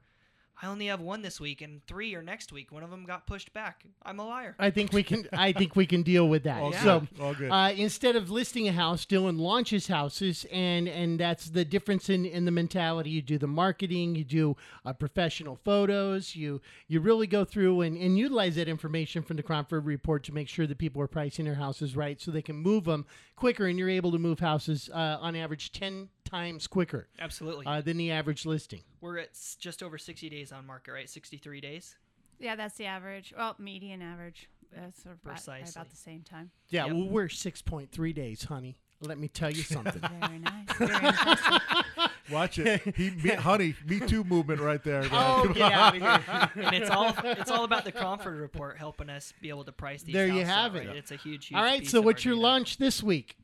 I 0.62 0.68
only 0.68 0.88
have 0.88 1.02
one 1.02 1.24
this 1.24 1.40
week 1.40 1.62
and 1.62 1.84
three 1.88 2.14
are 2.14 2.22
next 2.22 2.52
week. 2.52 2.72
One 2.72 2.84
of 2.84 2.92
them 2.92 3.04
got 3.06 3.26
pushed 3.26 3.52
back. 3.52 3.84
I'm 4.04 4.20
a 4.20 4.28
liar. 4.28 4.56
I 4.60 4.70
think 4.70 4.94
we 4.94 5.02
can. 5.02 5.28
I 5.34 5.52
think 5.54 5.76
we 5.76 5.88
can 5.88 6.04
deal 6.04 6.30
with 6.30 6.44
that. 6.44 6.62
All 6.62 6.72
So. 6.74 7.08
All 7.20 7.34
good. 7.34 7.50
Uh, 7.50 7.74
instead 7.76 8.16
of 8.16 8.30
listing 8.30 8.68
a 8.68 8.72
house, 8.72 9.06
Dylan 9.06 9.40
launches 9.40 9.88
houses, 9.88 10.46
and 10.52 10.88
and 10.88 11.20
that's 11.20 11.46
the 11.50 11.66
difference 11.66 12.10
in, 12.10 12.26
in 12.26 12.46
the 12.46 12.52
mentality. 12.52 13.10
You 13.10 13.24
do 13.24 13.40
the 13.40 13.48
marketing, 13.48 14.16
you 14.16 14.24
do 14.24 14.56
uh, 14.86 14.94
professional 14.94 15.60
photos, 15.64 16.36
you 16.36 16.62
you 16.88 17.00
really 17.00 17.28
go 17.28 17.44
through 17.44 17.82
and, 17.82 17.98
and 17.98 18.18
utilize 18.18 18.56
that 18.56 18.68
information 18.68 19.24
from 19.24 19.38
the 19.38 19.44
Cromford 19.44 19.86
report 19.86 20.24
to 20.26 20.34
make 20.34 20.48
sure 20.48 20.68
that 20.68 20.78
people 20.78 21.02
are 21.02 21.08
pricing 21.08 21.46
their 21.46 21.56
houses 21.56 21.96
right, 21.96 22.22
so 22.22 22.30
they 22.30 22.42
can 22.44 22.56
move 22.56 22.84
them 22.86 23.06
quicker, 23.36 23.66
and 23.66 23.80
you're 23.80 23.90
able 23.90 24.12
to 24.12 24.20
move 24.20 24.40
houses 24.40 24.92
uh, 24.94 25.18
on 25.20 25.36
average 25.36 25.72
ten 25.72 26.10
times 26.24 26.68
quicker 26.68 27.08
Absolutely. 27.20 27.66
uh, 27.66 27.82
than 27.82 27.98
the 27.98 28.12
average 28.12 28.46
listing. 28.46 28.82
We're 29.02 29.20
at 29.20 29.30
s- 29.30 29.56
just 29.60 29.82
over 29.84 29.98
60 29.98 30.30
days 30.30 30.52
on 30.52 30.66
market, 30.66 30.92
right? 30.92 31.10
63 31.10 31.62
days. 31.62 31.96
Yeah, 32.40 32.56
that's 32.56 32.76
the 32.78 32.86
average. 32.86 33.34
Well, 33.38 33.56
median 33.60 34.02
average. 34.02 34.50
That's 34.76 35.02
sort 35.04 35.16
of 35.16 35.22
about- 35.24 35.36
Precisely. 35.36 35.72
about 35.76 35.90
the 35.90 35.96
same 35.98 36.22
time. 36.22 36.52
Yeah, 36.70 36.86
Yep. 36.86 36.96
well, 36.96 37.08
we're 37.10 37.30
six 37.30 37.62
point 37.62 37.92
three 37.92 38.14
days, 38.14 38.44
honey. 38.46 38.78
Let 39.02 39.18
me 39.18 39.28
tell 39.28 39.50
you 39.52 39.64
something. 39.64 40.00
Very 40.22 40.40
nice. 40.40 40.68
Very 40.78 40.94
impressive. 41.08 41.62
Watch 42.32 42.60
it. 42.60 42.82
He, 42.96 43.10
me, 43.10 43.32
honey, 43.32 43.76
Me 43.86 44.00
Too 44.00 44.24
movement 44.24 44.62
right 44.62 44.82
there. 44.84 45.02
man. 45.02 45.10
oh, 45.12 45.52
get 45.54 45.72
out 45.74 45.96
of 45.98 46.02
here. 46.02 46.64
and 46.68 46.76
it's 46.76 46.90
all 46.90 47.14
it's 47.24 47.50
all 47.52 47.64
about 47.64 47.84
the 47.84 47.92
Cromford 47.92 48.40
report 48.40 48.78
helping 48.78 49.10
us 49.10 49.34
be 49.42 49.50
able 49.50 49.64
to 49.66 49.72
price 49.72 50.04
these 50.04 50.14
There 50.14 50.28
you 50.28 50.34
houses 50.46 50.50
out, 50.50 50.56
have 50.62 50.76
it. 50.76 50.88
right? 50.88 50.96
It's 50.98 51.12
a 51.12 51.16
huge, 51.18 51.48
huge 51.48 51.58
All 51.58 51.64
right, 51.64 51.82
piece 51.82 51.92
so 51.92 52.00
of 52.00 52.06
what's 52.06 52.24
our 52.26 52.30
your 52.30 52.36
data. 52.36 52.48
launch 52.48 52.78
this 52.78 53.02
week? 53.04 53.38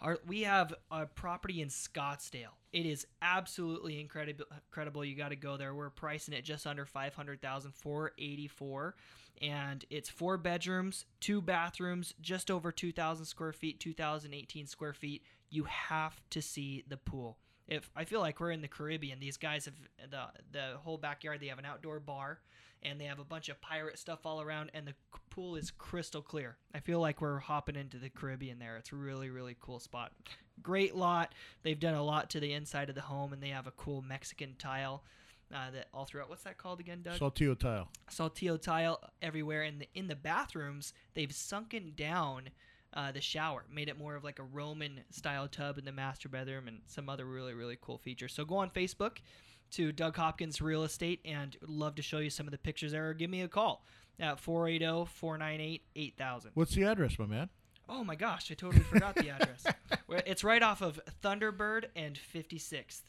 Our, 0.00 0.18
we 0.26 0.42
have 0.42 0.74
a 0.90 1.06
property 1.06 1.60
in 1.60 1.68
Scottsdale. 1.68 2.54
It 2.72 2.86
is 2.86 3.06
absolutely 3.20 4.00
incredible. 4.00 4.44
Incredible. 4.68 5.04
You 5.04 5.16
got 5.16 5.30
to 5.30 5.36
go 5.36 5.56
there. 5.56 5.74
We're 5.74 5.90
pricing 5.90 6.34
it 6.34 6.44
just 6.44 6.66
under 6.66 6.84
five 6.84 7.14
hundred 7.14 7.42
thousand, 7.42 7.74
four 7.74 8.12
eighty 8.18 8.46
four, 8.46 8.94
and 9.42 9.84
it's 9.90 10.08
four 10.08 10.36
bedrooms, 10.36 11.06
two 11.20 11.40
bathrooms, 11.40 12.14
just 12.20 12.50
over 12.50 12.70
two 12.70 12.92
thousand 12.92 13.24
square 13.24 13.52
feet, 13.52 13.80
two 13.80 13.94
thousand 13.94 14.34
eighteen 14.34 14.66
square 14.66 14.92
feet. 14.92 15.22
You 15.50 15.64
have 15.64 16.20
to 16.30 16.42
see 16.42 16.84
the 16.86 16.98
pool. 16.98 17.38
If 17.68 17.90
I 17.94 18.04
feel 18.04 18.20
like 18.20 18.40
we're 18.40 18.50
in 18.50 18.62
the 18.62 18.68
Caribbean, 18.68 19.20
these 19.20 19.36
guys 19.36 19.66
have 19.66 19.74
the 20.10 20.26
the 20.52 20.78
whole 20.78 20.96
backyard. 20.96 21.40
They 21.40 21.48
have 21.48 21.58
an 21.58 21.66
outdoor 21.66 22.00
bar, 22.00 22.40
and 22.82 23.00
they 23.00 23.04
have 23.04 23.18
a 23.18 23.24
bunch 23.24 23.48
of 23.48 23.60
pirate 23.60 23.98
stuff 23.98 24.24
all 24.24 24.40
around, 24.40 24.70
and 24.72 24.86
the 24.86 24.94
pool 25.30 25.54
is 25.54 25.70
crystal 25.70 26.22
clear. 26.22 26.56
I 26.74 26.80
feel 26.80 27.00
like 27.00 27.20
we're 27.20 27.38
hopping 27.38 27.76
into 27.76 27.98
the 27.98 28.08
Caribbean 28.08 28.58
there. 28.58 28.76
It's 28.76 28.92
a 28.92 28.96
really, 28.96 29.28
really 29.28 29.56
cool 29.60 29.80
spot. 29.80 30.12
Great 30.62 30.96
lot. 30.96 31.34
They've 31.62 31.78
done 31.78 31.94
a 31.94 32.02
lot 32.02 32.30
to 32.30 32.40
the 32.40 32.54
inside 32.54 32.88
of 32.88 32.94
the 32.94 33.02
home, 33.02 33.32
and 33.32 33.42
they 33.42 33.50
have 33.50 33.66
a 33.66 33.72
cool 33.72 34.02
Mexican 34.02 34.54
tile 34.58 35.04
uh, 35.54 35.70
that 35.70 35.88
all 35.92 36.04
throughout. 36.04 36.28
What's 36.28 36.44
that 36.44 36.58
called 36.58 36.80
again, 36.80 37.02
Doug? 37.02 37.18
Saltillo 37.18 37.58
tile. 37.58 37.88
Saltillo 38.10 38.60
tile 38.60 39.00
everywhere. 39.22 39.62
And 39.62 39.82
the, 39.82 39.88
in 39.94 40.08
the 40.08 40.16
bathrooms, 40.16 40.92
they've 41.14 41.32
sunken 41.32 41.92
down 41.96 42.50
uh, 42.98 43.12
the 43.12 43.20
shower, 43.20 43.64
made 43.72 43.88
it 43.88 43.96
more 43.96 44.16
of 44.16 44.24
like 44.24 44.40
a 44.40 44.42
Roman 44.42 45.00
style 45.10 45.46
tub 45.46 45.78
in 45.78 45.84
the 45.84 45.92
master 45.92 46.28
bedroom, 46.28 46.66
and 46.66 46.80
some 46.86 47.08
other 47.08 47.24
really, 47.24 47.54
really 47.54 47.78
cool 47.80 47.96
features. 47.96 48.34
So 48.34 48.44
go 48.44 48.56
on 48.56 48.70
Facebook 48.70 49.18
to 49.70 49.92
Doug 49.92 50.16
Hopkins 50.16 50.60
Real 50.60 50.82
Estate 50.82 51.20
and 51.24 51.56
love 51.64 51.94
to 51.94 52.02
show 52.02 52.18
you 52.18 52.28
some 52.28 52.48
of 52.48 52.50
the 52.50 52.58
pictures 52.58 52.90
there 52.90 53.08
or 53.08 53.14
give 53.14 53.30
me 53.30 53.42
a 53.42 53.48
call 53.48 53.84
at 54.18 54.32
oh, 54.32 54.36
480 54.36 55.08
498 55.14 55.82
8000. 55.94 56.50
What's 56.54 56.74
the 56.74 56.82
address, 56.82 57.20
my 57.20 57.26
man? 57.26 57.50
Oh 57.88 58.02
my 58.02 58.16
gosh, 58.16 58.50
I 58.50 58.54
totally 58.54 58.82
forgot 58.82 59.14
the 59.14 59.30
address. 59.30 59.64
It's 60.26 60.42
right 60.42 60.62
off 60.62 60.80
of 60.80 60.98
Thunderbird 61.22 61.84
and 61.94 62.18
56th. 62.18 63.02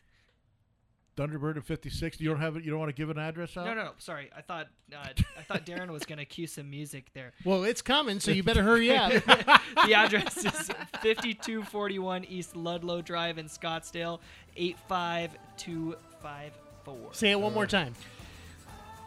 Thunderbird 1.20 1.56
and 1.56 1.66
56. 1.66 2.22
You 2.22 2.30
don't 2.30 2.40
have 2.40 2.56
it. 2.56 2.64
You 2.64 2.72
don't 2.72 2.80
want 2.80 2.88
to 2.90 2.96
give 2.96 3.10
an 3.10 3.20
address 3.20 3.58
out. 3.58 3.66
No, 3.66 3.74
no, 3.74 3.84
no. 3.84 3.92
Sorry, 3.98 4.30
I 4.36 4.42
thought 4.42 4.68
uh, 4.94 5.06
I 5.38 5.42
thought 5.42 5.66
Darren 5.66 5.90
was 5.90 6.06
gonna 6.06 6.24
cue 6.24 6.48
some 6.48 6.70
music 6.70 7.08
there. 7.14 7.34
Well, 7.44 7.66
it's 7.66 7.82
coming, 7.82 8.22
so 8.22 8.32
you 8.32 8.42
better 8.42 8.64
hurry 8.64 8.96
up. 8.96 9.12
the 9.26 9.96
address 9.96 10.38
is 10.38 10.70
5241 11.02 12.24
East 12.26 12.56
Ludlow 12.56 13.02
Drive 13.02 13.38
in 13.38 13.48
Scottsdale, 13.48 14.20
85254. 14.56 17.14
Say 17.14 17.32
it 17.32 17.40
one 17.40 17.54
more 17.54 17.68
time. 17.68 17.94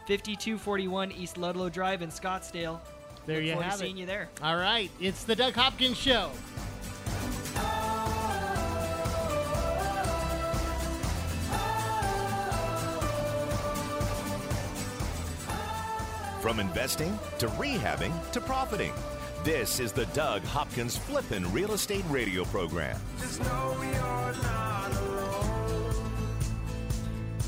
5241 0.07 1.11
East 1.13 1.37
Ludlow 1.37 1.69
Drive 1.69 2.03
in 2.03 2.09
Scottsdale. 2.09 2.79
There 3.25 3.37
Look 3.37 3.45
you 3.45 3.51
forward 3.53 3.63
have 3.63 3.73
to 3.73 3.79
seeing 3.79 3.97
it. 3.97 4.01
you 4.01 4.05
there. 4.05 4.29
All 4.43 4.57
right, 4.57 4.91
it's 4.99 5.23
the 5.23 5.35
Doug 5.35 5.53
Hopkins 5.53 5.97
Show. 5.97 6.29
From 16.43 16.59
investing 16.59 17.17
to 17.39 17.47
rehabbing 17.47 18.11
to 18.31 18.41
profiting. 18.41 18.91
This 19.45 19.79
is 19.79 19.93
the 19.93 20.05
Doug 20.07 20.43
Hopkins 20.43 20.97
Flippin' 20.97 21.49
Real 21.53 21.71
Estate 21.71 22.03
Radio 22.09 22.43
Program. 22.43 22.99
Just 23.17 23.39
know 23.39 23.77
you're 23.81 24.43
not 24.43 24.91
alone. 24.91 25.95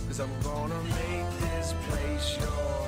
Cause 0.07 0.21
I'm 0.21 0.41
gonna 0.43 0.81
make 0.83 1.39
this 1.41 1.73
place 1.89 2.37
your 2.39 2.87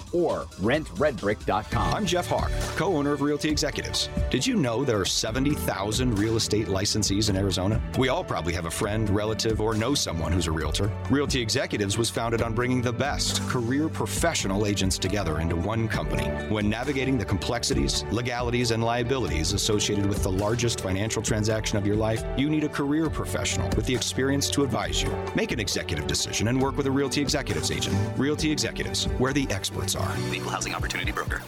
or 0.13 0.45
rentredbrick.com. 0.61 1.93
I'm 1.93 2.05
Jeff 2.05 2.27
Hawk, 2.27 2.51
co 2.75 2.95
owner 2.97 3.13
of 3.13 3.21
Realty 3.21 3.49
Executives. 3.49 4.09
Did 4.29 4.45
you 4.45 4.55
know 4.55 4.83
there 4.83 4.99
are 4.99 5.05
70,000 5.05 6.17
real 6.17 6.35
estate 6.35 6.67
licensees 6.67 7.29
in 7.29 7.35
Arizona? 7.35 7.81
We 7.97 8.09
all 8.09 8.23
probably 8.23 8.53
have 8.53 8.65
a 8.65 8.71
friend, 8.71 9.09
relative, 9.09 9.61
or 9.61 9.73
know 9.73 9.93
someone 9.93 10.31
who's 10.31 10.47
a 10.47 10.51
realtor. 10.51 10.91
Realty 11.09 11.41
Executives 11.41 11.97
was 11.97 12.09
founded 12.09 12.41
on 12.41 12.53
bringing 12.53 12.81
the 12.81 12.93
best 12.93 13.41
career 13.47 13.89
professional 13.89 14.65
agents 14.65 14.97
together 14.97 15.39
into 15.39 15.55
one 15.55 15.87
company. 15.87 16.25
When 16.49 16.69
navigating 16.69 17.17
the 17.17 17.25
complexities, 17.25 18.03
legalities, 18.11 18.71
and 18.71 18.83
liabilities 18.83 19.53
associated 19.53 20.05
with 20.05 20.23
the 20.23 20.31
largest 20.31 20.81
financial 20.81 21.21
transaction 21.21 21.77
of 21.77 21.85
your 21.85 21.95
life, 21.95 22.23
you 22.37 22.49
need 22.49 22.63
a 22.63 22.69
career 22.69 23.09
professional 23.09 23.69
with 23.75 23.85
the 23.85 23.95
experience 23.95 24.49
to 24.49 24.63
advise 24.63 25.01
you. 25.01 25.15
Make 25.35 25.51
an 25.51 25.59
executive 25.59 26.07
decision 26.07 26.47
and 26.47 26.61
work 26.61 26.77
with 26.77 26.87
a 26.87 26.91
Realty 26.91 27.21
Executives 27.21 27.71
agent. 27.71 27.95
Realty 28.17 28.51
Executives, 28.51 29.05
where 29.17 29.33
the 29.33 29.47
experts 29.49 29.95
are. 29.95 30.00
Equal 30.33 30.51
Housing 30.51 30.73
Opportunity 30.73 31.11
Broker. 31.11 31.41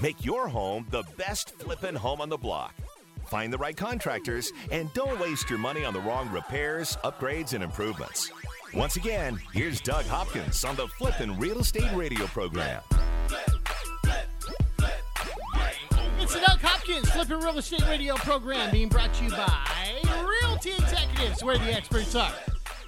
Make 0.00 0.24
your 0.24 0.48
home 0.48 0.86
the 0.90 1.02
best 1.16 1.54
flippin' 1.58 1.94
home 1.94 2.20
on 2.20 2.28
the 2.28 2.36
block. 2.36 2.74
Find 3.26 3.52
the 3.52 3.58
right 3.58 3.76
contractors 3.76 4.52
and 4.70 4.92
don't 4.92 5.18
waste 5.18 5.48
your 5.48 5.58
money 5.58 5.84
on 5.84 5.94
the 5.94 6.00
wrong 6.00 6.30
repairs, 6.30 6.98
upgrades, 7.04 7.54
and 7.54 7.64
improvements. 7.64 8.30
Once 8.74 8.96
again, 8.96 9.40
here's 9.52 9.80
Doug 9.80 10.04
Hopkins 10.04 10.64
on 10.64 10.76
the 10.76 10.88
Flippin' 10.88 11.38
Real 11.38 11.60
Estate 11.60 11.90
Radio 11.94 12.26
program. 12.26 12.82
It's 16.18 16.34
the 16.34 16.40
Doug 16.40 16.58
Hopkins 16.60 17.10
Flipping 17.10 17.40
Real 17.40 17.58
Estate 17.58 17.86
Radio 17.88 18.14
program 18.16 18.70
being 18.70 18.88
brought 18.88 19.14
to 19.14 19.24
you 19.24 19.30
by 19.30 20.02
Realty 20.42 20.72
Executives, 20.72 21.42
where 21.42 21.56
the 21.56 21.72
experts 21.72 22.14
are. 22.14 22.32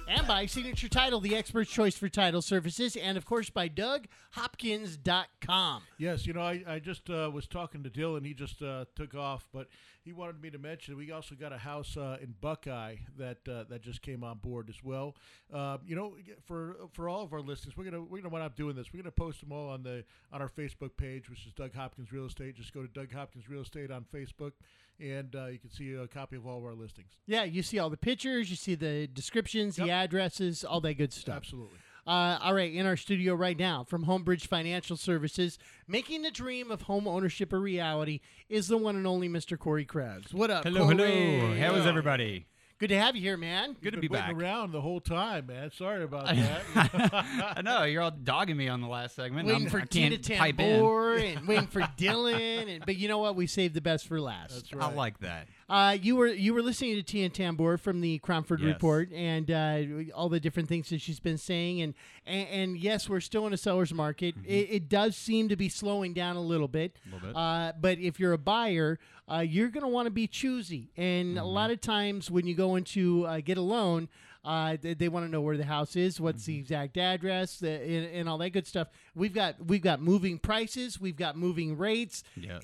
And 0.09 0.25
by 0.25 0.45
Signature 0.45 0.87
Title, 0.87 1.19
the 1.19 1.35
expert's 1.35 1.69
choice 1.69 1.97
for 1.97 2.07
title 2.07 2.41
services. 2.41 2.95
And 2.95 3.17
of 3.17 3.25
course, 3.25 3.49
by 3.49 3.67
DougHopkins.com. 3.67 5.81
Yes, 5.97 6.25
you 6.25 6.31
know, 6.31 6.39
I, 6.39 6.63
I 6.65 6.79
just 6.79 7.09
uh, 7.09 7.29
was 7.33 7.45
talking 7.45 7.83
to 7.83 7.89
Dylan. 7.89 8.25
He 8.25 8.33
just 8.33 8.61
uh, 8.61 8.85
took 8.95 9.15
off, 9.15 9.45
but 9.51 9.67
he 10.05 10.13
wanted 10.13 10.41
me 10.41 10.49
to 10.49 10.57
mention 10.57 10.95
we 10.95 11.11
also 11.11 11.35
got 11.35 11.51
a 11.51 11.57
house 11.57 11.97
uh, 11.97 12.19
in 12.21 12.35
Buckeye 12.39 12.95
that 13.17 13.39
uh, 13.49 13.65
that 13.69 13.81
just 13.81 14.01
came 14.01 14.23
on 14.23 14.37
board 14.37 14.69
as 14.69 14.81
well. 14.81 15.17
Uh, 15.53 15.79
you 15.85 15.97
know, 15.97 16.15
for 16.45 16.77
for 16.93 17.09
all 17.09 17.23
of 17.23 17.33
our 17.33 17.41
listeners, 17.41 17.75
we're 17.75 17.83
gonna 17.83 18.01
we're 18.01 18.21
gonna 18.21 18.29
wind 18.29 18.45
up 18.45 18.55
doing 18.55 18.77
this. 18.77 18.93
We're 18.93 19.03
gonna 19.03 19.11
post 19.11 19.41
them 19.41 19.51
all 19.51 19.67
on 19.69 19.83
the 19.83 20.05
on 20.31 20.41
our 20.41 20.47
Facebook 20.47 20.95
page, 20.95 21.29
which 21.29 21.45
is 21.45 21.51
Doug 21.51 21.75
Hopkins 21.75 22.13
Real 22.13 22.27
Estate. 22.27 22.55
Just 22.55 22.73
go 22.73 22.81
to 22.81 22.87
Doug 22.87 23.11
Hopkins 23.11 23.49
Real 23.49 23.63
Estate 23.63 23.91
on 23.91 24.05
Facebook, 24.13 24.53
and 24.99 25.35
uh, 25.35 25.45
you 25.47 25.59
can 25.59 25.69
see 25.69 25.93
a 25.93 26.07
copy 26.07 26.35
of 26.35 26.45
all 26.45 26.57
of 26.57 26.63
our 26.63 26.73
listings. 26.73 27.11
Yeah, 27.25 27.43
you 27.43 27.63
see 27.63 27.79
all 27.79 27.89
the 27.89 27.97
pictures, 27.97 28.49
you 28.49 28.55
see 28.55 28.75
the 28.75 29.07
descriptions, 29.07 29.75
the 29.75 29.91
addresses, 29.91 30.63
all 30.63 30.81
that 30.81 30.95
good 30.95 31.13
stuff. 31.13 31.37
Absolutely. 31.37 31.77
Uh, 32.05 32.39
all 32.41 32.53
right, 32.53 32.73
in 32.73 32.85
our 32.85 32.95
studio 32.95 33.33
right 33.35 33.59
now 33.59 33.83
from 33.83 34.05
Homebridge 34.05 34.47
Financial 34.47 34.95
Services, 34.95 35.59
making 35.89 36.21
the 36.21 36.31
dream 36.31 36.71
of 36.71 36.83
home 36.83 37.05
ownership 37.05 37.51
a 37.51 37.57
reality 37.57 38.21
is 38.47 38.69
the 38.69 38.77
one 38.77 38.95
and 38.95 39.05
only 39.05 39.27
Mr. 39.27 39.59
Corey 39.59 39.83
Krebs. 39.83 40.33
What 40.33 40.49
up, 40.49 40.63
Hello, 40.63 40.85
Corey? 40.85 40.95
hello. 41.39 41.55
How 41.59 41.75
is 41.75 41.85
everybody? 41.85 42.45
Good 42.79 42.89
to 42.89 42.97
have 42.99 43.15
you 43.15 43.21
here, 43.23 43.37
man. 43.37 43.75
Good 43.81 43.91
to 43.93 43.97
Been 43.97 44.01
be 44.01 44.07
back. 44.07 44.31
around 44.33 44.71
the 44.71 44.81
whole 44.81 44.99
time, 44.99 45.47
man. 45.47 45.71
Sorry 45.71 46.03
about 46.03 46.27
that. 46.35 47.53
I 47.57 47.61
know 47.65 47.83
you're 47.85 48.03
all 48.03 48.11
dogging 48.11 48.55
me 48.55 48.67
on 48.67 48.81
the 48.81 48.87
last 48.87 49.15
segment. 49.15 49.47
Waiting 49.47 49.63
I'm- 49.63 49.71
for 49.71 49.79
I 49.81 49.85
Tina 49.85 50.17
can't 50.19 50.39
pipe 50.39 50.59
in. 50.59 50.67
Tamboer 50.75 51.15
and 51.15 51.47
waiting 51.47 51.67
for 51.67 51.81
Dylan, 51.81 52.75
and, 52.75 52.85
but 52.85 52.95
you 52.95 53.07
know 53.07 53.17
what? 53.17 53.35
We 53.35 53.47
saved 53.47 53.73
the 53.73 53.81
best 53.81 54.07
for 54.07 54.21
last. 54.21 54.53
That's 54.53 54.73
right. 54.73 54.91
I 54.91 54.93
like 54.93 55.19
that. 55.21 55.47
Uh, 55.69 55.97
you 56.01 56.15
were 56.15 56.27
you 56.27 56.53
were 56.53 56.61
listening 56.61 56.95
to 56.95 57.03
Tia 57.03 57.27
Tamboer 57.27 57.77
from 57.77 57.99
the 57.99 58.19
Cromford 58.19 58.61
Yes. 58.61 58.67
Report 58.67 59.11
and 59.11 59.51
uh, 59.51 59.81
all 60.15 60.29
the 60.29 60.39
different 60.39 60.69
things 60.69 60.89
that 60.91 61.01
she's 61.01 61.19
been 61.19 61.37
saying, 61.37 61.81
and 61.81 61.93
and, 62.25 62.47
and 62.47 62.77
yes, 62.77 63.09
we're 63.09 63.19
still 63.19 63.45
in 63.47 63.51
a 63.53 63.57
seller's 63.57 63.93
market. 63.93 64.35
It, 64.45 64.69
it 64.71 64.89
does 64.89 65.17
seem 65.17 65.49
to 65.49 65.57
be 65.57 65.67
slowing 65.67 66.13
down 66.13 66.37
a 66.37 66.41
little 66.41 66.69
bit. 66.69 66.97
Mm-hmm. 67.05 67.13
Little 67.15 67.27
bit. 67.29 67.35
Uh, 67.37 67.73
but 67.81 67.97
if 67.99 68.17
you're 68.17 68.31
a 68.33 68.37
buyer, 68.37 68.97
uh, 69.29 69.39
you're 69.39 69.67
going 69.69 69.83
to 69.83 69.89
want 69.89 70.05
to 70.05 70.11
be 70.11 70.25
choosy, 70.27 70.89
and 70.95 71.35
Mm-hmm. 71.35 71.39
a 71.39 71.45
lot 71.49 71.69
of 71.69 71.81
times 71.81 72.31
when 72.31 72.47
you 72.47 72.55
go 72.55 72.77
into 72.77 73.25
uh, 73.25 73.41
get 73.41 73.57
a 73.57 73.61
loan. 73.61 74.07
Uh, 74.45 74.77
they, 74.81 74.93
they 74.93 75.09
want 75.09 75.25
to 75.25 75.29
know 75.29 75.41
where 75.41 75.57
the 75.57 75.65
house 75.65 75.97
is, 75.97 76.21
what's 76.21 76.43
Mm-hmm. 76.43 76.51
the 76.53 76.59
exact 76.59 76.97
address, 76.97 77.59
the, 77.59 77.69
and, 77.69 78.05
and 78.15 78.29
all 78.29 78.37
that 78.37 78.51
good 78.51 78.65
stuff. 78.65 78.87
We've 79.13 79.33
got 79.33 79.65
we've 79.65 79.81
got 79.81 79.99
moving 80.01 80.37
prices, 80.39 81.01
we've 81.01 81.17
got 81.17 81.35
moving 81.35 81.77
rates. 81.77 82.23
Yes. 82.37 82.63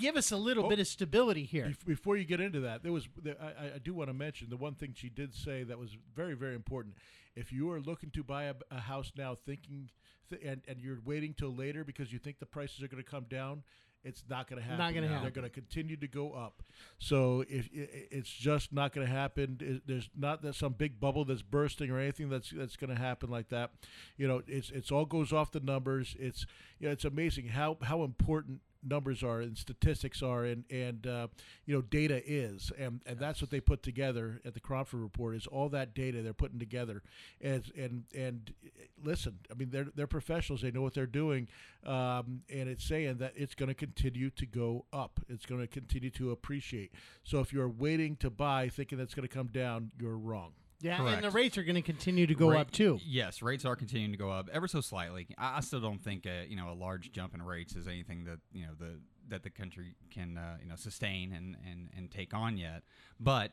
Give 0.00 0.16
us 0.16 0.30
a 0.32 0.36
little 0.36 0.66
Oh. 0.66 0.68
bit 0.68 0.78
of 0.80 0.86
stability 0.86 1.44
here. 1.44 1.66
Bef- 1.66 1.84
Before 1.86 2.16
you 2.16 2.24
get 2.24 2.40
into 2.40 2.60
that, 2.60 2.82
there 2.82 2.92
was 2.92 3.08
there, 3.22 3.36
I, 3.40 3.74
I- 3.74 3.78
do 3.78 3.94
want 3.94 4.08
to 4.10 4.14
mention 4.14 4.50
the 4.50 4.56
one 4.56 4.74
thing 4.74 4.94
she 4.96 5.08
did 5.08 5.34
say 5.34 5.62
that 5.64 5.78
was 5.78 5.96
very 6.14 6.34
very 6.34 6.54
important. 6.54 6.94
If 7.36 7.52
you 7.52 7.70
are 7.70 7.80
looking 7.80 8.10
to 8.10 8.22
buy 8.24 8.44
a, 8.44 8.54
a 8.70 8.80
house 8.80 9.12
now, 9.16 9.34
thinking 9.34 9.90
th- 10.30 10.42
and 10.44 10.62
and 10.68 10.80
you're 10.80 11.00
waiting 11.04 11.34
till 11.34 11.54
later 11.54 11.84
because 11.84 12.12
you 12.12 12.18
think 12.18 12.38
the 12.38 12.46
prices 12.46 12.82
are 12.82 12.88
going 12.88 13.02
to 13.02 13.08
come 13.08 13.24
down, 13.30 13.62
it's 14.04 14.24
not 14.28 14.48
going 14.48 14.60
to 14.60 14.64
happen. 14.64 14.78
Not 14.78 14.94
gonna 14.94 15.06
happen. 15.08 15.22
They're 15.22 15.30
going 15.30 15.48
to 15.48 15.50
continue 15.54 15.96
to 15.96 16.08
go 16.08 16.32
up. 16.32 16.62
So 16.98 17.44
if 17.48 17.68
it's 17.72 18.30
just 18.30 18.72
not 18.72 18.92
going 18.92 19.06
to 19.06 19.12
happen, 19.12 19.80
there's 19.86 20.08
not 20.16 20.42
that 20.42 20.54
some 20.54 20.72
big 20.72 20.98
bubble 21.00 21.24
that's 21.24 21.42
bursting 21.42 21.90
or 21.90 21.98
anything 21.98 22.28
that's 22.28 22.50
that's 22.50 22.76
going 22.76 22.90
to 22.94 23.00
happen 23.00 23.28
like 23.30 23.48
that. 23.50 23.70
You 24.16 24.26
know, 24.28 24.42
it's 24.46 24.70
it's 24.70 24.90
all 24.90 25.04
goes 25.04 25.32
off 25.32 25.50
the 25.52 25.60
numbers. 25.60 26.16
It's 26.18 26.46
you 26.80 26.86
know, 26.86 26.92
it's 26.92 27.04
amazing 27.04 27.48
how 27.48 27.76
how 27.82 28.02
important 28.04 28.60
numbers 28.82 29.22
are 29.22 29.40
and 29.40 29.56
statistics 29.56 30.22
are 30.22 30.44
and 30.44 30.64
and 30.70 31.06
uh, 31.06 31.28
you 31.66 31.74
know 31.74 31.82
data 31.82 32.22
is. 32.26 32.72
And 32.78 33.00
and 33.06 33.18
that's 33.18 33.40
what 33.40 33.50
they 33.50 33.60
put 33.60 33.82
together 33.82 34.40
at 34.44 34.54
the 34.54 34.60
Cromford 34.60 35.00
report 35.00 35.36
is 35.36 35.46
all 35.46 35.68
that 35.70 35.94
data 35.94 36.22
they're 36.22 36.32
putting 36.32 36.58
together. 36.58 37.02
And 37.40 37.64
and 37.76 38.04
and 38.14 38.52
uh, 38.64 38.84
listen 39.02 39.38
I 39.50 39.54
mean 39.54 39.70
they're 39.70 39.88
they're 39.94 40.06
professionals. 40.06 40.62
They 40.62 40.70
know 40.70 40.82
what 40.82 40.94
they're 40.94 41.06
doing. 41.06 41.48
Um, 41.84 42.42
and 42.52 42.68
it's 42.68 42.84
saying 42.84 43.18
that 43.18 43.32
it's 43.36 43.54
going 43.54 43.68
to 43.68 43.74
continue 43.74 44.30
to 44.30 44.46
go 44.46 44.84
up. 44.92 45.20
It's 45.28 45.46
going 45.46 45.60
to 45.60 45.66
continue 45.66 46.10
to 46.10 46.32
appreciate. 46.32 46.92
So 47.24 47.40
if 47.40 47.52
you're 47.52 47.68
waiting 47.68 48.16
to 48.16 48.30
buy 48.30 48.68
thinking 48.68 48.98
that's 48.98 49.14
going 49.14 49.28
to 49.28 49.34
come 49.34 49.48
down 49.48 49.90
you're 49.98 50.16
wrong 50.16 50.52
Yeah, 50.80 51.04
and 51.06 51.24
the 51.24 51.30
rates 51.30 51.58
are 51.58 51.64
going 51.64 51.74
to 51.74 51.82
continue 51.82 52.26
to 52.26 52.34
go 52.34 52.50
Rate- 52.50 52.60
up 52.60 52.70
too. 52.70 53.00
Yes, 53.04 53.42
rates 53.42 53.64
are 53.64 53.74
continuing 53.74 54.12
to 54.12 54.18
go 54.18 54.30
up 54.30 54.48
ever 54.52 54.68
so 54.68 54.80
slightly. 54.80 55.26
I, 55.36 55.56
I 55.56 55.60
still 55.60 55.80
don't 55.80 56.02
think 56.02 56.24
a, 56.26 56.46
you 56.48 56.56
know 56.56 56.70
a 56.70 56.74
large 56.74 57.10
jump 57.12 57.34
in 57.34 57.42
rates 57.42 57.74
is 57.74 57.88
anything 57.88 58.24
that 58.24 58.38
you 58.52 58.62
know 58.66 58.72
the 58.78 59.00
that 59.28 59.42
the 59.42 59.50
country 59.50 59.94
can 60.10 60.38
uh, 60.38 60.56
you 60.62 60.68
know 60.68 60.76
sustain 60.76 61.32
and, 61.32 61.56
and 61.68 61.90
and 61.96 62.10
take 62.10 62.32
on 62.32 62.56
yet. 62.56 62.82
But 63.18 63.52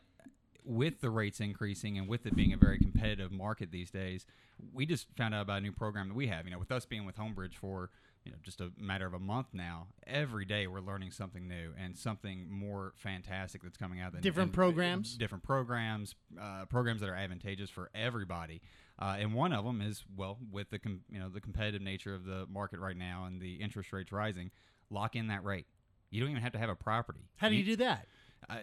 with 0.65 1.01
the 1.01 1.09
rates 1.09 1.39
increasing 1.39 1.97
and 1.97 2.07
with 2.07 2.25
it 2.25 2.35
being 2.35 2.53
a 2.53 2.57
very 2.57 2.79
competitive 2.79 3.31
market 3.31 3.71
these 3.71 3.91
days, 3.91 4.25
we 4.73 4.85
just 4.85 5.07
found 5.17 5.33
out 5.35 5.41
about 5.41 5.59
a 5.59 5.61
new 5.61 5.71
program 5.71 6.07
that 6.09 6.15
we 6.15 6.27
have. 6.27 6.45
You 6.45 6.51
know, 6.51 6.59
with 6.59 6.71
us 6.71 6.85
being 6.85 7.05
with 7.05 7.17
Homebridge 7.17 7.53
for 7.55 7.89
you 8.23 8.31
know 8.31 8.37
just 8.41 8.59
a 8.61 8.71
matter 8.79 9.05
of 9.05 9.13
a 9.13 9.19
month 9.19 9.47
now, 9.53 9.87
every 10.07 10.45
day 10.45 10.65
we're 10.65 10.79
learning 10.81 11.11
something 11.11 11.47
new 11.47 11.71
and 11.79 11.95
something 11.97 12.49
more 12.49 12.93
fantastic 12.95 13.61
that's 13.61 13.77
coming 13.77 13.99
out. 14.01 14.13
Than, 14.13 14.21
Different 14.21 14.47
and- 14.47 14.53
programs? 14.53 15.15
different 15.17 15.43
programs, 15.43 16.15
uh, 16.41 16.65
programs 16.65 17.01
that 17.01 17.09
are 17.09 17.15
advantageous 17.15 17.69
for 17.69 17.89
everybody. 17.93 18.61
Uh, 18.97 19.17
and 19.19 19.33
one 19.33 19.51
of 19.51 19.65
them 19.65 19.81
is 19.81 20.03
well, 20.15 20.37
with 20.51 20.69
the 20.69 20.79
com- 20.79 21.01
you 21.11 21.19
know 21.19 21.29
the 21.29 21.41
competitive 21.41 21.81
nature 21.81 22.15
of 22.15 22.25
the 22.25 22.45
market 22.49 22.79
right 22.79 22.97
now 22.97 23.25
and 23.25 23.41
the 23.41 23.55
interest 23.55 23.91
rates 23.93 24.11
rising, 24.11 24.49
lock 24.89 25.15
in 25.15 25.27
that 25.27 25.43
rate. 25.43 25.67
You 26.11 26.21
don't 26.21 26.29
even 26.31 26.41
have 26.41 26.53
to 26.53 26.59
have 26.59 26.69
a 26.69 26.75
property. 26.75 27.19
How 27.35 27.49
do 27.49 27.55
you 27.55 27.63
do 27.65 27.75
that? 27.77 28.07
Uh, 28.49 28.55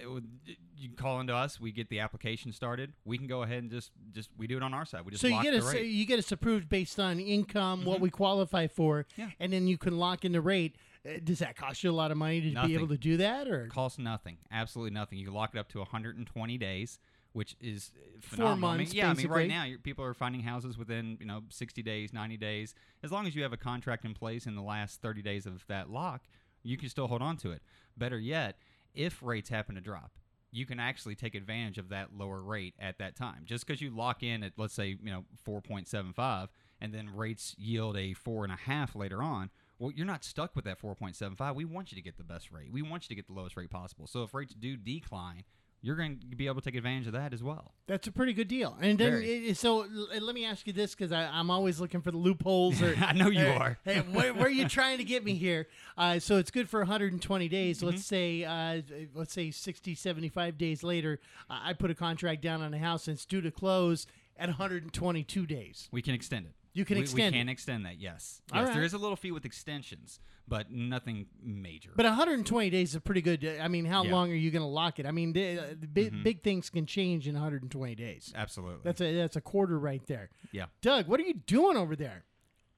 it 0.46 0.58
you 0.76 0.90
call 0.90 1.20
into 1.20 1.34
us. 1.34 1.60
We 1.60 1.72
get 1.72 1.88
the 1.88 2.00
application 2.00 2.52
started. 2.52 2.92
We 3.04 3.18
can 3.18 3.26
go 3.26 3.42
ahead 3.42 3.58
and 3.62 3.70
just 3.70 3.90
just 4.12 4.30
we 4.36 4.46
do 4.46 4.56
it 4.56 4.62
on 4.62 4.74
our 4.74 4.84
side. 4.84 5.04
We 5.04 5.10
just 5.12 5.20
So 5.22 5.28
you 5.28 5.42
get 5.42 5.54
us 5.54 5.74
you 5.74 6.04
get 6.06 6.18
us 6.18 6.30
approved 6.32 6.68
based 6.68 6.98
on 7.00 7.18
income, 7.20 7.84
what 7.84 7.98
Mhm. 7.98 8.02
we 8.02 8.10
qualify 8.10 8.66
for, 8.66 9.06
Yeah. 9.16 9.30
and 9.40 9.52
then 9.52 9.66
you 9.66 9.78
can 9.78 9.98
lock 9.98 10.24
in 10.24 10.32
the 10.32 10.40
rate. 10.40 10.76
Uh, 11.04 11.18
does 11.22 11.40
that 11.40 11.56
cost 11.56 11.82
you 11.82 11.90
a 11.90 11.92
lot 11.92 12.10
of 12.12 12.16
money 12.16 12.40
to 12.54 12.66
be 12.66 12.74
able 12.74 12.88
to 12.88 12.96
do 12.98 13.16
that, 13.16 13.48
or 13.48 13.66
costs 13.68 13.98
nothing. 13.98 14.38
Absolutely 14.50 14.92
nothing. 14.92 15.18
You 15.18 15.24
can 15.26 15.34
lock 15.34 15.54
it 15.54 15.58
up 15.58 15.68
to 15.70 15.80
120 15.80 16.58
days, 16.58 16.98
which 17.32 17.56
is 17.60 17.90
uh, 17.96 18.00
Four 18.20 18.36
phenomenal. 18.36 18.68
I 18.68 18.72
mean, 18.72 18.78
months, 18.82 18.94
yeah, 18.94 19.10
I 19.10 19.14
mean, 19.14 19.26
right 19.28 19.48
now 19.48 19.66
people 19.82 20.04
are 20.04 20.14
finding 20.14 20.42
houses 20.42 20.78
within 20.78 21.16
you 21.18 21.26
know 21.26 21.42
60 21.48 21.82
days, 21.82 22.12
90 22.12 22.36
days. 22.36 22.74
As 23.02 23.10
long 23.10 23.26
as 23.26 23.34
you 23.34 23.42
have 23.42 23.52
a 23.52 23.56
contract 23.56 24.04
in 24.04 24.14
place 24.14 24.46
in 24.46 24.54
the 24.54 24.62
last 24.62 25.00
30 25.00 25.22
days 25.22 25.44
of 25.44 25.66
that 25.66 25.90
lock, 25.90 26.22
you 26.62 26.76
can 26.76 26.88
still 26.88 27.08
hold 27.08 27.22
on 27.22 27.36
to 27.38 27.50
it. 27.50 27.62
Better 27.96 28.18
yet, 28.20 28.56
if 28.94 29.22
rates 29.22 29.48
happen 29.48 29.74
to 29.74 29.80
drop. 29.80 30.12
You 30.50 30.66
can 30.66 30.78
actually 30.78 31.14
take 31.14 31.34
advantage 31.34 31.78
of 31.78 31.88
that 31.88 32.10
lower 32.14 32.42
rate 32.42 32.74
at 32.78 32.98
that 32.98 33.16
time. 33.16 33.42
Just 33.44 33.66
because 33.66 33.80
you 33.80 33.90
lock 33.90 34.22
in 34.22 34.42
at 34.42 34.52
let's 34.58 34.74
say 34.74 34.96
you 35.02 35.10
know 35.10 35.24
4.75, 35.48 36.48
and 36.80 36.92
then 36.92 37.14
rates 37.14 37.54
yield 37.56 37.96
a 37.96 38.12
four 38.12 38.44
and 38.44 38.52
a 38.52 38.56
half 38.56 38.94
later 38.94 39.22
on, 39.22 39.50
well, 39.78 39.90
you're 39.90 40.06
not 40.06 40.24
stuck 40.24 40.54
with 40.54 40.64
that 40.64 40.80
4.75. 40.80 41.54
We 41.54 41.64
want 41.64 41.90
you 41.90 41.96
to 41.96 42.02
get 42.02 42.18
the 42.18 42.24
best 42.24 42.52
rate. 42.52 42.72
We 42.72 42.82
want 42.82 43.04
you 43.04 43.08
to 43.08 43.14
get 43.14 43.26
the 43.26 43.32
lowest 43.32 43.56
rate 43.56 43.70
possible. 43.70 44.06
So 44.06 44.24
if 44.24 44.34
rates 44.34 44.54
do 44.54 44.76
decline, 44.76 45.44
you're 45.82 45.96
going 45.96 46.20
to 46.30 46.36
be 46.36 46.46
able 46.46 46.60
to 46.60 46.64
take 46.64 46.76
advantage 46.76 47.08
of 47.08 47.12
that 47.12 47.34
as 47.34 47.42
well. 47.42 47.72
that's 47.88 48.06
a 48.06 48.12
pretty 48.12 48.32
good 48.32 48.46
deal. 48.46 48.76
And 48.80 48.96
then 48.96 49.20
it, 49.24 49.56
so 49.56 49.82
l- 49.82 50.08
let 50.20 50.34
me 50.34 50.44
ask 50.44 50.66
you 50.66 50.72
this 50.72 50.94
because 50.94 51.10
I'm 51.10 51.50
always 51.50 51.80
looking 51.80 52.00
for 52.00 52.12
the 52.12 52.16
loopholes. 52.16 52.80
Or 52.80 52.94
I 53.00 53.12
know 53.12 53.28
you 53.28 53.46
or, 53.46 53.52
are. 53.52 53.78
Hey, 53.84 53.98
where, 53.98 54.32
where 54.32 54.46
are 54.46 54.50
you 54.50 54.68
trying 54.68 54.98
to 54.98 55.04
get 55.04 55.24
me 55.24 55.34
here? 55.34 55.66
Uh, 55.98 56.20
so 56.20 56.38
it's 56.38 56.52
good 56.52 56.68
for 56.68 56.80
120 56.80 57.48
days. 57.48 57.78
Mm-hmm. 57.78 57.86
Let's 57.88 58.04
say 58.04 58.44
uh, 58.44 58.82
let's 59.14 59.34
say 59.34 59.50
60, 59.50 59.94
75 59.96 60.56
days 60.56 60.84
later, 60.84 61.18
uh, 61.50 61.58
I 61.64 61.72
put 61.72 61.90
a 61.90 61.94
contract 61.94 62.42
down 62.42 62.62
on 62.62 62.72
a 62.72 62.78
house 62.78 63.08
and 63.08 63.16
it's 63.16 63.26
due 63.26 63.40
to 63.40 63.50
close 63.50 64.06
at 64.36 64.48
122 64.48 65.46
days. 65.46 65.88
We 65.90 66.00
can 66.00 66.14
extend 66.14 66.46
it. 66.46 66.52
You 66.74 66.84
can 66.84 66.96
we, 66.96 67.02
extend 67.02 67.34
We 67.34 67.38
can 67.40 67.48
it. 67.48 67.52
extend 67.52 67.86
that. 67.86 68.00
Yes. 68.00 68.40
Yes. 68.52 68.64
right. 68.66 68.74
There 68.74 68.82
is 68.84 68.94
a 68.94 68.98
little 68.98 69.16
fee 69.16 69.30
with 69.32 69.44
extensions, 69.44 70.20
but 70.48 70.70
nothing 70.70 71.26
major. 71.42 71.90
But 71.94 72.06
120 72.06 72.70
days 72.70 72.90
is 72.90 72.94
a 72.96 73.00
pretty 73.00 73.20
good. 73.20 73.44
I 73.60 73.68
mean, 73.68 73.84
how 73.84 74.04
Yeah. 74.04 74.12
long 74.12 74.30
are 74.32 74.34
you 74.36 74.50
going 74.50 74.62
to 74.62 74.66
lock 74.68 74.98
it? 74.98 75.04
I 75.06 75.10
mean, 75.10 75.32
the, 75.32 75.76
the 75.78 75.86
big, 75.86 76.12
Mhm. 76.12 76.22
big 76.24 76.42
things 76.42 76.70
can 76.70 76.86
change 76.86 77.28
in 77.28 77.34
120 77.34 77.94
days. 77.94 78.32
Absolutely. 78.34 78.80
That's 78.84 79.00
a 79.00 79.14
that's 79.16 79.36
a 79.36 79.40
quarter 79.42 79.78
right 79.78 80.04
there. 80.06 80.30
Yeah. 80.50 80.66
Doug, 80.80 81.08
what 81.08 81.20
are 81.20 81.24
you 81.24 81.34
doing 81.34 81.76
over 81.76 81.94
there? 81.94 82.24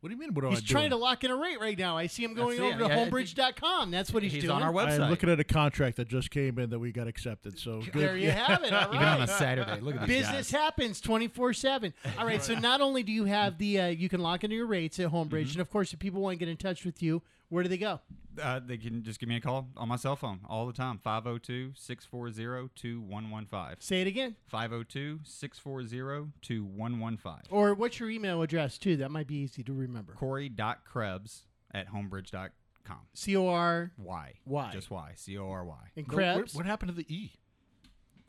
What 0.04 0.10
do 0.10 0.16
you 0.16 0.20
mean? 0.20 0.34
What 0.34 0.44
am 0.44 0.50
He's 0.50 0.58
I 0.58 0.66
trying 0.66 0.82
doing? 0.82 0.90
to 0.90 0.96
lock 0.96 1.24
in 1.24 1.30
a 1.30 1.36
rate 1.36 1.58
right 1.58 1.78
now. 1.78 1.96
I 1.96 2.08
see 2.08 2.24
him 2.24 2.34
going 2.34 2.58
That's 2.58 2.74
over 2.74 2.84
it. 2.84 2.88
to 2.88 2.94
Yeah, 2.94 3.06
homebridge.com. 3.06 3.90
That's 3.90 4.12
what 4.12 4.22
he's, 4.22 4.32
he's 4.34 4.42
doing. 4.42 4.54
on 4.54 4.62
our 4.62 4.70
website. 4.70 5.00
I'm 5.00 5.08
looking 5.08 5.30
at 5.30 5.40
a 5.40 5.44
contract 5.44 5.96
that 5.96 6.08
just 6.08 6.30
came 6.30 6.58
in 6.58 6.68
that 6.68 6.78
we 6.78 6.92
got 6.92 7.08
accepted. 7.08 7.58
So 7.58 7.80
good. 7.80 8.02
There 8.02 8.14
you 8.18 8.30
have 8.30 8.62
it. 8.64 8.72
All 8.74 8.88
right. 8.88 8.94
Even 8.96 9.08
on 9.08 9.22
a 9.22 9.26
Saturday. 9.26 9.80
Look 9.80 9.94
at 9.94 10.06
these 10.06 10.18
Business 10.18 10.50
guys. 10.52 10.60
happens 10.60 11.00
24 11.00 11.54
7. 11.54 11.94
All 12.18 12.26
right. 12.26 12.42
So 12.42 12.54
not 12.58 12.82
only 12.82 13.02
do 13.02 13.12
you 13.12 13.24
have 13.24 13.56
the, 13.56 13.80
uh, 13.80 13.86
you 13.86 14.10
can 14.10 14.20
lock 14.20 14.44
into 14.44 14.54
your 14.56 14.66
rates 14.66 15.00
at 15.00 15.10
Homebridge. 15.10 15.28
Mm-hmm. 15.30 15.50
And 15.52 15.60
of 15.60 15.70
course, 15.70 15.94
if 15.94 16.00
people 16.00 16.20
want 16.20 16.34
to 16.34 16.38
get 16.38 16.48
in 16.50 16.58
touch 16.58 16.84
with 16.84 17.02
you, 17.02 17.22
where 17.48 17.62
do 17.62 17.68
they 17.68 17.76
go? 17.78 18.00
Uh, 18.42 18.60
they 18.64 18.76
can 18.76 19.02
just 19.04 19.20
give 19.20 19.28
me 19.28 19.36
a 19.36 19.40
call 19.40 19.68
on 19.76 19.88
my 19.88 19.94
cell 19.96 20.16
phone 20.16 20.40
all 20.48 20.66
the 20.66 20.72
time 20.72 20.98
502 20.98 21.72
640 21.76 22.68
2115. 22.74 23.76
Say 23.80 24.00
it 24.00 24.06
again. 24.08 24.34
502 24.48 25.20
640 25.22 26.32
2115. 26.42 27.32
Or 27.50 27.74
what's 27.74 28.00
your 28.00 28.10
email 28.10 28.42
address, 28.42 28.76
too? 28.78 28.96
That 28.96 29.10
might 29.10 29.26
be 29.28 29.36
easy 29.36 29.62
to 29.62 29.72
remember. 29.72 30.14
Corey.krebs 30.14 31.42
at 31.72 31.88
homebridge.com. 31.92 32.98
C 33.14 33.36
O 33.36 33.46
R. 33.48 33.92
Y. 33.98 34.32
Y. 34.44 34.70
Just 34.72 34.90
Y. 34.90 35.12
C 35.14 35.38
O 35.38 35.48
R 35.48 35.64
Y. 35.64 35.74
And 35.96 36.06
No, 36.08 36.14
what, 36.14 36.16
Krebs. 36.36 36.54
what 36.54 36.66
happened 36.66 36.88
to 36.90 36.96
the 36.96 37.06
E? 37.14 37.32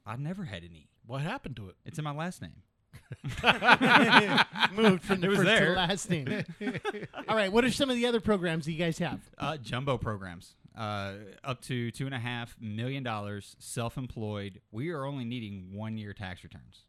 I 0.06 0.16
never 0.18 0.44
had 0.46 0.64
an 0.64 0.76
E. 0.76 0.90
What 1.08 1.22
happened 1.22 1.56
to 1.58 1.70
it? 1.70 1.76
It's 1.84 1.98
in 1.98 2.04
my 2.04 2.14
last 2.14 2.42
name. 2.42 2.62
Moved 4.76 5.04
from 5.04 5.22
the 5.22 5.28
It 5.28 5.30
was 5.30 5.38
first 5.38 5.40
to 5.40 5.44
there. 5.44 5.70
the 5.70 5.76
last 5.76 6.10
name. 6.10 6.44
All 7.28 7.36
right. 7.36 7.52
What 7.52 7.64
are 7.66 7.72
some 7.72 7.90
of 7.90 7.96
the 7.96 8.06
other 8.06 8.22
programs 8.22 8.66
that 8.66 8.72
you 8.72 8.78
guys 8.78 8.98
have? 9.00 9.20
Uh, 9.38 9.58
jumbo 9.58 9.98
programs, 9.98 10.56
uh, 10.78 11.14
up 11.44 11.62
to 11.64 11.92
two 11.92 12.06
and 12.06 12.16
a 12.16 12.20
half 12.20 12.56
million 12.60 13.04
dollars, 13.04 13.56
self-employed. 13.60 14.62
We 14.72 14.90
are 14.92 15.06
only 15.06 15.26
needing 15.26 15.70
one-year 15.74 16.14
tax 16.14 16.44
returns. 16.44 16.85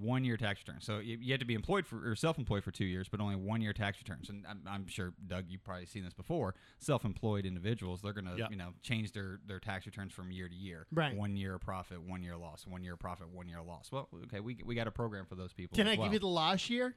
One 0.00 0.24
year 0.24 0.36
tax 0.36 0.60
returns. 0.66 0.84
So 0.84 0.98
you, 0.98 1.18
you 1.20 1.32
have 1.32 1.40
to 1.40 1.46
be 1.46 1.54
employed 1.54 1.86
for 1.86 2.08
or 2.08 2.14
self-employed 2.14 2.62
for 2.62 2.70
two 2.70 2.84
years, 2.84 3.08
but 3.08 3.20
only 3.20 3.36
one 3.36 3.60
year 3.60 3.72
tax 3.72 3.98
returns. 3.98 4.28
And 4.28 4.44
I'm, 4.48 4.60
I'm 4.68 4.86
sure 4.86 5.12
Doug, 5.26 5.46
you've 5.48 5.64
probably 5.64 5.86
seen 5.86 6.04
this 6.04 6.14
before. 6.14 6.54
Self-employed 6.78 7.44
individuals, 7.44 8.00
they're 8.02 8.12
gonna 8.12 8.36
Yeah. 8.36 8.46
you 8.50 8.56
know 8.56 8.74
change 8.82 9.12
their 9.12 9.40
their 9.46 9.58
tax 9.60 9.86
returns 9.86 10.12
from 10.12 10.30
year 10.30 10.48
to 10.48 10.54
year. 10.54 10.86
Right. 10.92 11.16
One 11.16 11.36
year 11.36 11.58
profit, 11.58 12.02
one 12.02 12.22
year 12.22 12.36
loss, 12.36 12.66
one 12.66 12.82
year 12.82 12.96
profit, 12.96 13.28
one 13.30 13.48
year 13.48 13.62
loss. 13.62 13.90
Well, 13.90 14.08
okay, 14.24 14.40
we 14.40 14.58
we 14.64 14.74
got 14.74 14.86
a 14.86 14.92
program 14.92 15.26
for 15.26 15.34
those 15.34 15.52
people. 15.52 15.76
Can 15.76 15.88
I 15.88 15.96
well. 15.96 16.06
give 16.06 16.12
you 16.14 16.18
the 16.20 16.26
loss 16.28 16.68
year? 16.70 16.94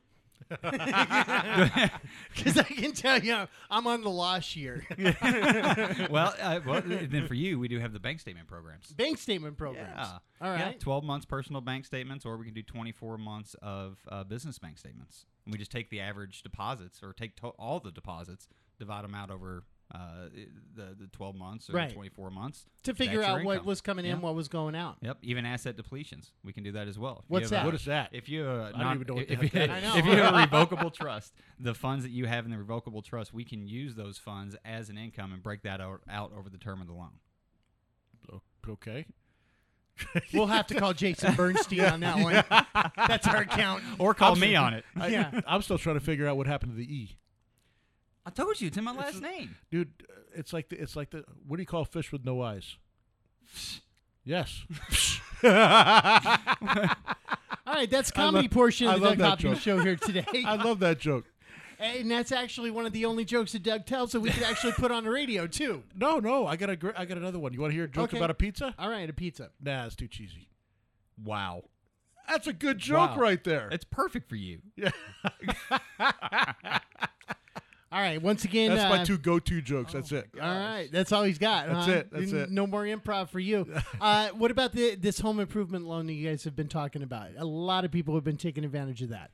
Because 0.49 0.71
I 2.57 2.63
can 2.63 2.91
tell 2.93 3.19
you, 3.19 3.47
I'm 3.69 3.87
on 3.87 4.01
the 4.01 4.09
loss 4.09 4.55
year. 4.55 4.85
well, 6.09 6.33
uh, 6.41 6.59
well, 6.65 6.81
then 6.85 7.27
for 7.27 7.33
you, 7.33 7.59
we 7.59 7.67
do 7.67 7.79
have 7.79 7.93
the 7.93 7.99
bank 7.99 8.19
statement 8.19 8.47
programs. 8.47 8.87
Bank 8.93 9.17
statement 9.17 9.57
programs. 9.57 9.89
Yeah. 9.95 10.17
All 10.41 10.55
Yeah, 10.57 10.73
12 10.79 11.03
months 11.03 11.25
personal 11.25 11.61
bank 11.61 11.85
statements, 11.85 12.25
or 12.25 12.37
we 12.37 12.45
can 12.45 12.53
do 12.53 12.63
24 12.63 13.17
months 13.17 13.55
of 13.61 13.97
uh, 14.09 14.23
business 14.23 14.57
bank 14.59 14.77
statements. 14.77 15.25
And 15.45 15.51
we 15.51 15.57
just 15.57 15.71
take 15.71 15.89
the 15.89 15.99
average 16.01 16.41
deposits, 16.43 17.01
or 17.03 17.13
take 17.13 17.35
to- 17.37 17.47
all 17.49 17.79
the 17.79 17.91
deposits, 17.91 18.47
divide 18.79 19.03
them 19.03 19.15
out 19.15 19.29
over 19.31 19.63
uh, 19.93 20.29
the, 20.75 20.95
the 20.99 21.07
12 21.11 21.35
months 21.35 21.69
or 21.69 21.73
Right. 21.73 21.89
the 21.89 21.95
24 21.95 22.29
months. 22.31 22.65
To 22.83 22.93
figure 22.93 23.21
out 23.21 23.43
what 23.43 23.53
income. 23.55 23.67
was 23.67 23.81
coming 23.81 24.05
Yeah. 24.05 24.13
in, 24.13 24.21
what 24.21 24.35
was 24.35 24.47
going 24.47 24.73
out. 24.75 24.97
Yep, 25.01 25.17
even 25.21 25.45
asset 25.45 25.75
depletions, 25.75 26.31
we 26.43 26.53
can 26.53 26.63
do 26.63 26.71
that 26.73 26.87
as 26.87 26.97
well. 26.97 27.23
If 27.25 27.29
What's 27.29 27.43
have 27.43 27.51
a- 27.51 27.55
that? 27.55 27.65
What 27.65 27.75
is 27.75 27.85
that? 27.85 28.09
If 28.13 28.29
you 28.29 28.45
uh, 28.45 28.67
I 28.67 28.71
don't 28.71 28.79
non- 28.79 28.95
even 28.95 29.07
know 29.07 29.13
what 29.15 29.23
if, 29.29 29.41
heck 29.41 29.53
you, 29.53 29.67
that 29.67 29.83
is. 29.83 29.95
If 29.97 30.05
you 30.05 30.11
have 30.13 30.33
a 30.33 30.37
revocable 30.43 30.91
trust, 30.91 31.33
the 31.59 31.73
funds 31.73 32.03
that 32.03 32.11
you 32.11 32.25
have 32.25 32.45
in 32.45 32.51
the 32.51 32.57
revocable 32.57 33.01
trust, 33.01 33.33
we 33.33 33.43
can 33.43 33.67
use 33.67 33.95
those 33.95 34.17
funds 34.17 34.55
as 34.63 34.89
an 34.89 34.97
income 34.97 35.33
and 35.33 35.43
break 35.43 35.63
that 35.63 35.81
out, 35.81 36.01
out 36.09 36.31
over 36.37 36.49
the 36.49 36.57
term 36.57 36.79
of 36.81 36.87
the 36.87 36.93
loan. 36.93 37.11
Okay. 38.69 39.05
We'll 40.33 40.47
have 40.47 40.65
to 40.67 40.75
call 40.75 40.93
Jason 40.93 41.35
Bernstein 41.35 41.81
on 41.81 41.99
that 41.99 42.17
one. 42.17 42.85
That's 43.07 43.27
our 43.27 43.41
accountant. 43.41 43.99
Or 43.99 44.13
call 44.15 44.33
I'm 44.33 44.39
me 44.39 44.53
so- 44.53 44.61
on 44.61 44.73
it. 44.73 44.85
I, 44.95 45.07
Yeah. 45.09 45.41
I'm 45.45 45.61
still 45.61 45.77
trying 45.77 45.97
to 45.97 46.03
figure 46.03 46.27
out 46.27 46.37
what 46.37 46.47
happened 46.47 46.71
to 46.71 46.75
the 46.77 46.91
E. 46.91 47.17
I 48.25 48.29
told 48.29 48.59
you 48.61 48.67
it's 48.67 48.77
in 48.77 48.83
my 48.83 48.91
last 48.93 49.21
name. 49.21 49.55
Dude, 49.71 49.89
uh, 50.09 50.13
it's 50.35 50.53
like 50.53 50.69
the, 50.69 50.79
it's 50.81 50.95
like 50.95 51.09
the 51.11 51.23
what 51.47 51.57
do 51.57 51.61
you 51.63 51.67
call 51.67 51.85
fish 51.85 52.11
with 52.11 52.23
no 52.23 52.41
eyes? 52.41 52.75
Yes. 54.23 54.63
All 55.43 55.49
right, 57.77 57.89
that's 57.89 58.11
comedy 58.11 58.43
love- 58.47 58.51
portion 58.51 58.87
I 58.87 58.95
of 58.95 59.01
the 59.01 59.09
Doug 59.09 59.17
that 59.19 59.29
Hopkins 59.29 59.61
show 59.61 59.79
here 59.79 59.95
today. 59.95 60.25
I 60.45 60.55
love 60.55 60.79
that 60.79 60.99
joke. 60.99 61.25
and 61.79 62.11
that's 62.11 62.31
actually 62.31 62.69
one 62.69 62.85
of 62.85 62.93
the 62.93 63.05
only 63.05 63.25
jokes 63.25 63.53
that 63.53 63.63
Doug 63.63 63.85
tells 63.85 64.11
that 64.11 64.19
we 64.19 64.29
could 64.29 64.43
actually 64.43 64.73
put 64.73 64.91
on 64.91 65.03
the 65.03 65.09
radio 65.09 65.47
too. 65.47 65.83
No, 65.95 66.19
no, 66.19 66.45
I 66.47 66.55
got 66.57 66.69
a 66.69 66.75
gr- 66.75 66.91
I 66.95 67.05
got 67.05 67.17
another 67.17 67.39
one. 67.39 67.53
You 67.53 67.61
want 67.61 67.71
to 67.71 67.75
hear 67.75 67.85
a 67.85 67.89
joke 67.89 68.09
Okay. 68.09 68.17
about 68.17 68.29
a 68.29 68.33
pizza? 68.35 68.75
All 68.77 68.89
right, 68.89 69.09
a 69.09 69.13
pizza. 69.13 69.49
Nah, 69.61 69.85
it's 69.85 69.95
too 69.95 70.07
cheesy. 70.07 70.47
Wow. 71.23 71.63
That's 72.29 72.45
a 72.47 72.53
good 72.53 72.77
joke 72.77 73.15
Wow. 73.15 73.21
right 73.21 73.43
there. 73.43 73.67
It's 73.71 73.83
perfect 73.83 74.29
for 74.29 74.35
you. 74.35 74.59
yeah, 74.75 74.91
All 77.91 77.99
right, 77.99 78.21
once 78.21 78.45
again, 78.45 78.73
that's 78.73 78.89
my 78.89 79.01
uh, 79.01 79.05
two 79.05 79.17
go-to 79.17 79.61
jokes. 79.61 79.91
That's 79.91 80.13
it. 80.13 80.29
All 80.41 80.47
right, 80.47 80.87
that's 80.91 81.11
all 81.11 81.23
he's 81.23 81.37
got. 81.37 81.67
That's 81.67 81.85
huh? 81.87 81.91
it, 81.91 82.11
that's 82.11 82.31
it. 82.31 82.49
No 82.49 82.65
more 82.65 82.83
improv 82.83 83.29
for 83.29 83.39
you. 83.39 83.67
uh, 84.01 84.29
what 84.29 84.49
about 84.49 84.71
the 84.71 84.95
this 84.95 85.19
home 85.19 85.41
improvement 85.41 85.85
loan 85.85 86.07
that 86.07 86.13
you 86.13 86.29
guys 86.29 86.45
have 86.45 86.55
been 86.55 86.69
talking 86.69 87.03
about? 87.03 87.31
A 87.37 87.43
lot 87.43 87.83
of 87.83 87.91
people 87.91 88.15
have 88.15 88.23
been 88.23 88.37
taking 88.37 88.63
advantage 88.63 89.01
of 89.01 89.09
that. 89.09 89.31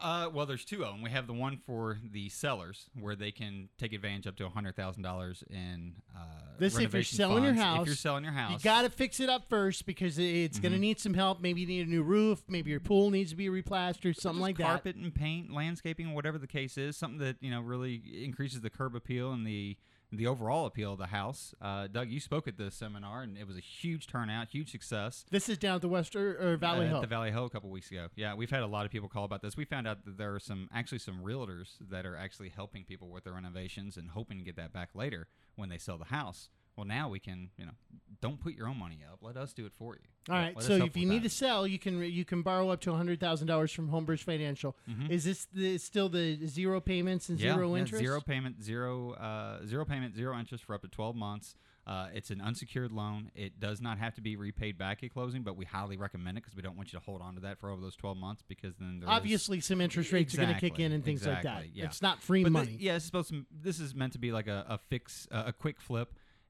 Uh, 0.00 0.30
well, 0.32 0.46
there's 0.46 0.64
two 0.64 0.82
of 0.84 0.92
them. 0.94 1.02
We 1.02 1.10
have 1.10 1.26
the 1.26 1.32
one 1.34 1.58
for 1.66 1.98
the 2.12 2.28
sellers, 2.30 2.88
where 2.98 3.14
they 3.14 3.30
can 3.30 3.68
take 3.78 3.92
advantage 3.92 4.26
up 4.26 4.36
to 4.36 4.48
hundred 4.48 4.74
thousand 4.76 5.02
dollars 5.02 5.44
in. 5.50 5.94
Uh, 6.16 6.20
This 6.58 6.76
if 6.78 6.92
you're 6.92 7.02
selling 7.02 7.44
your 7.44 7.52
house. 7.54 7.82
If 7.82 7.86
you're 7.86 7.96
selling 7.96 8.24
your 8.24 8.32
house, 8.32 8.52
You 8.52 8.58
got 8.70 8.82
to 8.82 8.90
fix 8.90 9.20
it 9.20 9.28
up 9.28 9.48
first 9.48 9.84
because 9.86 10.18
it- 10.18 10.24
it's 10.24 10.58
going 10.58 10.72
to 10.72 10.78
need 10.78 10.98
some 11.00 11.14
help. 11.14 11.40
Maybe 11.40 11.60
you 11.62 11.66
need 11.66 11.86
a 11.86 11.90
new 11.90 12.02
roof. 12.02 12.42
Maybe 12.48 12.70
your 12.70 12.80
pool 12.80 13.10
needs 13.10 13.30
to 13.30 13.36
be 13.36 13.48
replastered. 13.48 14.16
Something 14.16 14.40
like 14.40 14.56
that. 14.58 14.64
carpet 14.64 14.96
and 14.96 15.14
paint, 15.14 15.52
landscaping, 15.52 16.12
whatever 16.14 16.38
the 16.38 16.46
case 16.46 16.78
is, 16.78 16.96
something 16.96 17.18
that 17.20 17.36
you 17.40 17.50
know 17.50 17.60
really 17.60 18.02
increases 18.24 18.60
the 18.62 18.70
curb 18.70 18.94
appeal 18.96 19.32
and 19.32 19.46
the 19.46 19.76
the 20.12 20.26
overall 20.26 20.66
appeal 20.66 20.92
of 20.92 20.98
the 20.98 21.06
house. 21.06 21.54
Uh, 21.60 21.86
Doug, 21.86 22.08
you 22.08 22.20
spoke 22.20 22.48
at 22.48 22.56
the 22.56 22.70
seminar, 22.70 23.22
and 23.22 23.38
it 23.38 23.46
was 23.46 23.56
a 23.56 23.60
huge 23.60 24.06
turnout, 24.06 24.48
huge 24.48 24.70
success. 24.70 25.24
This 25.30 25.48
is 25.48 25.58
down 25.58 25.76
at 25.76 25.82
the 25.82 25.88
Wester 25.88 26.36
or 26.40 26.56
Valley 26.56 26.86
uh, 26.86 26.88
Hill. 26.88 26.96
At 26.96 27.02
the 27.02 27.06
Valley 27.06 27.30
Hill 27.30 27.44
a 27.44 27.50
couple 27.50 27.70
weeks 27.70 27.90
ago. 27.90 28.08
Yeah, 28.16 28.34
we've 28.34 28.50
had 28.50 28.62
a 28.62 28.66
lot 28.66 28.84
of 28.84 28.92
people 28.92 29.08
call 29.08 29.24
about 29.24 29.42
this. 29.42 29.56
We 29.56 29.64
found 29.64 29.86
out 29.86 30.04
that 30.04 30.18
there 30.18 30.34
are 30.34 30.40
some 30.40 30.68
actually 30.74 30.98
some 30.98 31.20
realtors 31.22 31.74
that 31.90 32.06
are 32.06 32.16
actually 32.16 32.48
helping 32.48 32.84
people 32.84 33.08
with 33.08 33.24
their 33.24 33.34
renovations 33.34 33.96
and 33.96 34.10
hoping 34.10 34.38
to 34.38 34.44
get 34.44 34.56
that 34.56 34.72
back 34.72 34.90
later 34.94 35.28
when 35.56 35.68
they 35.68 35.78
sell 35.78 35.98
the 35.98 36.06
house. 36.06 36.48
Well, 36.76 36.86
now 36.86 37.08
we 37.08 37.18
can, 37.18 37.50
you 37.58 37.66
know, 37.66 37.72
don't 38.22 38.40
put 38.40 38.54
your 38.54 38.68
own 38.68 38.78
money 38.78 39.00
up. 39.10 39.18
Let 39.22 39.36
us 39.36 39.52
do 39.52 39.66
it 39.66 39.72
for 39.78 39.94
you. 39.96 40.00
All 40.28 40.34
right. 40.34 40.38
Let- 40.38 40.46
right. 40.46 40.56
let 40.56 40.62
us 40.70 40.78
So 40.78 40.84
if 40.84 40.96
you 40.96 41.06
need 41.06 41.20
that. 41.24 41.28
to 41.30 41.34
sell, 41.34 41.66
you 41.66 41.78
can 41.78 41.98
you 42.02 42.24
can 42.24 42.42
borrow 42.42 42.68
up 42.70 42.80
to 42.82 42.94
hundred 42.94 43.20
thousand 43.20 43.46
dollars 43.48 43.72
from 43.72 43.88
Homebridge 43.90 44.22
Financial. 44.22 44.76
Mhm. 44.88 45.10
Is 45.10 45.24
this 45.24 45.46
the, 45.52 45.78
still 45.78 46.08
the 46.08 46.38
zero 46.46 46.80
payments 46.80 47.28
and 47.28 47.38
yeah, 47.40 47.54
zero 47.54 47.74
yeah, 47.74 47.80
interest? 47.80 48.04
zero 48.04 48.20
payment, 48.20 48.62
zero 48.62 49.12
uh, 49.12 49.64
zero 49.66 49.84
payment, 49.84 50.14
zero 50.14 50.38
interest 50.38 50.64
for 50.64 50.74
up 50.74 50.82
to 50.82 50.88
twelve 50.88 51.16
months. 51.16 51.54
Uh, 51.86 52.08
it's 52.14 52.30
an 52.30 52.40
unsecured 52.40 52.92
loan. 52.92 53.30
It 53.34 53.58
does 53.58 53.80
not 53.80 53.98
have 53.98 54.14
to 54.14 54.20
be 54.20 54.36
repaid 54.36 54.78
back 54.78 55.02
at 55.02 55.12
closing, 55.12 55.42
but 55.42 55.56
we 55.56 55.64
highly 55.64 55.96
recommend 55.96 56.36
it 56.38 56.42
because 56.42 56.54
we 56.54 56.62
don't 56.62 56.76
want 56.76 56.92
you 56.92 56.98
to 56.98 57.04
hold 57.04 57.20
on 57.22 57.34
to 57.34 57.40
that 57.40 57.58
for 57.58 57.70
over 57.70 57.80
those 57.80 57.96
twelve 57.96 58.16
months 58.16 58.42
because 58.46 58.76
then 58.76 59.00
there 59.00 59.08
is- 59.08 59.16
Obviously, 59.16 59.60
some 59.60 59.80
interest 59.80 60.12
rates 60.12 60.34
are 60.34 60.36
going 60.36 60.48
to 60.48 60.54
kick 60.54 60.78
Exactly, 60.78 60.84
in 60.84 60.92
and 60.92 61.04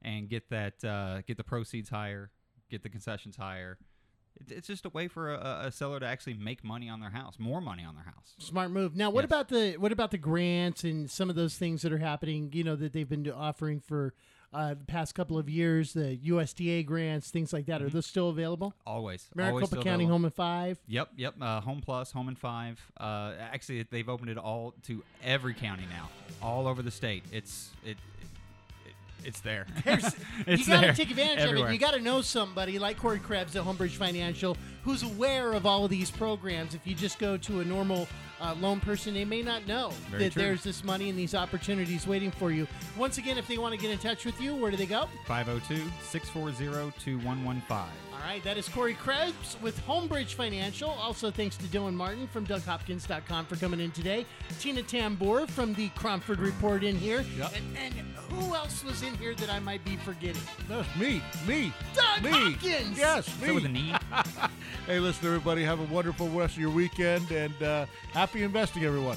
things 0.03 0.14
like 0.14 0.30
that. 0.30 0.40
exactly, 0.40 0.40
yeah. 0.40 0.40
It's 0.40 0.40
not 0.40 0.40
free 0.40 0.40
But 0.40 0.40
the- 0.40 0.40
money. 0.40 0.40
yeah, 0.40 0.40
it's 0.40 0.40
supposed 0.40 0.40
to. 0.40 0.40
This 0.40 0.40
is 0.40 0.40
meant 0.40 0.40
to 0.40 0.40
be 0.40 0.40
like 0.40 0.40
a, 0.40 0.40
a 0.40 0.40
fix, 0.40 0.40
a 0.40 0.40
quick 0.40 0.46
flip, 0.51 0.51
and 0.51 0.51
get 0.51 0.51
that 0.51 0.84
uh, 0.84 1.22
get 1.26 1.36
the 1.36 1.44
proceeds 1.44 1.88
higher, 1.90 2.30
get 2.70 2.82
the 2.82 2.88
concessions 2.88 3.36
higher. 3.36 3.78
It, 4.40 4.53
it's 4.53 4.66
just 4.68 4.86
a 4.86 4.90
way 4.90 5.09
for 5.09 5.34
a, 5.34 5.64
a 5.66 5.72
seller 5.72 5.98
to 6.01 6.07
actually 6.07 6.34
make 6.34 6.62
money 6.64 6.88
on 6.88 7.01
their 7.01 7.11
house, 7.11 7.34
more 7.38 7.61
money 7.61 7.84
on 7.84 7.94
their 7.96 8.05
house. 8.05 8.34
Smart 8.38 8.70
move. 8.70 8.96
Now, 8.96 9.11
what 9.11 9.22
Yes. 9.22 9.26
about 9.26 9.48
the 9.48 9.76
what 9.76 9.92
about 9.92 10.11
the 10.12 10.18
grants 10.18 10.84
and 10.84 11.11
some 11.11 11.28
of 11.30 11.36
those 11.36 11.57
things 11.57 11.82
that 11.82 11.92
are 11.92 11.98
happening? 11.98 12.51
You 12.53 12.64
know 12.64 12.76
that 12.76 12.92
they've 12.92 13.09
been 13.09 13.28
offering 13.30 13.80
for 13.80 14.14
uh, 14.53 14.74
the 14.74 14.84
past 14.84 15.14
couple 15.14 15.38
of 15.38 15.48
years, 15.48 15.92
the 15.92 16.16
USDA 16.26 16.84
grants, 16.84 17.30
things 17.30 17.53
like 17.53 17.66
that. 17.66 17.82
Are 17.82 17.88
those 17.88 18.07
still 18.07 18.30
available? 18.30 18.74
Always, 18.84 19.28
always 19.36 19.53
Maricopa 19.53 19.66
still 19.66 19.82
County 19.82 20.05
available. 20.05 20.12
Home 20.14 20.24
in 20.24 20.30
Five. 20.32 20.78
Yep, 20.88 21.09
yep. 21.16 21.34
Uh, 21.40 21.61
home 21.61 21.80
Plus, 21.80 22.11
Home 22.12 22.28
in 22.28 22.34
Five. 22.34 22.80
Uh, 22.98 23.34
actually, 23.40 23.82
they've 23.90 24.09
opened 24.09 24.30
it 24.30 24.38
all 24.38 24.74
to 24.84 25.05
every 25.22 25.55
county 25.55 25.84
now, 25.90 26.09
all 26.42 26.66
over 26.66 26.82
the 26.82 26.90
state. 26.90 27.22
It's 27.32 27.70
it, 27.84 27.90
it, 27.90 27.96
it 28.22 28.28
it's 29.25 29.41
there. 29.41 29.66
It's 30.47 30.66
you 30.66 30.73
got 30.73 30.83
to 30.83 30.93
take 30.95 31.11
advantage 31.11 31.45
of 31.45 31.57
it. 31.57 31.73
You 31.73 31.79
got 31.79 31.95
to 31.95 32.01
know 32.01 32.21
somebody 32.23 32.79
like 32.79 32.99
Corey 32.99 33.18
Krebs 33.18 33.55
at 33.57 33.64
Homebridge 33.64 33.97
Financial 33.97 34.57
who's 34.85 35.03
aware 35.03 35.53
of 35.53 35.66
all 35.66 35.85
of 35.85 35.91
these 35.91 36.11
programs. 36.11 36.75
If 36.75 36.87
you 36.87 36.95
just 36.95 37.18
go 37.18 37.37
to 37.37 37.61
a 37.61 37.64
normal 37.64 38.09
uh, 38.41 38.55
loan 38.61 38.81
person, 38.81 39.14
they 39.14 39.25
may 39.25 39.43
not 39.43 39.66
know 39.66 39.93
Very 40.11 40.25
that 40.25 40.33
true. 40.33 40.43
there's 40.43 40.62
this 40.62 40.83
money 40.83 41.11
and 41.11 41.18
these 41.18 41.35
opportunities 41.35 42.07
waiting 42.07 42.31
for 42.31 42.51
you. 42.51 42.66
Once 42.97 43.18
again, 43.18 43.39
if 43.39 43.47
they 43.47 43.59
want 43.59 43.75
to 43.75 43.81
get 43.81 43.91
in 43.91 43.99
touch 43.99 44.25
with 44.25 44.41
you, 44.41 44.55
where 44.57 44.71
do 44.71 44.77
they 44.77 44.87
go? 44.87 45.09
502 45.27 45.77
640 46.03 46.93
2115. 47.05 48.09
All 48.21 48.27
right, 48.27 48.45
that 48.45 48.59
is 48.59 48.68
Corey 48.68 48.93
Krebs 48.95 49.57
with 49.62 49.81
Homebridge 49.87 50.35
Financial. 50.35 50.91
Also, 50.91 51.31
thanks 51.31 51.57
to 51.57 51.64
Dylan 51.64 51.95
Martin 51.95 52.27
from 52.27 52.47
DougHopkins.com 52.47 53.47
for 53.47 53.57
coming 53.57 53.81
in 53.81 53.91
today. 53.93 54.27
Tina 54.59 54.83
Tamboer 54.83 55.47
from 55.47 55.73
the 55.73 55.89
Cromford 55.91 56.39
Report 56.39 56.85
in 56.85 56.97
here. 56.97 57.25
Yep. 57.39 57.53
And, 57.57 57.79
and 57.79 57.95
who 58.29 58.55
else 58.55 58.85
was 58.85 59.03
in 59.03 59.14
here 59.16 59.35
that 59.37 59.49
I 59.49 59.59
might 59.59 59.83
be 59.87 59.97
forgetting? 59.97 60.43
That's 60.68 60.95
me. 60.97 61.23
Me. 61.47 61.73
Doug 61.95 62.23
me. 62.23 62.31
Hopkins! 62.31 62.99
Yes, 62.99 63.41
me. 63.41 63.47
So 63.47 63.55
with 63.55 63.64
an 63.64 63.77
E. 63.77 63.95
hey, 64.87 64.99
listen, 64.99 65.27
everybody, 65.27 65.64
have 65.64 65.81
a 65.81 65.93
wonderful 65.93 66.29
rest 66.29 66.57
of 66.57 66.61
your 66.61 66.71
weekend 66.71 67.31
and 67.31 67.62
uh, 67.62 67.87
happy 68.12 68.43
investing, 68.43 68.85
everyone. 68.85 69.16